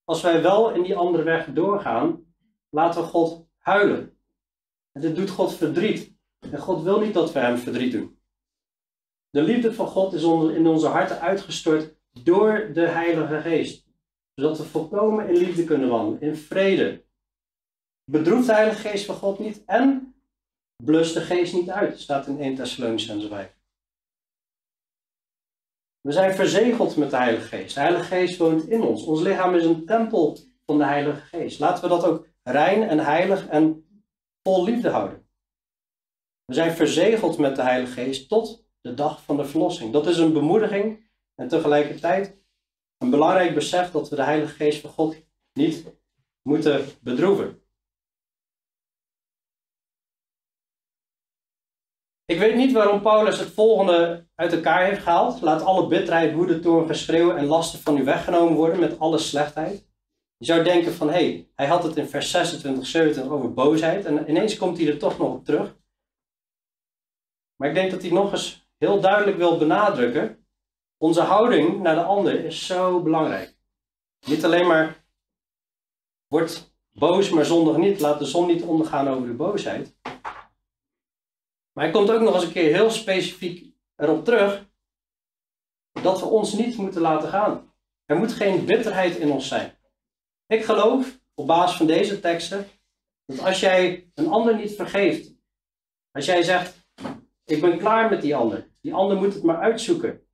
als 0.05 0.23
wij 0.23 0.43
wel 0.43 0.71
in 0.75 0.83
die 0.83 0.97
andere 0.97 1.23
weg 1.23 1.53
doorgaan, 1.53 2.35
laten 2.71 3.03
we 3.03 3.07
God 3.07 3.49
huilen. 3.59 4.19
En 4.93 5.01
dit 5.01 5.17
doet 5.17 5.31
God 5.31 5.55
verdriet. 5.55 6.17
En 6.39 6.59
God 6.59 6.83
wil 6.83 7.01
niet 7.01 7.15
dat 7.15 7.33
we 7.33 7.39
hem 7.39 7.57
verdriet 7.57 7.93
doen. 7.93 8.19
De 9.31 9.43
liefde 9.43 9.75
van 9.75 9.87
God 9.87 10.13
is 10.13 10.23
in 10.23 10.67
onze 10.67 10.87
harten 10.87 11.21
uitgestort 11.21 11.97
door 12.23 12.71
de 12.73 12.87
Heilige 12.87 13.41
Geest. 13.41 13.87
Zodat 14.35 14.59
we 14.59 14.65
volkomen 14.65 15.29
in 15.29 15.37
liefde 15.37 15.65
kunnen 15.65 15.89
wandelen, 15.89 16.21
in 16.21 16.37
vrede. 16.37 17.05
Bedroeft 18.05 18.47
de 18.47 18.53
Heilige 18.53 18.89
Geest 18.89 19.05
van 19.05 19.15
God 19.15 19.39
niet 19.39 19.65
en 19.65 20.14
Blus 20.85 21.13
de 21.13 21.21
geest 21.21 21.55
niet 21.55 21.71
uit, 21.71 22.01
staat 22.01 22.27
in 22.27 22.41
1 22.41 22.55
Thessalonians 22.55 23.27
5. 23.27 23.57
We 26.01 26.13
zijn 26.13 26.35
verzegeld 26.35 26.97
met 26.97 27.11
de 27.11 27.17
Heilige 27.17 27.47
Geest. 27.47 27.75
De 27.75 27.81
Heilige 27.81 28.05
Geest 28.05 28.39
woont 28.39 28.69
in 28.69 28.83
ons. 28.83 29.05
Ons 29.05 29.21
lichaam 29.21 29.55
is 29.55 29.65
een 29.65 29.87
tempel 29.87 30.39
van 30.67 30.79
de 30.79 30.85
Heilige 30.85 31.21
Geest. 31.21 31.59
Laten 31.61 31.83
we 31.83 31.89
dat 31.89 32.05
ook 32.05 32.29
rein 32.43 32.83
en 32.89 32.99
heilig 32.99 33.47
en 33.49 33.87
vol 34.43 34.65
liefde 34.65 34.89
houden. 34.89 35.27
We 36.45 36.55
zijn 36.55 36.73
verzegeld 36.73 37.39
met 37.39 37.57
de 37.57 37.63
Heilige 37.63 37.93
Geest 37.93 38.29
tot 38.29 38.67
de 38.81 38.95
dag 38.95 39.23
van 39.23 39.37
de 39.37 39.45
verlossing. 39.45 39.93
Dat 39.93 40.07
is 40.07 40.19
een 40.19 40.33
bemoediging 40.33 41.11
en 41.35 41.49
tegelijkertijd 41.49 42.39
een 42.99 43.11
belangrijk 43.11 43.55
besef 43.55 43.91
dat 43.91 44.09
we 44.09 44.17
de 44.17 44.23
Heilige 44.23 44.55
Geest 44.55 44.81
van 44.81 44.91
God 44.91 45.17
niet 45.53 45.93
moeten 46.43 46.87
bedroeven. 47.01 47.64
Ik 52.27 52.39
weet 52.39 52.55
niet 52.55 52.73
waarom 52.73 53.01
Paulus 53.01 53.39
het 53.39 53.51
volgende 53.51 54.27
uit 54.35 54.53
elkaar 54.53 54.85
heeft 54.85 55.03
gehaald. 55.03 55.41
Laat 55.41 55.63
alle 55.63 55.87
bitterheid, 55.87 56.35
woede, 56.35 56.61
toorn, 56.61 56.87
geschreeuw 56.87 57.37
en 57.37 57.47
lasten 57.47 57.79
van 57.79 57.97
u 57.97 58.05
weggenomen 58.05 58.55
worden 58.55 58.81
met 58.81 58.99
alle 58.99 59.19
slechtheid. 59.19 59.87
Je 60.37 60.45
zou 60.45 60.63
denken 60.63 60.93
van, 60.93 61.07
hé, 61.07 61.13
hey, 61.13 61.51
hij 61.55 61.67
had 61.67 61.83
het 61.83 61.97
in 61.97 62.09
vers 62.09 62.31
26, 62.31 62.87
27 62.87 63.33
over 63.33 63.53
boosheid 63.53 64.05
en 64.05 64.29
ineens 64.29 64.57
komt 64.57 64.79
hij 64.79 64.87
er 64.87 64.99
toch 64.99 65.19
nog 65.19 65.33
op 65.33 65.45
terug. 65.45 65.77
Maar 67.57 67.69
ik 67.69 67.75
denk 67.75 67.91
dat 67.91 68.03
hij 68.03 68.11
nog 68.11 68.33
eens 68.33 68.69
heel 68.77 69.01
duidelijk 69.01 69.37
wil 69.37 69.59
benadrukken. 69.59 70.47
Onze 70.97 71.21
houding 71.21 71.81
naar 71.81 71.95
de 71.95 72.03
ander 72.03 72.45
is 72.45 72.67
zo 72.67 73.03
belangrijk. 73.03 73.57
Niet 74.27 74.45
alleen 74.45 74.67
maar, 74.67 75.05
word 76.27 76.75
boos, 76.93 77.31
maar 77.31 77.45
zondig 77.45 77.77
niet. 77.77 78.01
Laat 78.01 78.19
de 78.19 78.25
zon 78.25 78.47
niet 78.47 78.63
ondergaan 78.63 79.09
over 79.09 79.27
de 79.27 79.35
boosheid. 79.35 79.94
Maar 81.75 81.85
hij 81.85 81.93
komt 81.93 82.11
ook 82.11 82.21
nog 82.21 82.35
eens 82.35 82.45
een 82.45 82.53
keer 82.53 82.75
heel 82.75 82.91
specifiek 82.91 83.75
erop 83.97 84.25
terug 84.25 84.69
dat 86.03 86.21
we 86.21 86.27
ons 86.27 86.53
niet 86.53 86.77
moeten 86.77 87.01
laten 87.01 87.29
gaan. 87.29 87.75
Er 88.05 88.17
moet 88.17 88.33
geen 88.33 88.65
bitterheid 88.65 89.17
in 89.17 89.31
ons 89.31 89.49
zijn. 89.49 89.79
Ik 90.47 90.65
geloof 90.65 91.21
op 91.35 91.47
basis 91.47 91.77
van 91.77 91.87
deze 91.87 92.21
teksten 92.21 92.69
dat 93.27 93.39
als 93.39 93.61
jij 93.61 94.11
een 94.15 94.29
ander 94.29 94.57
niet 94.57 94.75
vergeeft, 94.75 95.35
als 96.11 96.25
jij 96.25 96.43
zegt, 96.43 96.89
ik 97.45 97.61
ben 97.61 97.79
klaar 97.79 98.11
met 98.11 98.23
die 98.23 98.37
ander, 98.37 98.71
die 98.81 98.95
ander 98.95 99.17
moet 99.17 99.35
het 99.35 99.43
maar 99.43 99.61
uitzoeken. 99.61 100.27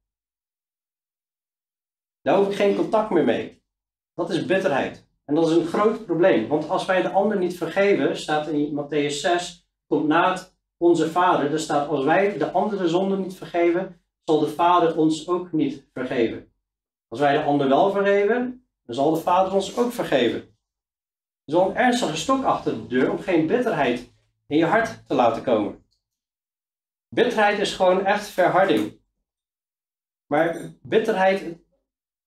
Daar 2.21 2.37
hoef 2.37 2.49
ik 2.49 2.55
geen 2.55 2.77
contact 2.77 3.11
meer 3.11 3.25
mee. 3.25 3.63
Dat 4.15 4.31
is 4.31 4.47
bitterheid. 4.47 5.09
En 5.25 5.35
dat 5.35 5.51
is 5.51 5.57
een 5.57 5.67
groot 5.67 6.05
probleem. 6.05 6.49
Want 6.49 6.69
als 6.69 6.87
wij 6.87 7.03
de 7.03 7.11
ander 7.11 7.39
niet 7.39 7.57
vergeven, 7.57 8.17
staat 8.17 8.49
in 8.49 8.85
Matthäus 8.85 9.21
6, 9.21 9.69
komt 9.87 10.07
na 10.07 10.31
het 10.31 10.59
onze 10.81 11.11
Vader. 11.11 11.53
Er 11.53 11.59
staat, 11.59 11.89
als 11.89 12.05
wij 12.05 12.39
de 12.39 12.51
andere 12.51 12.89
zonden 12.89 13.21
niet 13.21 13.35
vergeven, 13.35 14.01
zal 14.25 14.41
de 14.41 14.49
Vader 14.49 14.97
ons 14.97 15.29
ook 15.29 15.53
niet 15.53 15.87
vergeven. 15.93 16.53
Als 17.09 17.21
wij 17.21 17.33
de 17.33 17.43
ander 17.43 17.69
wel 17.69 17.91
vergeven, 17.91 18.67
dan 18.83 18.95
zal 18.95 19.11
de 19.11 19.21
Vader 19.21 19.55
ons 19.55 19.77
ook 19.77 19.93
vergeven. 19.93 20.41
Er 21.45 21.57
wel 21.57 21.69
een 21.69 21.77
ernstige 21.77 22.17
stok 22.17 22.45
achter 22.45 22.75
de 22.75 22.87
deur 22.87 23.11
om 23.11 23.19
geen 23.19 23.47
bitterheid 23.47 24.13
in 24.47 24.57
je 24.57 24.65
hart 24.65 25.07
te 25.07 25.15
laten 25.15 25.43
komen. 25.43 25.85
Bitterheid 27.09 27.59
is 27.59 27.75
gewoon 27.75 28.05
echt 28.05 28.29
verharding. 28.29 29.01
Maar 30.27 30.73
bitterheid, 30.83 31.59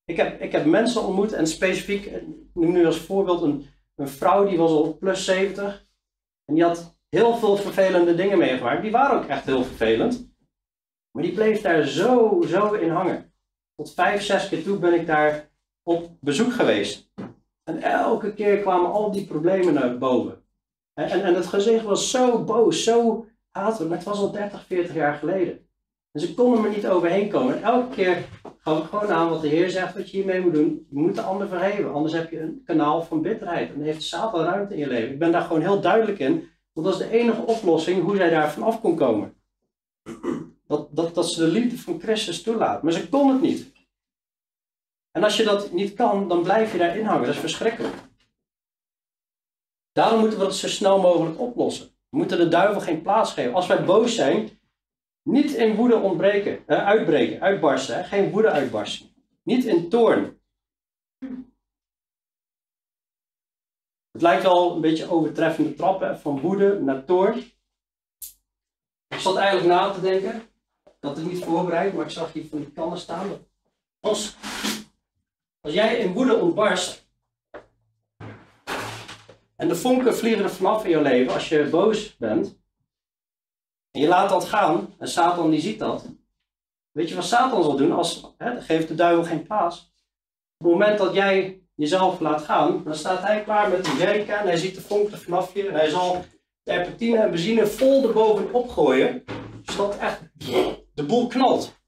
ik 0.06 0.18
heb, 0.18 0.42
ik 0.42 0.52
heb 0.52 0.66
mensen 0.66 1.04
ontmoet 1.04 1.34
en 1.34 1.48
specifiek, 1.48 2.06
ik 2.06 2.24
noem 2.54 2.72
nu 2.72 2.86
als 2.86 3.00
voorbeeld 3.00 3.42
een, 3.42 3.66
een 3.96 4.08
vrouw 4.08 4.46
die 4.46 4.58
was 4.58 4.72
al 4.72 4.98
plus 4.98 5.26
70 5.26 5.88
en 6.46 6.54
die 6.54 6.64
had 6.64 6.98
heel 7.14 7.38
veel 7.38 7.56
vervelende 7.56 8.16
dingen 8.16 8.38
meegemaakt. 8.38 8.82
Die 8.82 8.92
waren 8.92 9.18
ook 9.18 9.26
echt 9.26 9.46
heel 9.46 9.64
vervelend. 9.64 10.32
Maar 11.12 11.24
die 11.24 11.34
bleef 11.34 11.62
daar 11.62 11.84
zo, 11.84 12.42
zo 12.48 12.74
in 12.74 12.90
hangen. 12.90 13.34
Tot 13.76 13.94
vijf, 13.94 14.22
zes 14.22 14.50
keer 14.50 14.64
toe 14.64 14.78
ben 14.78 14.94
ik 14.94 15.08
daar 15.08 15.50
op 15.84 16.10
bezoek 16.20 16.54
geweest. 16.54 17.12
En 17.64 17.82
elke 17.82 18.34
keer 18.34 18.60
kwamen 18.60 18.92
al 18.92 19.12
die 19.12 19.26
problemen 19.26 19.74
naar 19.74 19.98
boven. 19.98 20.44
En, 20.94 21.10
en, 21.10 21.24
en 21.24 21.34
het 21.34 21.46
gezicht 21.46 21.84
was 21.84 22.12
zo 22.12 22.44
boos, 22.44 22.84
zo 22.84 23.26
hatelijk, 23.52 23.90
maar 23.90 23.98
het 23.98 24.08
was 24.08 24.20
al 24.20 24.32
30, 24.32 24.66
40 24.66 24.96
jaar 24.96 25.14
geleden. 25.14 25.68
En 26.12 26.22
ze 26.22 26.34
konden 26.34 26.64
er 26.64 26.70
niet 26.70 26.88
overheen 26.88 27.30
komen. 27.30 27.56
En 27.56 27.64
elke 27.64 27.96
keer 27.96 28.26
gaf 28.58 28.84
ik 28.84 28.90
gewoon 28.90 29.12
aan 29.12 29.30
wat 29.30 29.42
de 29.42 29.48
Heer 29.48 29.70
zegt 29.70 29.96
wat 29.96 30.10
je 30.10 30.18
hiermee 30.18 30.42
moet 30.42 30.54
doen. 30.54 30.88
Je 30.90 31.00
moet 31.00 31.16
de 31.16 31.22
ander 31.22 31.48
vergeven, 31.48 31.94
anders 31.94 32.14
heb 32.14 32.32
je 32.32 32.40
een 32.40 32.62
kanaal 32.66 33.04
van 33.04 33.22
bitterheid. 33.22 33.70
En 33.70 33.76
dan 33.76 33.84
heeft 33.84 34.04
Satan 34.04 34.44
ruimte 34.44 34.74
in 34.74 34.80
je 34.80 34.88
leven. 34.88 35.12
Ik 35.12 35.20
ben 35.20 35.32
daar 35.32 35.42
gewoon 35.42 35.62
heel 35.62 35.82
duidelijk 35.82 36.20
in, 36.20 36.52
want 36.74 36.88
dat 36.88 37.02
is 37.02 37.08
de 37.08 37.18
enige 37.18 37.42
oplossing 37.42 38.04
hoe 38.04 38.16
zij 38.16 38.30
daar 38.30 38.52
vanaf 38.52 38.82
kon 38.82 38.96
komen. 38.96 39.36
Dat, 40.68 40.96
dat, 40.96 41.16
dat 41.16 41.32
ze 41.32 41.46
de 41.46 41.52
liefde 41.52 41.78
van 41.78 42.00
Christus 42.00 42.42
toelaat. 42.42 42.84
Maar 42.84 42.92
ze 42.92 43.10
kon 43.10 43.30
het 43.30 43.42
niet. 43.42 43.72
En 45.12 45.24
als 45.24 45.38
je 45.38 45.44
dat 45.44 45.72
niet 45.72 45.94
kan, 45.94 46.28
dan 46.28 46.44
blijf 46.44 46.72
je 46.72 46.78
daarin 46.78 47.06
hangen. 47.06 47.26
Dat 47.26 47.34
is 47.34 47.40
verschrikkelijk. 47.40 47.96
Daarom 49.92 50.20
moeten 50.20 50.40
we 50.40 50.46
dat 50.46 50.56
zo 50.56 50.68
snel 50.68 51.02
mogelijk 51.02 51.40
oplossen. 51.40 51.86
We 52.10 52.18
moeten 52.18 52.38
de 52.38 52.48
duivel 52.48 52.82
geen 52.82 53.02
plaats 53.02 53.34
geven. 53.34 53.54
Als 53.54 53.68
wij 53.68 53.86
boos 53.86 54.16
zijn, 54.16 54.60
niet 55.24 55.54
in 55.54 55.76
woede 55.76 55.96
ontbreken, 55.96 56.68
eh, 56.68 56.86
uitbreken, 56.86 57.42
uitbarsten. 57.42 58.06
Geen 58.06 58.32
woede 58.32 58.50
uitbarsten. 58.50 59.10
Niet 59.44 59.66
in 59.66 59.90
toorn. 59.90 60.42
Het 64.14 64.22
lijkt 64.22 64.44
wel 64.44 64.76
een 64.76 64.82
beetje 64.82 65.10
overtreffende 65.10 65.74
trappen 65.74 66.20
van 66.20 66.40
woede 66.40 66.80
naar 66.80 67.06
toorn. 67.06 67.38
Ik 69.08 69.20
zat 69.20 69.36
eigenlijk 69.36 69.68
na 69.68 69.92
te 69.92 70.02
denken. 70.02 70.42
Ik 70.86 70.94
het 71.00 71.26
niet 71.26 71.44
voorbereid, 71.44 71.94
maar 71.94 72.06
ik 72.06 72.12
zag 72.12 72.34
hier 72.34 72.46
van 72.46 72.60
die 72.60 72.72
kannen 72.72 72.98
staan. 72.98 73.30
Als, 74.00 74.36
als 75.62 75.74
jij 75.74 75.98
in 75.98 76.14
woede 76.14 76.36
ontbarst. 76.36 77.08
En 79.56 79.68
de 79.68 79.76
vonken 79.76 80.16
vliegen 80.16 80.44
er 80.44 80.50
vanaf 80.50 80.84
in 80.84 80.90
je 80.90 81.02
leven 81.02 81.34
als 81.34 81.50
je 81.50 81.70
boos 81.70 82.18
bent. 82.18 82.62
En 83.92 84.02
je 84.02 84.08
laat 84.08 84.30
dat 84.30 84.46
gaan, 84.46 84.94
en 84.98 85.08
Satan 85.08 85.50
die 85.50 85.62
ziet 85.62 85.80
dat. 85.80 86.06
Weet 86.92 87.10
je 87.10 87.16
wat 87.16 87.26
Satan 87.26 87.64
zal 87.64 87.76
doen? 87.76 87.92
Als, 87.92 88.34
hè, 88.38 88.62
geeft 88.62 88.88
de 88.88 88.96
duivel 88.96 89.24
geen 89.24 89.44
plaats. 89.44 89.94
Op 90.58 90.66
het 90.66 90.72
moment 90.72 90.98
dat 90.98 91.14
jij 91.14 91.63
jezelf 91.76 92.20
laat 92.20 92.42
gaan, 92.42 92.84
dan 92.84 92.96
staat 92.96 93.22
hij 93.22 93.44
klaar 93.44 93.70
met 93.70 93.86
de 93.86 93.96
jerrycan 93.98 94.46
hij 94.46 94.58
ziet 94.58 94.76
de 94.76 94.82
vonk 94.82 95.10
vanaf 95.10 95.54
je 95.54 95.72
hij 95.72 95.90
zal 95.90 96.26
terpentine 96.64 97.18
en 97.18 97.30
benzine 97.30 97.68
vol 97.68 98.08
erbovenop 98.08 98.70
gooien, 98.70 99.24
zodat 99.64 99.98
echt 99.98 100.22
de 100.94 101.04
boel 101.04 101.28
knalt. 101.28 101.82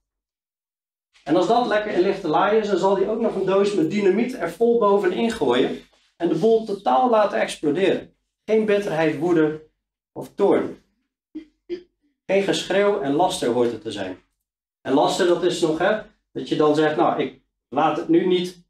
En 1.24 1.36
als 1.36 1.48
dat 1.48 1.68
lekker 1.68 1.92
in 1.92 2.02
lichte 2.02 2.28
laai 2.28 2.60
is, 2.60 2.68
dan 2.68 2.78
zal 2.78 2.96
hij 2.96 3.10
ook 3.10 3.20
nog 3.20 3.36
een 3.36 3.46
doos 3.46 3.74
met 3.74 3.92
dynamiet 3.92 4.34
er 4.34 4.52
vol 4.52 4.80
bovenin 4.80 5.32
gooien 5.32 5.80
en 6.18 6.30
de 6.30 6.36
boel 6.36 6.66
totaal 6.66 7.10
laten 7.10 7.40
exploderen. 7.40 8.16
Geen 8.46 8.66
bitterheid, 8.66 9.18
woede 9.18 9.68
of 10.12 10.32
toorn. 10.36 10.84
Geen 12.26 12.44
geschreeuw 12.44 13.02
en 13.02 13.14
laster 13.14 13.50
hoort 13.50 13.72
het 13.72 13.82
te 13.82 13.92
zijn. 13.92 14.18
En 14.82 14.94
laster, 14.94 15.28
dat 15.28 15.44
is 15.44 15.62
nog, 15.62 15.78
hè, 15.78 16.02
dat 16.32 16.50
je 16.50 16.56
dan 16.56 16.76
zegt, 16.76 16.96
nou, 16.96 17.22
ik 17.22 17.42
laat 17.70 17.98
het 17.98 18.08
nu 18.08 18.26
niet 18.26 18.65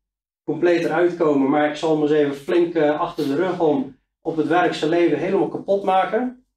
compleet 0.46 0.84
eruit 0.84 1.16
komen, 1.16 1.50
maar 1.50 1.70
ik 1.70 1.76
zal 1.76 1.92
hem 1.92 2.02
eens 2.02 2.12
even 2.12 2.36
flink 2.36 2.76
uh, 2.76 3.00
achter 3.00 3.28
de 3.28 3.36
rug 3.36 3.60
om 3.60 4.00
op 4.22 4.36
het 4.36 4.48
werk 4.48 4.74
zijn 4.74 4.90
leven 4.90 5.18
helemaal 5.18 5.48
kapot 5.48 5.84
maken. 5.84 6.48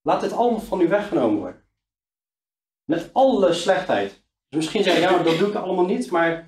Laat 0.00 0.20
dit 0.20 0.32
allemaal 0.32 0.60
van 0.60 0.80
u 0.80 0.88
weggenomen 0.88 1.38
worden. 1.38 1.64
Met 2.84 3.10
alle 3.12 3.52
slechtheid. 3.52 4.10
Dus 4.48 4.56
misschien 4.56 4.82
zeg 4.82 4.94
je, 4.94 5.00
ja, 5.00 5.22
dat 5.22 5.38
doe 5.38 5.48
ik 5.48 5.54
allemaal 5.54 5.84
niet, 5.84 6.10
maar 6.10 6.38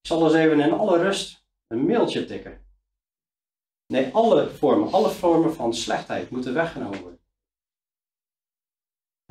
ik 0.00 0.06
zal 0.06 0.24
eens 0.24 0.34
even 0.34 0.60
in 0.60 0.72
alle 0.72 1.02
rust 1.02 1.46
een 1.66 1.86
mailtje 1.86 2.24
tikken. 2.24 2.66
Nee, 3.86 4.14
alle 4.14 4.50
vormen, 4.50 4.92
alle 4.92 5.10
vormen 5.10 5.54
van 5.54 5.74
slechtheid 5.74 6.30
moeten 6.30 6.54
weggenomen 6.54 7.00
worden 7.00 7.22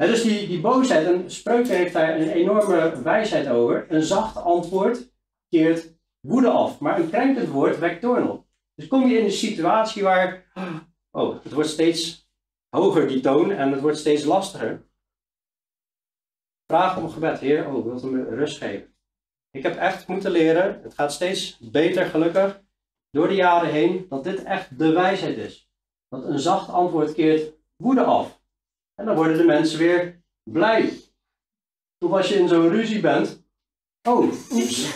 dus 0.07 0.21
die, 0.21 0.47
die 0.47 0.61
boosheid, 0.61 1.07
en 1.07 1.32
Spreuken 1.32 1.75
heeft 1.75 1.93
daar 1.93 2.19
een 2.19 2.29
enorme 2.29 3.01
wijsheid 3.01 3.47
over. 3.47 3.86
Een 3.89 4.03
zacht 4.03 4.36
antwoord 4.36 5.11
keert 5.55 5.99
woede 6.27 6.49
af, 6.49 6.79
maar 6.79 6.99
een 6.99 7.09
krenkend 7.09 7.47
woord 7.47 7.79
wekt 7.79 8.01
toorn 8.01 8.29
op. 8.29 8.47
Dus 8.75 8.87
kom 8.87 9.07
je 9.07 9.17
in 9.17 9.25
een 9.25 9.31
situatie 9.31 10.03
waar, 10.03 10.51
oh, 11.17 11.43
het 11.43 11.53
wordt 11.53 11.69
steeds 11.69 12.29
hoger 12.75 13.07
die 13.07 13.19
toon 13.19 13.51
en 13.51 13.71
het 13.71 13.81
wordt 13.81 13.97
steeds 13.97 14.23
lastiger. 14.23 14.89
Vraag 16.71 16.97
om 16.97 17.09
gebed, 17.09 17.39
Heer, 17.39 17.67
oh, 17.67 17.83
wilt 17.83 18.03
u 18.03 18.07
me 18.07 18.23
rust 18.23 18.57
geven? 18.57 18.95
Ik 19.49 19.63
heb 19.63 19.75
echt 19.75 20.07
moeten 20.07 20.31
leren, 20.31 20.81
het 20.81 20.93
gaat 20.93 21.13
steeds 21.13 21.57
beter 21.59 22.05
gelukkig, 22.05 22.63
door 23.09 23.27
de 23.27 23.35
jaren 23.35 23.71
heen, 23.71 24.05
dat 24.09 24.23
dit 24.23 24.43
echt 24.43 24.79
de 24.79 24.91
wijsheid 24.91 25.37
is. 25.37 25.69
Dat 26.07 26.23
een 26.23 26.39
zacht 26.39 26.69
antwoord 26.69 27.13
keert 27.13 27.57
woede 27.75 28.03
af. 28.03 28.41
En 28.95 29.05
dan 29.05 29.15
worden 29.15 29.37
de 29.37 29.45
mensen 29.45 29.79
weer 29.79 30.23
blij. 30.43 30.99
Of 32.05 32.11
als 32.11 32.29
je 32.29 32.35
in 32.35 32.47
zo'n 32.47 32.69
ruzie 32.69 33.01
bent. 33.01 33.49
Oh, 34.03 34.23
oeps. 34.51 34.87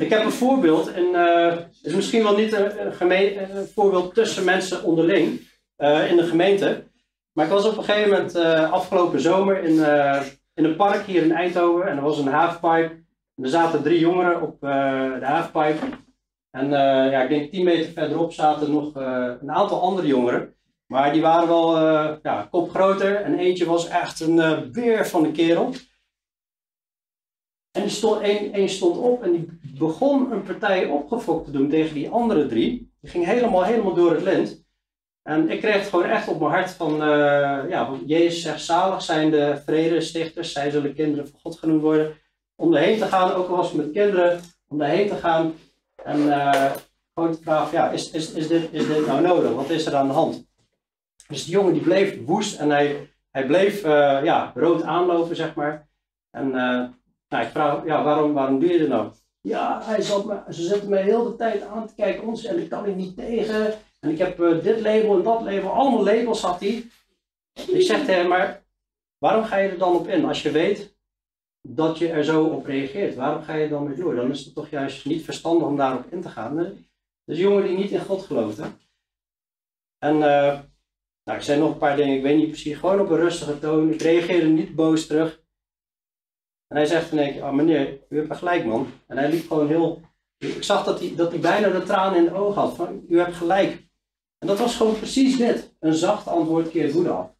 Ik 0.00 0.10
heb 0.10 0.24
een 0.24 0.32
voorbeeld, 0.32 0.92
en 0.92 1.04
uh, 1.04 1.56
het 1.56 1.78
is 1.82 1.94
misschien 1.94 2.22
wel 2.22 2.36
niet 2.36 2.52
een, 2.52 3.00
een 3.56 3.66
voorbeeld 3.74 4.14
tussen 4.14 4.44
mensen 4.44 4.82
onderling 4.82 5.40
uh, 5.78 6.10
in 6.10 6.16
de 6.16 6.26
gemeente. 6.26 6.84
Maar 7.32 7.44
ik 7.44 7.50
was 7.50 7.66
op 7.66 7.76
een 7.76 7.84
gegeven 7.84 8.10
moment 8.10 8.36
uh, 8.36 8.72
afgelopen 8.72 9.20
zomer 9.20 9.62
in, 9.62 9.72
in 10.54 10.64
een 10.64 10.76
park 10.76 11.06
hier 11.06 11.22
in 11.22 11.32
Eindhoven 11.32 11.86
en 11.86 11.96
er 11.96 12.02
was 12.02 12.18
een 12.18 12.28
halfpipe. 12.28 13.04
En 13.36 13.44
er 13.44 13.48
zaten 13.48 13.82
drie 13.82 13.98
jongeren 13.98 14.42
op 14.42 14.60
de 14.60 15.20
halfpipe. 15.22 15.86
En 16.50 16.70
ja, 17.10 17.22
ik 17.22 17.28
denk 17.28 17.50
10 17.50 17.64
meter 17.64 17.92
verderop 17.92 18.32
zaten 18.32 18.70
nog 18.70 18.94
een 18.94 19.50
aantal 19.50 19.80
andere 19.80 20.06
jongeren. 20.06 20.54
Maar 20.94 21.12
die 21.12 21.22
waren 21.22 21.48
wel 21.48 21.76
uh, 21.76 22.16
ja, 22.22 22.48
kop 22.50 22.70
groter. 22.70 23.16
En 23.16 23.38
eentje 23.38 23.64
was 23.64 23.88
echt 23.88 24.20
een 24.20 24.70
beer 24.72 25.06
van 25.06 25.22
de 25.22 25.30
kerel. 25.30 25.72
En 27.70 27.82
die 27.82 27.90
stond, 27.90 28.70
stond 28.70 28.96
op 28.96 29.22
en 29.22 29.32
die 29.32 29.58
begon 29.78 30.32
een 30.32 30.42
partij 30.42 30.86
opgefokt 30.86 31.44
te 31.44 31.50
doen 31.50 31.68
tegen 31.68 31.94
die 31.94 32.10
andere 32.10 32.46
drie. 32.46 32.92
Die 33.00 33.10
ging 33.10 33.24
helemaal, 33.24 33.64
helemaal 33.64 33.94
door 33.94 34.10
het 34.10 34.22
lint. 34.22 34.64
En 35.22 35.50
ik 35.50 35.60
kreeg 35.60 35.74
het 35.74 35.88
gewoon 35.88 36.04
echt 36.04 36.28
op 36.28 36.40
mijn 36.40 36.52
hart 36.52 36.70
van, 36.70 36.96
ja, 37.68 37.86
van 37.86 38.02
Jezus 38.06 38.42
zegt 38.42 38.64
zalig 38.64 39.02
zijn 39.02 39.30
de 39.30 39.62
vredestichters. 39.64 40.52
Zij 40.52 40.70
zullen 40.70 40.94
kinderen 40.94 41.28
van 41.28 41.40
God 41.40 41.58
genoemd 41.58 41.82
worden. 41.82 42.16
Om 42.56 42.74
erheen 42.74 42.98
te 42.98 43.06
gaan, 43.06 43.32
ook 43.32 43.48
al 43.48 43.56
was 43.56 43.68
het 43.68 43.76
met 43.76 43.92
kinderen, 43.92 44.40
om 44.68 44.80
erheen 44.80 45.08
te 45.08 45.16
gaan 45.16 45.54
en 46.04 46.16
gewoon 47.14 47.30
de 47.30 47.38
vraag, 47.42 47.72
ja, 47.72 47.90
is, 47.90 48.10
is, 48.10 48.32
is, 48.32 48.48
dit, 48.48 48.68
is 48.72 48.86
dit 48.86 49.06
nou 49.06 49.20
nodig? 49.20 49.52
Wat 49.52 49.70
is 49.70 49.86
er 49.86 49.94
aan 49.94 50.08
de 50.08 50.12
hand? 50.12 50.52
Dus 51.34 51.44
die 51.44 51.52
jongen 51.52 51.72
die 51.72 51.82
bleef 51.82 52.24
woest 52.24 52.58
en 52.58 52.70
hij, 52.70 53.10
hij 53.30 53.46
bleef 53.46 53.84
uh, 53.84 54.24
ja, 54.24 54.52
rood 54.54 54.82
aanlopen, 54.82 55.36
zeg 55.36 55.54
maar. 55.54 55.88
En 56.30 56.46
uh, 56.46 56.88
nou, 57.28 57.44
ik 57.44 57.50
vraag, 57.50 57.84
ja, 57.84 58.02
waarom, 58.02 58.32
waarom 58.32 58.60
doe 58.60 58.72
je 58.72 58.78
dit 58.78 58.88
nou? 58.88 59.12
Ja, 59.40 59.82
hij 59.84 60.02
zat 60.02 60.24
me, 60.24 60.40
ze 60.52 60.62
zetten 60.62 60.88
mij 60.88 61.02
heel 61.02 61.24
de 61.24 61.36
tijd 61.36 61.62
aan 61.62 61.86
te 61.86 61.94
kijken 61.94 62.26
ons 62.26 62.44
en 62.44 62.58
ik 62.58 62.68
kan 62.68 62.86
ik 62.86 62.96
niet 62.96 63.16
tegen. 63.16 63.74
En 64.00 64.10
ik 64.10 64.18
heb 64.18 64.36
dit 64.62 64.80
label 64.80 65.16
en 65.16 65.22
dat 65.22 65.42
label, 65.42 65.70
allemaal 65.70 66.04
labels 66.04 66.42
had 66.42 66.60
hij. 66.60 66.84
Ik 67.52 67.82
zeg 67.82 67.98
tegen 67.98 68.14
hem, 68.14 68.28
maar 68.28 68.62
waarom 69.18 69.44
ga 69.44 69.56
je 69.56 69.68
er 69.68 69.78
dan 69.78 69.96
op 69.96 70.08
in 70.08 70.24
als 70.24 70.42
je 70.42 70.50
weet 70.50 70.96
dat 71.60 71.98
je 71.98 72.08
er 72.08 72.24
zo 72.24 72.44
op 72.44 72.66
reageert. 72.66 73.14
Waarom 73.14 73.42
ga 73.42 73.54
je 73.54 73.68
dan 73.68 73.84
mee 73.84 73.96
door? 73.96 74.14
Dan 74.14 74.30
is 74.30 74.44
het 74.44 74.54
toch 74.54 74.68
juist 74.68 75.04
niet 75.04 75.24
verstandig 75.24 75.66
om 75.66 75.76
daarop 75.76 76.12
in 76.12 76.20
te 76.20 76.28
gaan. 76.28 76.86
Dus 77.24 77.38
jongen 77.38 77.62
die 77.62 77.76
niet 77.76 77.90
in 77.90 78.00
God 78.00 78.22
geloofde. 78.22 78.64
En 79.98 80.22
nou, 81.24 81.38
ik 81.38 81.44
zei 81.44 81.60
nog 81.60 81.70
een 81.70 81.78
paar 81.78 81.96
dingen, 81.96 82.16
ik 82.16 82.22
weet 82.22 82.36
niet 82.36 82.48
precies, 82.48 82.76
gewoon 82.76 83.00
op 83.00 83.10
een 83.10 83.16
rustige 83.16 83.58
toon. 83.58 83.92
Ik 83.92 84.02
reageerde 84.02 84.46
niet 84.46 84.74
boos 84.74 85.06
terug. 85.06 85.42
En 86.68 86.76
hij 86.76 86.86
zegt 86.86 87.10
dan 87.10 87.20
oh 87.20 87.52
meneer, 87.52 87.98
u 88.08 88.16
hebt 88.16 88.36
gelijk 88.36 88.64
man. 88.64 88.86
En 89.06 89.16
hij 89.16 89.30
liep 89.30 89.48
gewoon 89.48 89.68
heel, 89.68 90.00
ik 90.38 90.62
zag 90.62 90.84
dat 90.84 91.00
hij, 91.00 91.14
dat 91.16 91.30
hij 91.30 91.40
bijna 91.40 91.68
de 91.68 91.82
tranen 91.82 92.18
in 92.18 92.24
de 92.24 92.34
ogen 92.34 92.60
had. 92.60 92.76
Van, 92.76 93.04
u 93.08 93.18
hebt 93.18 93.34
gelijk. 93.34 93.86
En 94.38 94.46
dat 94.46 94.58
was 94.58 94.76
gewoon 94.76 94.96
precies 94.96 95.36
dit. 95.36 95.74
Een 95.80 95.94
zacht 95.94 96.28
antwoord 96.28 96.70
keert 96.70 96.92
woede 96.92 97.10
af. 97.10 97.30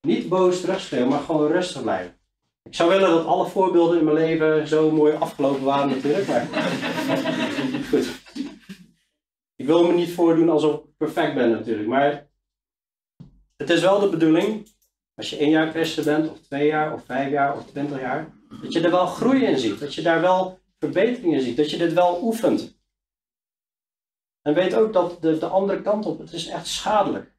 Niet 0.00 0.28
boos 0.28 0.60
terugschreeuwen, 0.60 1.08
maar 1.08 1.20
gewoon 1.20 1.52
rustig 1.52 1.82
blijven. 1.82 2.16
Ik 2.62 2.74
zou 2.74 2.90
willen 2.90 3.10
dat 3.10 3.26
alle 3.26 3.46
voorbeelden 3.46 3.98
in 3.98 4.04
mijn 4.04 4.16
leven 4.16 4.68
zo 4.68 4.90
mooi 4.90 5.14
afgelopen 5.14 5.64
waren 5.64 5.88
natuurlijk, 5.88 6.26
maar 6.26 6.46
goed. 7.90 8.22
Ik 9.56 9.66
wil 9.66 9.86
me 9.86 9.92
niet 9.92 10.14
voordoen 10.14 10.48
alsof 10.48 10.74
ik 10.74 10.96
perfect 10.96 11.34
ben 11.34 11.50
natuurlijk, 11.50 11.88
maar 11.88 12.30
het 13.62 13.70
is 13.70 13.80
wel 13.80 14.00
de 14.00 14.08
bedoeling, 14.08 14.68
als 15.14 15.30
je 15.30 15.36
één 15.36 15.50
jaar 15.50 15.70
christen 15.70 16.04
bent, 16.04 16.30
of 16.30 16.40
twee 16.40 16.66
jaar, 16.66 16.92
of 16.92 17.04
vijf 17.04 17.30
jaar, 17.30 17.56
of 17.56 17.66
twintig 17.66 18.00
jaar, 18.00 18.32
dat 18.62 18.72
je 18.72 18.80
er 18.80 18.90
wel 18.90 19.06
groei 19.06 19.44
in 19.44 19.58
ziet, 19.58 19.78
dat 19.78 19.94
je 19.94 20.02
daar 20.02 20.20
wel 20.20 20.58
verbeteringen 20.78 21.40
ziet, 21.40 21.56
dat 21.56 21.70
je 21.70 21.76
dit 21.76 21.92
wel 21.92 22.22
oefent. 22.22 22.80
En 24.42 24.54
weet 24.54 24.74
ook 24.74 24.92
dat 24.92 25.22
de, 25.22 25.38
de 25.38 25.46
andere 25.46 25.82
kant 25.82 26.06
op, 26.06 26.18
het 26.18 26.32
is 26.32 26.46
echt 26.46 26.66
schadelijk. 26.66 27.32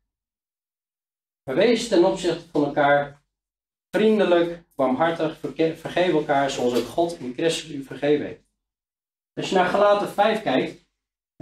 Maar 1.44 1.56
wees 1.56 1.88
ten 1.88 2.04
opzichte 2.04 2.50
van 2.52 2.66
elkaar 2.66 3.24
vriendelijk, 3.90 4.64
barmhartig, 4.76 5.40
vergeef 5.76 6.14
elkaar 6.14 6.50
zoals 6.50 6.76
ook 6.76 6.88
God 6.88 7.20
in 7.20 7.34
Christus 7.34 7.70
u 7.70 7.84
vergeven 7.84 8.26
heeft. 8.26 8.44
Als 9.34 9.50
je 9.50 9.56
naar 9.56 9.70
Galaten 9.70 10.10
5 10.10 10.42
kijkt, 10.42 10.83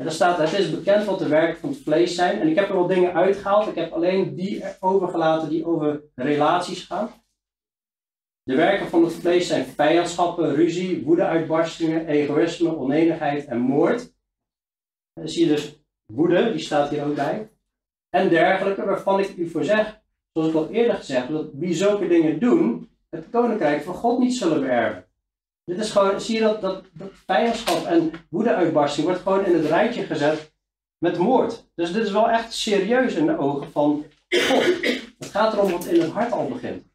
en 0.01 0.07
daar 0.07 0.15
staat, 0.15 0.37
het 0.37 0.59
is 0.59 0.71
bekend 0.71 1.05
wat 1.05 1.19
de 1.19 1.27
werken 1.27 1.59
van 1.59 1.69
het 1.69 1.79
vlees 1.79 2.15
zijn. 2.15 2.39
En 2.39 2.47
ik 2.47 2.55
heb 2.55 2.69
er 2.69 2.75
wel 2.75 2.87
dingen 2.87 3.13
uitgehaald. 3.13 3.67
Ik 3.67 3.75
heb 3.75 3.91
alleen 3.91 4.35
die 4.35 4.63
overgelaten 4.79 5.49
die 5.49 5.65
over 5.65 6.03
relaties 6.15 6.83
gaan. 6.83 7.09
De 8.43 8.55
werken 8.55 8.87
van 8.87 9.03
het 9.03 9.13
vlees 9.13 9.47
zijn 9.47 9.65
vijandschappen, 9.65 10.55
ruzie, 10.55 11.03
woedeuitbarstingen, 11.03 12.07
egoïsme, 12.07 12.75
onenigheid 12.75 13.45
en 13.45 13.59
moord. 13.59 14.13
Dan 15.13 15.29
zie 15.29 15.45
je 15.45 15.51
dus 15.51 15.79
woede, 16.05 16.51
die 16.51 16.61
staat 16.61 16.89
hier 16.89 17.05
ook 17.05 17.15
bij. 17.15 17.51
En 18.09 18.29
dergelijke, 18.29 18.85
waarvan 18.85 19.19
ik 19.19 19.35
u 19.35 19.49
voor 19.49 19.63
zeg, 19.63 20.01
zoals 20.33 20.49
ik 20.49 20.55
al 20.55 20.69
eerder 20.69 20.95
gezegd 20.95 21.27
heb, 21.27 21.35
dat 21.35 21.49
wie 21.53 21.73
zulke 21.73 22.07
dingen 22.07 22.39
doen, 22.39 22.89
het 23.09 23.29
koninkrijk 23.29 23.83
van 23.83 23.93
God 23.93 24.19
niet 24.19 24.35
zullen 24.35 24.61
beërven. 24.61 25.10
Dit 25.71 25.79
is 25.79 25.91
gewoon, 25.91 26.21
zie 26.21 26.35
je 26.35 26.41
dat, 26.41 26.61
dat, 26.61 26.83
dat 26.93 27.11
vijandschap 27.25 27.85
en 27.85 28.11
woedeuitbarsting 28.29 29.05
wordt 29.05 29.21
gewoon 29.21 29.45
in 29.45 29.55
het 29.55 29.65
rijtje 29.65 30.03
gezet 30.03 30.53
met 30.97 31.17
moord. 31.17 31.65
Dus 31.75 31.91
dit 31.91 32.05
is 32.05 32.11
wel 32.11 32.29
echt 32.29 32.53
serieus 32.53 33.13
in 33.13 33.25
de 33.25 33.37
ogen 33.37 33.71
van 33.71 34.05
God. 34.29 34.63
Het 35.17 35.29
gaat 35.29 35.53
erom 35.53 35.71
wat 35.71 35.85
in 35.85 36.01
het 36.01 36.11
hart 36.11 36.31
al 36.31 36.47
begint. 36.47 36.85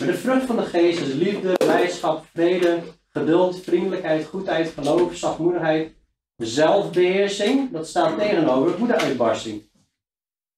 Maar 0.00 0.08
de 0.08 0.14
vrucht 0.14 0.46
van 0.46 0.56
de 0.56 0.62
geest 0.62 1.00
is 1.00 1.12
liefde, 1.12 1.52
blijdschap, 1.52 2.24
vrede, 2.32 2.82
geduld, 3.08 3.60
vriendelijkheid, 3.60 4.26
goedheid, 4.26 4.68
geloof, 4.68 5.16
zachtmoedigheid, 5.16 5.94
zelfbeheersing. 6.36 7.70
Dat 7.70 7.88
staat 7.88 8.18
tegenover 8.18 8.78
woedeuitbarsting. 8.78 9.70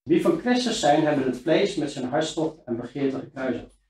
Wie 0.03 0.23
van 0.23 0.39
Christus 0.39 0.81
zijn, 0.81 1.05
hebben 1.05 1.25
het 1.25 1.39
vlees 1.39 1.77
met 1.77 1.91
zijn 1.91 2.09
hartstocht 2.09 2.65
en 2.65 2.77
begeerte 2.77 3.19
gekruisigd. 3.19 3.83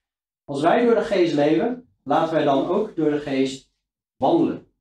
Als 0.45 0.61
wij 0.61 0.85
door 0.85 0.95
de 0.95 1.05
geest 1.05 1.35
leven, 1.35 1.89
laten 2.05 2.35
wij 2.35 2.45
dan 2.45 2.67
ook 2.67 2.97
door 2.97 3.11
de 3.11 3.21
geest 3.21 3.73
wandelen. 4.17 4.73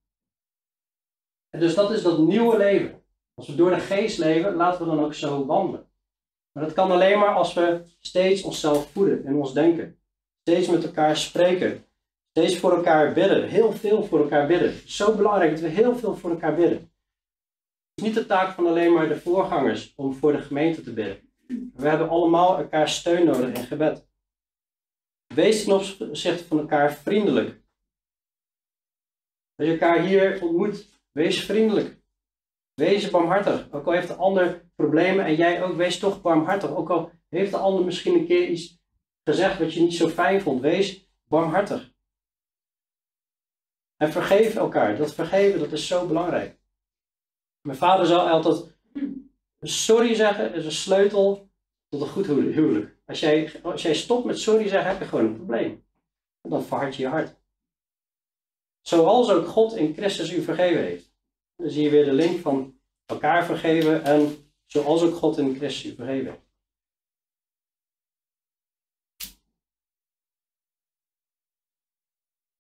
En 1.49 1.59
dus 1.59 1.75
dat 1.75 1.91
is 1.91 2.01
dat 2.01 2.17
nieuwe 2.17 2.57
leven. 2.57 3.03
Als 3.33 3.47
we 3.47 3.55
door 3.55 3.69
de 3.69 3.79
geest 3.79 4.17
leven, 4.17 4.55
laten 4.55 4.79
we 4.79 4.95
dan 4.95 5.03
ook 5.03 5.13
zo 5.13 5.45
wandelen. 5.45 5.87
Maar 6.51 6.63
dat 6.63 6.73
kan 6.73 6.91
alleen 6.91 7.19
maar 7.19 7.35
als 7.35 7.53
we 7.53 7.83
steeds 7.99 8.43
onszelf 8.43 8.91
voeden 8.91 9.25
in 9.25 9.35
ons 9.35 9.53
denken. 9.53 9.99
Steeds 10.41 10.67
met 10.67 10.83
elkaar 10.83 11.17
spreken. 11.17 11.85
Steeds 12.29 12.57
voor 12.57 12.75
elkaar 12.75 13.13
bidden. 13.13 13.49
Heel 13.49 13.71
veel 13.71 14.03
voor 14.03 14.19
elkaar 14.19 14.47
bidden. 14.47 14.89
Zo 14.89 15.15
belangrijk 15.15 15.51
dat 15.51 15.59
we 15.59 15.67
heel 15.67 15.95
veel 15.95 16.15
voor 16.15 16.29
elkaar 16.29 16.55
bidden. 16.55 16.77
Het 16.77 18.01
is 18.01 18.03
niet 18.03 18.13
de 18.13 18.25
taak 18.25 18.53
van 18.53 18.67
alleen 18.67 18.93
maar 18.93 19.07
de 19.07 19.19
voorgangers 19.19 19.93
om 19.95 20.13
voor 20.13 20.31
de 20.31 20.41
gemeente 20.41 20.81
te 20.81 20.93
bidden. 20.93 21.33
We 21.73 21.89
hebben 21.89 22.09
allemaal 22.09 22.57
elkaar 22.57 22.89
steun 22.89 23.25
nodig 23.25 23.53
in 23.53 23.63
gebed. 23.63 24.07
Wees 25.33 25.63
ten 25.63 25.73
opzichte 25.73 26.43
van 26.43 26.59
elkaar 26.59 26.93
vriendelijk. 26.93 27.61
Als 29.55 29.67
je 29.67 29.71
elkaar 29.71 30.05
hier 30.05 30.41
ontmoet, 30.41 31.01
wees 31.11 31.43
vriendelijk. 31.43 32.01
Wees 32.73 33.09
barmhartig. 33.09 33.71
Ook 33.71 33.85
al 33.85 33.91
heeft 33.91 34.07
de 34.07 34.15
ander 34.15 34.69
problemen 34.75 35.25
en 35.25 35.35
jij 35.35 35.63
ook, 35.63 35.75
wees 35.75 35.99
toch 35.99 36.21
barmhartig. 36.21 36.69
Ook 36.69 36.89
al 36.89 37.11
heeft 37.29 37.51
de 37.51 37.57
ander 37.57 37.85
misschien 37.85 38.13
een 38.13 38.25
keer 38.25 38.47
iets 38.47 38.81
gezegd 39.23 39.59
wat 39.59 39.73
je 39.73 39.81
niet 39.81 39.93
zo 39.93 40.07
fijn 40.07 40.41
vond, 40.41 40.61
wees 40.61 41.09
barmhartig. 41.27 41.93
En 43.95 44.11
vergeef 44.11 44.55
elkaar. 44.55 44.97
Dat 44.97 45.13
vergeven, 45.13 45.59
dat 45.59 45.71
is 45.71 45.87
zo 45.87 46.07
belangrijk. 46.07 46.59
Mijn 47.61 47.77
vader 47.77 48.05
zou 48.05 48.29
altijd 48.29 48.77
sorry 49.59 50.15
zeggen 50.15 50.53
is 50.53 50.65
een 50.65 50.71
sleutel 50.71 51.49
tot 51.89 52.01
een 52.01 52.07
goed 52.07 52.25
huwelijk. 52.27 52.92
Als 53.05 53.19
jij, 53.19 53.61
als 53.63 53.81
jij 53.81 53.95
stopt 53.95 54.25
met 54.25 54.39
sorry 54.39 54.67
zeggen, 54.67 54.91
heb 54.91 54.99
je 54.99 55.05
gewoon 55.07 55.25
een 55.25 55.35
probleem. 55.35 55.85
En 56.41 56.49
dan 56.49 56.63
verhard 56.63 56.95
je 56.95 57.01
je 57.01 57.07
hart. 57.07 57.35
Zoals 58.81 59.29
ook 59.29 59.47
God 59.47 59.75
in 59.75 59.93
Christus 59.93 60.31
u 60.31 60.41
vergeven 60.41 60.83
heeft. 60.83 61.13
Dan 61.55 61.69
zie 61.69 61.83
je 61.83 61.89
weer 61.89 62.05
de 62.05 62.13
link 62.13 62.39
van 62.39 62.79
elkaar 63.05 63.45
vergeven 63.45 64.03
en 64.03 64.51
zoals 64.65 65.01
ook 65.01 65.15
God 65.15 65.37
in 65.37 65.55
Christus 65.55 65.91
u 65.91 65.95
vergeven 65.95 66.31
heeft. 66.31 66.51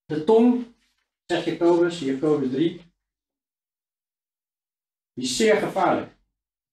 De 0.05 0.23
tong, 0.23 0.75
zegt 1.25 1.45
Jacobus, 1.45 1.99
Jacobus 1.99 2.51
3, 2.51 2.81
die 5.13 5.23
is 5.23 5.37
zeer 5.37 5.55
gevaarlijk. 5.55 6.17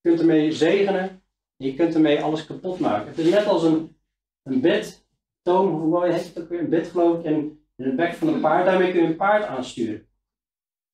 Je 0.01 0.09
kunt 0.09 0.21
ermee 0.21 0.53
zegenen 0.53 1.20
je 1.65 1.75
kunt 1.75 1.95
ermee 1.95 2.23
alles 2.23 2.47
kapot 2.47 2.79
maken. 2.79 3.09
Het 3.09 3.19
is 3.19 3.31
net 3.31 3.47
als 3.47 3.63
een, 3.63 3.97
een 4.43 4.61
bed, 4.61 5.07
toom, 5.43 5.69
hoe 5.69 6.07
heet 6.07 6.25
het 6.25 6.41
ook 6.43 6.49
weer? 6.49 6.61
Een 6.61 6.69
bed 6.69 6.89
geloof 6.89 7.19
ik, 7.19 7.25
in, 7.25 7.65
in 7.77 7.85
het 7.85 7.97
bek 7.97 8.15
van 8.15 8.29
een 8.29 8.41
paard. 8.41 8.65
Daarmee 8.65 8.93
kun 8.93 9.03
je 9.03 9.07
een 9.07 9.17
paard 9.17 9.45
aansturen. 9.45 10.09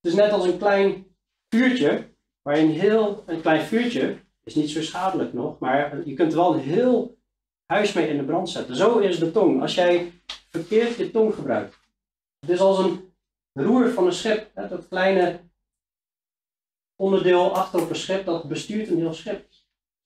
Het 0.00 0.12
is 0.12 0.14
net 0.14 0.32
als 0.32 0.46
een 0.46 0.58
klein 0.58 1.16
vuurtje, 1.48 2.08
waarin 2.42 2.68
heel, 2.68 3.22
een 3.26 3.40
klein 3.40 3.60
vuurtje, 3.60 4.16
is 4.44 4.54
niet 4.54 4.70
zo 4.70 4.82
schadelijk 4.82 5.32
nog, 5.32 5.58
maar 5.58 6.06
je 6.06 6.14
kunt 6.14 6.32
er 6.32 6.38
wel 6.38 6.54
een 6.54 6.60
heel 6.60 7.18
huis 7.66 7.92
mee 7.92 8.08
in 8.08 8.16
de 8.16 8.24
brand 8.24 8.48
zetten. 8.48 8.76
Zo 8.76 8.98
is 8.98 9.18
de 9.18 9.30
tong. 9.30 9.60
Als 9.60 9.74
jij 9.74 10.12
verkeerd 10.50 10.96
je 10.96 11.10
tong 11.10 11.34
gebruikt. 11.34 11.78
Het 12.40 12.50
is 12.50 12.60
als 12.60 12.78
een 12.78 13.12
roer 13.52 13.90
van 13.90 14.06
een 14.06 14.12
schip. 14.12 14.50
Dat 14.54 14.88
kleine 14.88 15.40
onderdeel 16.96 17.54
achter 17.54 17.82
op 17.82 17.88
een 17.88 17.96
schip, 17.96 18.24
dat 18.24 18.48
bestuurt 18.48 18.88
een 18.88 18.96
heel 18.96 19.12
schip. 19.12 19.48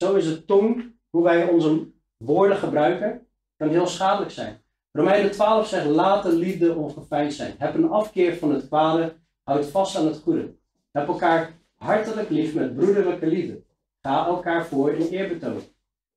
Zo 0.04 0.14
is 0.14 0.24
de 0.24 0.44
tong, 0.44 0.94
hoe 1.10 1.22
wij 1.22 1.48
onze 1.48 1.92
woorden 2.16 2.56
gebruiken, 2.56 3.26
kan 3.56 3.68
heel 3.68 3.86
schadelijk 3.86 4.30
zijn. 4.30 4.62
Romeinen 4.92 5.30
12 5.30 5.68
zegt, 5.68 5.86
laat 5.86 6.22
de 6.22 6.32
liefde 6.32 6.74
ongeveinsd 6.74 7.36
zijn. 7.36 7.54
Heb 7.58 7.74
een 7.74 7.88
afkeer 7.88 8.36
van 8.36 8.52
het 8.54 8.66
kwade, 8.66 9.16
houd 9.42 9.66
vast 9.66 9.96
aan 9.96 10.06
het 10.06 10.18
goede. 10.18 10.54
Heb 10.90 11.08
elkaar 11.08 11.58
hartelijk 11.74 12.30
lief 12.30 12.54
met 12.54 12.74
broederlijke 12.74 13.26
liefde. 13.26 13.62
Ga 14.02 14.26
elkaar 14.26 14.66
voor 14.66 14.92
in 14.92 15.06
eerbetoon. 15.08 15.62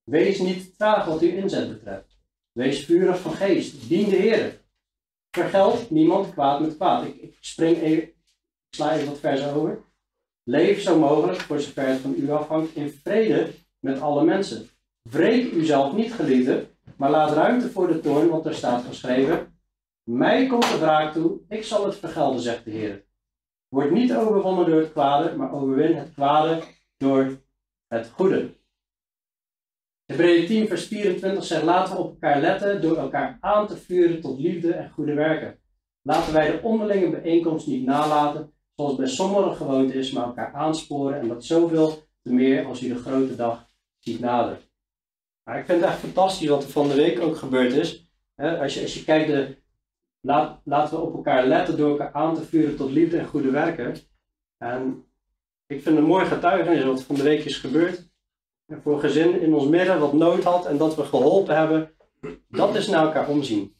Wees 0.03 0.39
niet 0.39 0.77
traag 0.77 1.05
wat 1.05 1.21
uw 1.21 1.29
inzet 1.29 1.69
betreft. 1.69 2.17
Wees 2.51 2.85
vurig 2.85 3.19
van 3.19 3.33
geest. 3.33 3.89
Dien 3.89 4.09
de 4.09 4.15
Heer. 4.15 4.61
Vergeld 5.31 5.89
niemand 5.89 6.33
kwaad 6.33 6.59
met 6.59 6.75
kwaad. 6.75 7.05
Ik, 7.05 7.37
spring 7.39 7.77
even, 7.81 8.03
ik 8.03 8.15
sla 8.69 8.93
even 8.93 9.07
wat 9.07 9.19
versen 9.19 9.53
over. 9.53 9.83
Leef 10.43 10.81
zo 10.81 10.99
mogelijk, 10.99 11.39
voor 11.39 11.59
zover 11.59 11.87
het 11.87 11.99
van 11.99 12.15
u 12.17 12.31
afhangt, 12.31 12.75
in 12.75 12.89
vrede 12.89 13.53
met 13.83 14.01
alle 14.01 14.23
mensen. 14.23 14.67
Wreek 15.09 15.51
uzelf 15.51 15.93
niet, 15.93 16.13
geliefde, 16.13 16.67
maar 16.97 17.09
laat 17.09 17.31
ruimte 17.31 17.69
voor 17.69 17.87
de 17.87 17.99
toorn, 17.99 18.29
want 18.29 18.45
er 18.45 18.53
staat 18.53 18.83
geschreven: 18.83 19.57
Mij 20.03 20.47
komt 20.47 20.71
de 20.71 20.77
wraak 20.77 21.13
toe, 21.13 21.39
ik 21.47 21.63
zal 21.63 21.85
het 21.85 21.95
vergelden, 21.95 22.41
zegt 22.41 22.65
de 22.65 22.71
Heer. 22.71 23.05
Word 23.67 23.91
niet 23.91 24.13
overwonnen 24.13 24.65
door 24.65 24.79
het 24.79 24.91
kwade, 24.91 25.35
maar 25.35 25.53
overwin 25.53 25.95
het 25.95 26.13
kwade 26.13 26.63
door 26.97 27.41
het 27.87 28.09
goede. 28.09 28.55
Hebreeën 30.05 30.47
10, 30.47 30.67
vers 30.67 30.85
24 30.85 31.43
zegt: 31.43 31.63
Laten 31.63 31.95
we 31.95 32.01
op 32.01 32.09
elkaar 32.09 32.41
letten 32.41 32.81
door 32.81 32.97
elkaar 32.97 33.37
aan 33.41 33.67
te 33.67 33.77
vuren 33.77 34.21
tot 34.21 34.39
liefde 34.39 34.73
en 34.73 34.91
goede 34.91 35.13
werken. 35.13 35.59
Laten 36.01 36.33
wij 36.33 36.51
de 36.51 36.61
onderlinge 36.61 37.09
bijeenkomst 37.09 37.67
niet 37.67 37.85
nalaten, 37.85 38.53
zoals 38.75 38.95
bij 38.95 39.07
sommigen 39.07 39.55
gewoond 39.55 39.93
is, 39.93 40.11
maar 40.11 40.25
elkaar 40.25 40.53
aansporen 40.53 41.19
en 41.19 41.27
dat 41.27 41.45
zoveel 41.45 42.03
te 42.21 42.33
meer 42.33 42.65
als 42.65 42.81
u 42.81 42.87
de 42.87 42.95
grote 42.95 43.35
dag 43.35 43.71
ziet 44.03 44.19
naderen. 44.19 44.59
Maar 45.43 45.59
ik 45.59 45.65
vind 45.65 45.81
het 45.81 45.89
echt 45.89 45.99
fantastisch 45.99 46.47
wat 46.47 46.63
er 46.63 46.69
van 46.69 46.87
de 46.87 46.95
week 46.95 47.19
ook 47.19 47.37
gebeurd 47.37 47.73
is. 47.73 48.07
als, 48.35 48.73
je, 48.73 48.81
als 48.81 48.93
je 48.93 49.03
kijkt, 49.03 49.27
de, 49.27 49.57
laten 50.63 50.97
we 50.97 51.03
op 51.03 51.13
elkaar 51.13 51.45
letten 51.45 51.77
door 51.77 51.89
elkaar 51.89 52.13
aan 52.13 52.35
te 52.35 52.45
vuren 52.45 52.75
tot 52.75 52.91
liefde 52.91 53.17
en 53.17 53.27
goede 53.27 53.51
werken. 53.51 53.95
En 54.57 55.05
ik 55.67 55.81
vind 55.81 55.97
een 55.97 56.03
mooi 56.03 56.25
getuigenis 56.25 56.83
wat 56.83 57.03
van 57.03 57.15
de 57.15 57.23
week 57.23 57.43
is 57.43 57.57
gebeurd. 57.57 58.11
En 58.65 58.81
voor 58.81 58.93
een 58.93 58.99
gezin 58.99 59.41
in 59.41 59.53
ons 59.53 59.67
midden 59.67 59.99
wat 59.99 60.13
nood 60.13 60.43
had 60.43 60.65
en 60.65 60.77
dat 60.77 60.95
we 60.95 61.03
geholpen 61.03 61.57
hebben, 61.57 61.95
dat 62.47 62.75
is 62.75 62.87
naar 62.87 63.05
elkaar 63.05 63.29
omzien. 63.29 63.75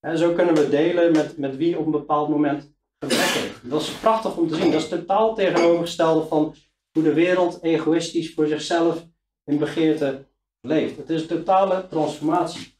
En 0.00 0.18
zo 0.18 0.32
kunnen 0.32 0.54
we 0.54 0.68
delen 0.68 1.12
met, 1.12 1.38
met 1.38 1.56
wie 1.56 1.78
op 1.78 1.86
een 1.86 1.92
bepaald 1.92 2.28
moment 2.28 2.74
gebrek 2.98 3.18
heeft. 3.18 3.70
Dat 3.70 3.80
is 3.80 3.90
prachtig 3.90 4.36
om 4.36 4.48
te 4.48 4.54
zien. 4.54 4.70
Dat 4.70 4.80
is 4.80 4.88
totaal 4.88 5.34
tegenovergestelde 5.34 6.26
van 6.26 6.54
hoe 6.94 7.02
de 7.02 7.14
wereld 7.14 7.62
egoïstisch 7.62 8.34
voor 8.34 8.46
zichzelf 8.46 9.06
in 9.44 9.58
begeerte 9.58 10.28
leeft. 10.60 10.96
Het 10.96 11.10
is 11.10 11.20
een 11.20 11.26
totale 11.26 11.88
transformatie. 11.88 12.78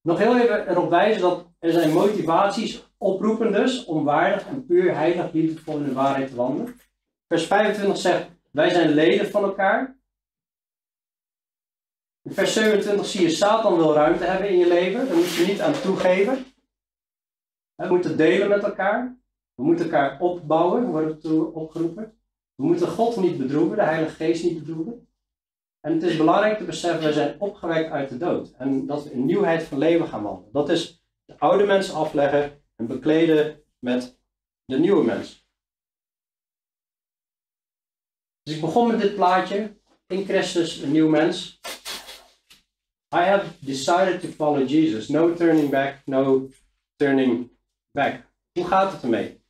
Nog 0.00 0.18
heel 0.18 0.40
even 0.40 0.68
erop 0.68 0.90
wijzen 0.90 1.22
dat 1.22 1.52
er 1.58 1.72
zijn 1.72 1.92
motivaties 1.92 2.84
oproepen 2.98 3.52
dus 3.52 3.84
om 3.84 4.04
waardig 4.04 4.46
en 4.46 4.66
puur 4.66 4.94
heilig 4.94 5.32
liefdevol 5.32 5.76
in 5.76 5.84
de 5.84 5.92
waarheid 5.92 6.28
te 6.28 6.36
wandelen. 6.36 6.80
Vers 7.28 7.46
25 7.46 7.96
zegt, 7.96 8.28
wij 8.50 8.70
zijn 8.70 8.90
leden 8.94 9.30
van 9.30 9.42
elkaar. 9.42 9.98
In 12.22 12.32
vers 12.32 12.52
27 12.52 13.06
zie 13.06 13.20
je 13.20 13.30
Satan 13.30 13.76
wil 13.76 13.94
ruimte 13.94 14.24
hebben 14.24 14.48
in 14.48 14.58
je 14.58 14.68
leven. 14.68 15.06
Daar 15.06 15.16
moet 15.16 15.34
je 15.34 15.46
niet 15.46 15.60
aan 15.60 15.80
toegeven. 15.80 16.44
We 17.74 17.86
moeten 17.86 18.16
delen 18.16 18.48
met 18.48 18.62
elkaar. 18.62 19.23
We 19.54 19.62
moeten 19.62 19.84
elkaar 19.84 20.20
opbouwen, 20.20 20.86
worden 20.86 21.20
we 21.20 21.52
opgeroepen. 21.52 22.18
We 22.54 22.64
moeten 22.64 22.88
God 22.88 23.16
niet 23.16 23.38
bedroeven, 23.38 23.76
de 23.76 23.82
Heilige 23.82 24.14
Geest 24.14 24.44
niet 24.44 24.58
bedroeven. 24.58 25.08
En 25.80 25.92
het 25.92 26.02
is 26.02 26.16
belangrijk 26.16 26.58
te 26.58 26.64
beseffen, 26.64 27.06
we 27.06 27.12
zijn 27.12 27.40
opgewekt 27.40 27.90
uit 27.90 28.08
de 28.08 28.16
dood. 28.16 28.52
En 28.52 28.86
dat 28.86 29.04
we 29.04 29.12
in 29.12 29.24
nieuwheid 29.24 29.62
van 29.62 29.78
leven 29.78 30.08
gaan 30.08 30.22
wandelen. 30.22 30.52
Dat 30.52 30.68
is 30.68 31.02
de 31.24 31.38
oude 31.38 31.66
mensen 31.66 31.94
afleggen 31.94 32.62
en 32.76 32.86
bekleden 32.86 33.62
met 33.78 34.18
de 34.64 34.78
nieuwe 34.78 35.04
mens. 35.04 35.46
Dus 38.42 38.54
ik 38.54 38.60
begon 38.60 38.86
met 38.86 39.00
dit 39.00 39.14
plaatje. 39.14 39.78
In 40.06 40.24
Christus, 40.24 40.80
een 40.80 40.92
nieuw 40.92 41.08
mens. 41.08 41.60
I 43.14 43.18
have 43.18 43.46
decided 43.60 44.20
to 44.20 44.28
follow 44.28 44.68
Jesus. 44.68 45.08
No 45.08 45.34
turning 45.34 45.70
back, 45.70 46.06
no 46.06 46.48
turning 46.96 47.50
back. 47.90 48.32
Hoe 48.52 48.66
gaat 48.66 48.92
het 48.92 49.02
ermee? 49.02 49.43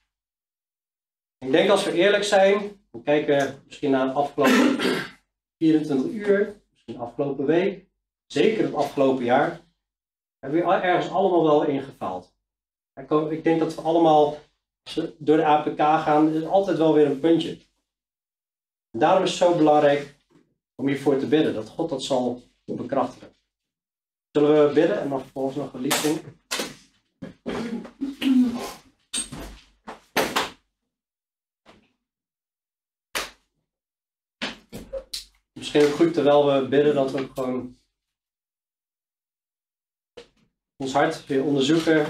Ik 1.45 1.51
denk 1.51 1.70
als 1.70 1.84
we 1.84 1.92
eerlijk 1.92 2.24
zijn, 2.24 2.80
we 2.90 3.03
kijken 3.03 3.62
misschien 3.66 3.90
naar 3.90 4.07
het 4.07 4.16
afgelopen 4.16 4.78
24 5.59 6.11
uur, 6.11 6.62
misschien 6.70 6.95
de 6.95 7.01
afgelopen 7.01 7.47
week, 7.47 7.86
zeker 8.26 8.64
het 8.64 8.74
afgelopen 8.74 9.24
jaar, 9.24 9.61
hebben 10.38 10.66
we 10.66 10.72
ergens 10.72 11.11
allemaal 11.11 11.42
wel 11.42 11.64
ingefaald. 11.64 12.34
Ik 13.30 13.45
denk 13.45 13.61
dat 13.61 13.74
we 13.74 13.80
allemaal 13.80 14.36
door 15.18 15.36
de 15.36 15.45
APK 15.45 15.78
gaan, 15.78 16.32
is 16.32 16.45
altijd 16.45 16.78
wel 16.78 16.95
weer 16.95 17.07
een 17.07 17.20
puntje. 17.20 17.59
En 18.90 18.99
daarom 18.99 19.22
is 19.22 19.30
het 19.30 19.38
zo 19.38 19.57
belangrijk 19.57 20.16
om 20.74 20.86
hiervoor 20.86 21.18
te 21.18 21.28
bidden, 21.28 21.55
dat 21.55 21.68
God 21.68 21.88
dat 21.88 22.03
zal 22.03 22.42
bekrachtigen. 22.64 23.36
Zullen 24.30 24.68
we 24.68 24.74
bidden 24.74 25.01
en 25.01 25.09
dan 25.09 25.20
vervolgens 25.20 25.57
nog 25.57 25.72
een 25.72 25.80
lied 25.80 25.95
zingen? 25.95 26.43
Misschien 35.75 35.93
ook 35.93 36.01
goed 36.01 36.14
terwijl 36.14 36.47
we 36.47 36.68
bidden 36.68 36.95
dat 36.95 37.11
we 37.11 37.20
ook 37.20 37.35
gewoon 37.35 37.79
ons 40.77 40.93
hart 40.93 41.27
weer 41.27 41.45
onderzoeken. 41.45 42.05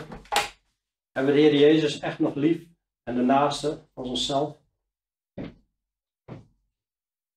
Hebben 1.12 1.34
we 1.34 1.40
de 1.40 1.48
Heer 1.48 1.54
Jezus 1.54 1.98
echt 1.98 2.18
nog 2.18 2.34
lief 2.34 2.68
en 3.02 3.14
de 3.14 3.22
naaste 3.22 3.88
als 3.92 4.08
onszelf? 4.08 4.62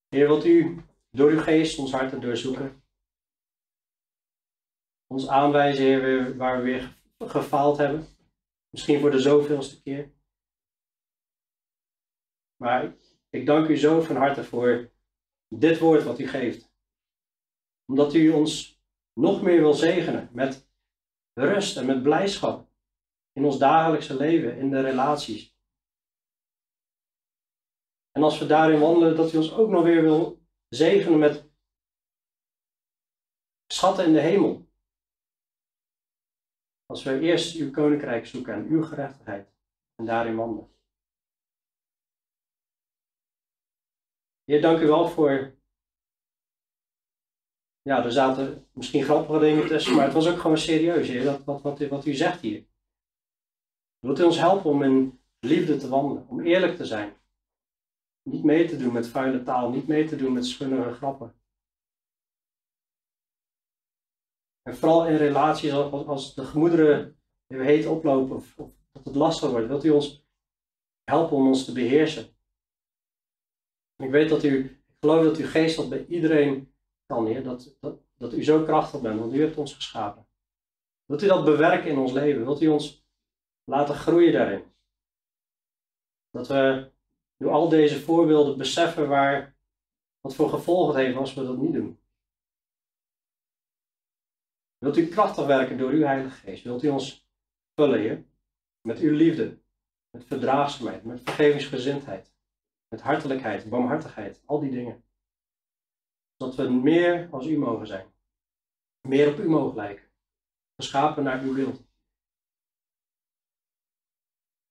Heer, 0.07 0.28
wilt 0.28 0.45
u 0.45 0.84
door 1.11 1.30
uw 1.30 1.39
geest 1.39 1.80
ons 1.80 1.91
hart 1.91 2.21
doorzoeken? 2.21 2.84
Ons 5.07 5.28
aanwijzen, 5.28 5.84
Heer, 5.84 6.38
waar 6.38 6.57
we 6.57 6.63
weer 6.63 7.01
gefaald 7.17 7.78
hebben. 7.78 8.07
Misschien 8.69 8.99
voor 8.99 9.11
de 9.11 9.19
zoveelste 9.19 9.82
keer. 9.82 10.11
Maar 12.55 12.95
ik 13.30 13.45
dank 13.45 13.67
u 13.67 13.78
zo 13.78 14.01
van 14.01 14.15
harte 14.15 14.43
voor 14.43 14.95
dit 15.47 15.79
woord 15.79 16.03
wat 16.03 16.19
u 16.19 16.27
geeft. 16.27 16.71
Omdat 17.85 18.13
u 18.13 18.29
ons 18.29 18.81
nog 19.13 19.41
meer 19.41 19.59
wil 19.59 19.73
zegenen 19.73 20.29
met 20.31 20.69
rust 21.33 21.77
en 21.77 21.85
met 21.85 22.03
blijdschap 22.03 22.69
in 23.31 23.45
ons 23.45 23.57
dagelijkse 23.57 24.17
leven, 24.17 24.57
in 24.57 24.69
de 24.69 24.81
relaties. 24.81 25.55
En 28.11 28.23
als 28.23 28.39
we 28.39 28.45
daarin 28.45 28.79
wandelen, 28.79 29.15
dat 29.15 29.33
u 29.33 29.37
ons 29.37 29.53
ook 29.53 29.69
nog 29.69 29.83
weer 29.83 30.01
wil 30.01 30.39
zegenen 30.67 31.19
met 31.19 31.49
schatten 33.67 34.05
in 34.05 34.13
de 34.13 34.19
hemel. 34.19 34.65
Als 36.85 37.03
we 37.03 37.19
eerst 37.19 37.55
uw 37.55 37.71
koninkrijk 37.71 38.25
zoeken 38.25 38.53
en 38.53 38.65
uw 38.65 38.83
gerechtigheid 38.83 39.53
en 39.95 40.05
daarin 40.05 40.35
wandelen. 40.35 40.76
Heer, 44.47 44.61
dank 44.61 44.79
u 44.79 44.87
wel 44.87 45.07
voor. 45.07 45.55
Ja, 47.81 48.03
er 48.03 48.11
zaten 48.11 48.67
misschien 48.71 49.03
grappige 49.03 49.39
dingen 49.39 49.67
tussen, 49.67 49.95
maar 49.95 50.03
het 50.03 50.13
was 50.13 50.27
ook 50.27 50.39
gewoon 50.39 50.57
serieus, 50.57 51.23
dat, 51.23 51.43
wat, 51.43 51.61
wat, 51.61 51.87
wat 51.87 52.05
u 52.05 52.13
zegt 52.13 52.41
hier. 52.41 52.67
Wilt 53.99 54.19
u 54.19 54.23
ons 54.23 54.37
helpen 54.37 54.69
om 54.71 54.83
in 54.83 55.21
liefde 55.39 55.77
te 55.77 55.89
wandelen, 55.89 56.27
om 56.27 56.41
eerlijk 56.41 56.75
te 56.75 56.85
zijn? 56.85 57.17
Niet 58.23 58.43
mee 58.43 58.67
te 58.67 58.77
doen 58.77 58.93
met 58.93 59.07
vuile 59.07 59.43
taal, 59.43 59.69
niet 59.69 59.87
mee 59.87 60.07
te 60.07 60.15
doen 60.15 60.33
met 60.33 60.45
schunnige 60.45 60.93
grappen. 60.93 61.41
En 64.61 64.75
vooral 64.75 65.07
in 65.07 65.15
relaties 65.15 65.71
als, 65.71 66.05
als 66.05 66.35
de 66.35 66.45
gemoederen 66.45 67.19
heet 67.47 67.85
oplopen 67.85 68.35
of, 68.35 68.57
of 68.57 68.71
dat 68.91 69.05
het 69.05 69.15
lastig 69.15 69.49
wordt, 69.49 69.67
wilt 69.67 69.85
u 69.85 69.89
ons 69.89 70.25
helpen 71.03 71.37
om 71.37 71.47
ons 71.47 71.65
te 71.65 71.73
beheersen. 71.73 72.36
Ik 73.97 74.09
weet 74.09 74.29
dat 74.29 74.43
u, 74.43 74.63
ik 74.65 74.95
geloof 74.99 75.23
dat 75.23 75.37
uw 75.37 75.47
geest 75.47 75.75
dat 75.75 75.89
bij 75.89 76.05
iedereen 76.05 76.73
kan, 77.05 77.25
Heer, 77.25 77.43
dat, 77.43 77.75
dat, 77.79 77.99
dat 78.17 78.33
u 78.33 78.43
zo 78.43 78.63
krachtig 78.63 79.01
bent, 79.01 79.19
want 79.19 79.33
u 79.33 79.41
hebt 79.41 79.57
ons 79.57 79.73
geschapen. 79.73 80.27
Wilt 81.05 81.23
u 81.23 81.27
dat 81.27 81.45
bewerken 81.45 81.89
in 81.89 81.97
ons 81.97 82.11
leven? 82.11 82.43
Wilt 82.43 82.61
u 82.61 82.67
ons 82.67 83.05
laten 83.63 83.95
groeien 83.95 84.33
daarin? 84.33 84.63
Dat 86.29 86.47
we 86.47 86.91
door 87.37 87.51
al 87.51 87.69
deze 87.69 87.99
voorbeelden 87.99 88.57
beseffen 88.57 89.07
waar, 89.07 89.57
wat 90.21 90.35
voor 90.35 90.49
gevolgen 90.49 90.95
het 90.95 91.05
heeft 91.05 91.17
als 91.17 91.33
we 91.33 91.43
dat 91.43 91.57
niet 91.57 91.73
doen. 91.73 91.99
Wilt 94.77 94.97
u 94.97 95.07
krachtig 95.07 95.45
werken 95.45 95.77
door 95.77 95.91
uw 95.91 96.03
Heilige 96.03 96.35
Geest? 96.35 96.63
Wilt 96.63 96.83
u 96.83 96.89
ons 96.89 97.27
vullen, 97.75 97.99
Heer? 97.99 98.25
Met 98.81 98.99
uw 98.99 99.13
liefde, 99.13 99.59
met 100.09 100.25
verdraagzaamheid, 100.25 101.03
met 101.03 101.21
vergevingsgezindheid, 101.23 102.33
met 102.88 103.01
hartelijkheid, 103.01 103.69
barmhartigheid, 103.69 104.41
al 104.45 104.59
die 104.59 104.71
dingen. 104.71 105.03
Zodat 106.38 106.55
we 106.55 106.69
meer 106.69 107.27
als 107.31 107.45
u 107.45 107.57
mogen 107.57 107.88
zijn. 107.88 108.13
Meer 109.07 109.31
op 109.31 109.39
u 109.39 109.49
mogen 109.49 109.75
lijken. 109.75 110.05
Geschapen 110.75 111.23
naar 111.23 111.41
uw 111.41 111.53
wil. 111.53 111.73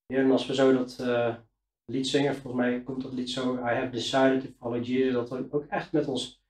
Heer, 0.06 0.24
en 0.24 0.30
als 0.30 0.46
we 0.46 0.54
zo 0.54 0.72
dat 0.72 0.98
uh, 1.00 1.36
lied 1.84 2.06
zingen, 2.06 2.34
volgens 2.34 2.62
mij 2.62 2.82
komt 2.82 3.02
dat 3.02 3.12
lied 3.12 3.30
zo, 3.30 3.54
I 3.54 3.58
have 3.60 3.90
decided 3.90 4.40
to 4.40 4.48
follow 4.58 4.84
Jesus, 4.84 5.12
dat 5.12 5.28
we 5.28 5.46
ook 5.50 5.66
echt 5.66 5.92
met 5.92 6.08
ons, 6.08 6.42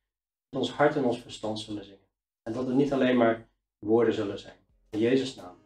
met 0.48 0.60
ons 0.60 0.72
hart 0.72 0.96
en 0.96 1.04
ons 1.04 1.20
verstand 1.20 1.60
zullen 1.60 1.84
zingen. 1.84 2.06
En 2.42 2.52
dat 2.52 2.66
het 2.66 2.76
niet 2.76 2.92
alleen 2.92 3.16
maar 3.16 3.48
woorden 3.78 4.14
zullen 4.14 4.38
zijn. 4.38 4.56
In 4.90 4.98
Jezus' 4.98 5.34
naam. 5.34 5.65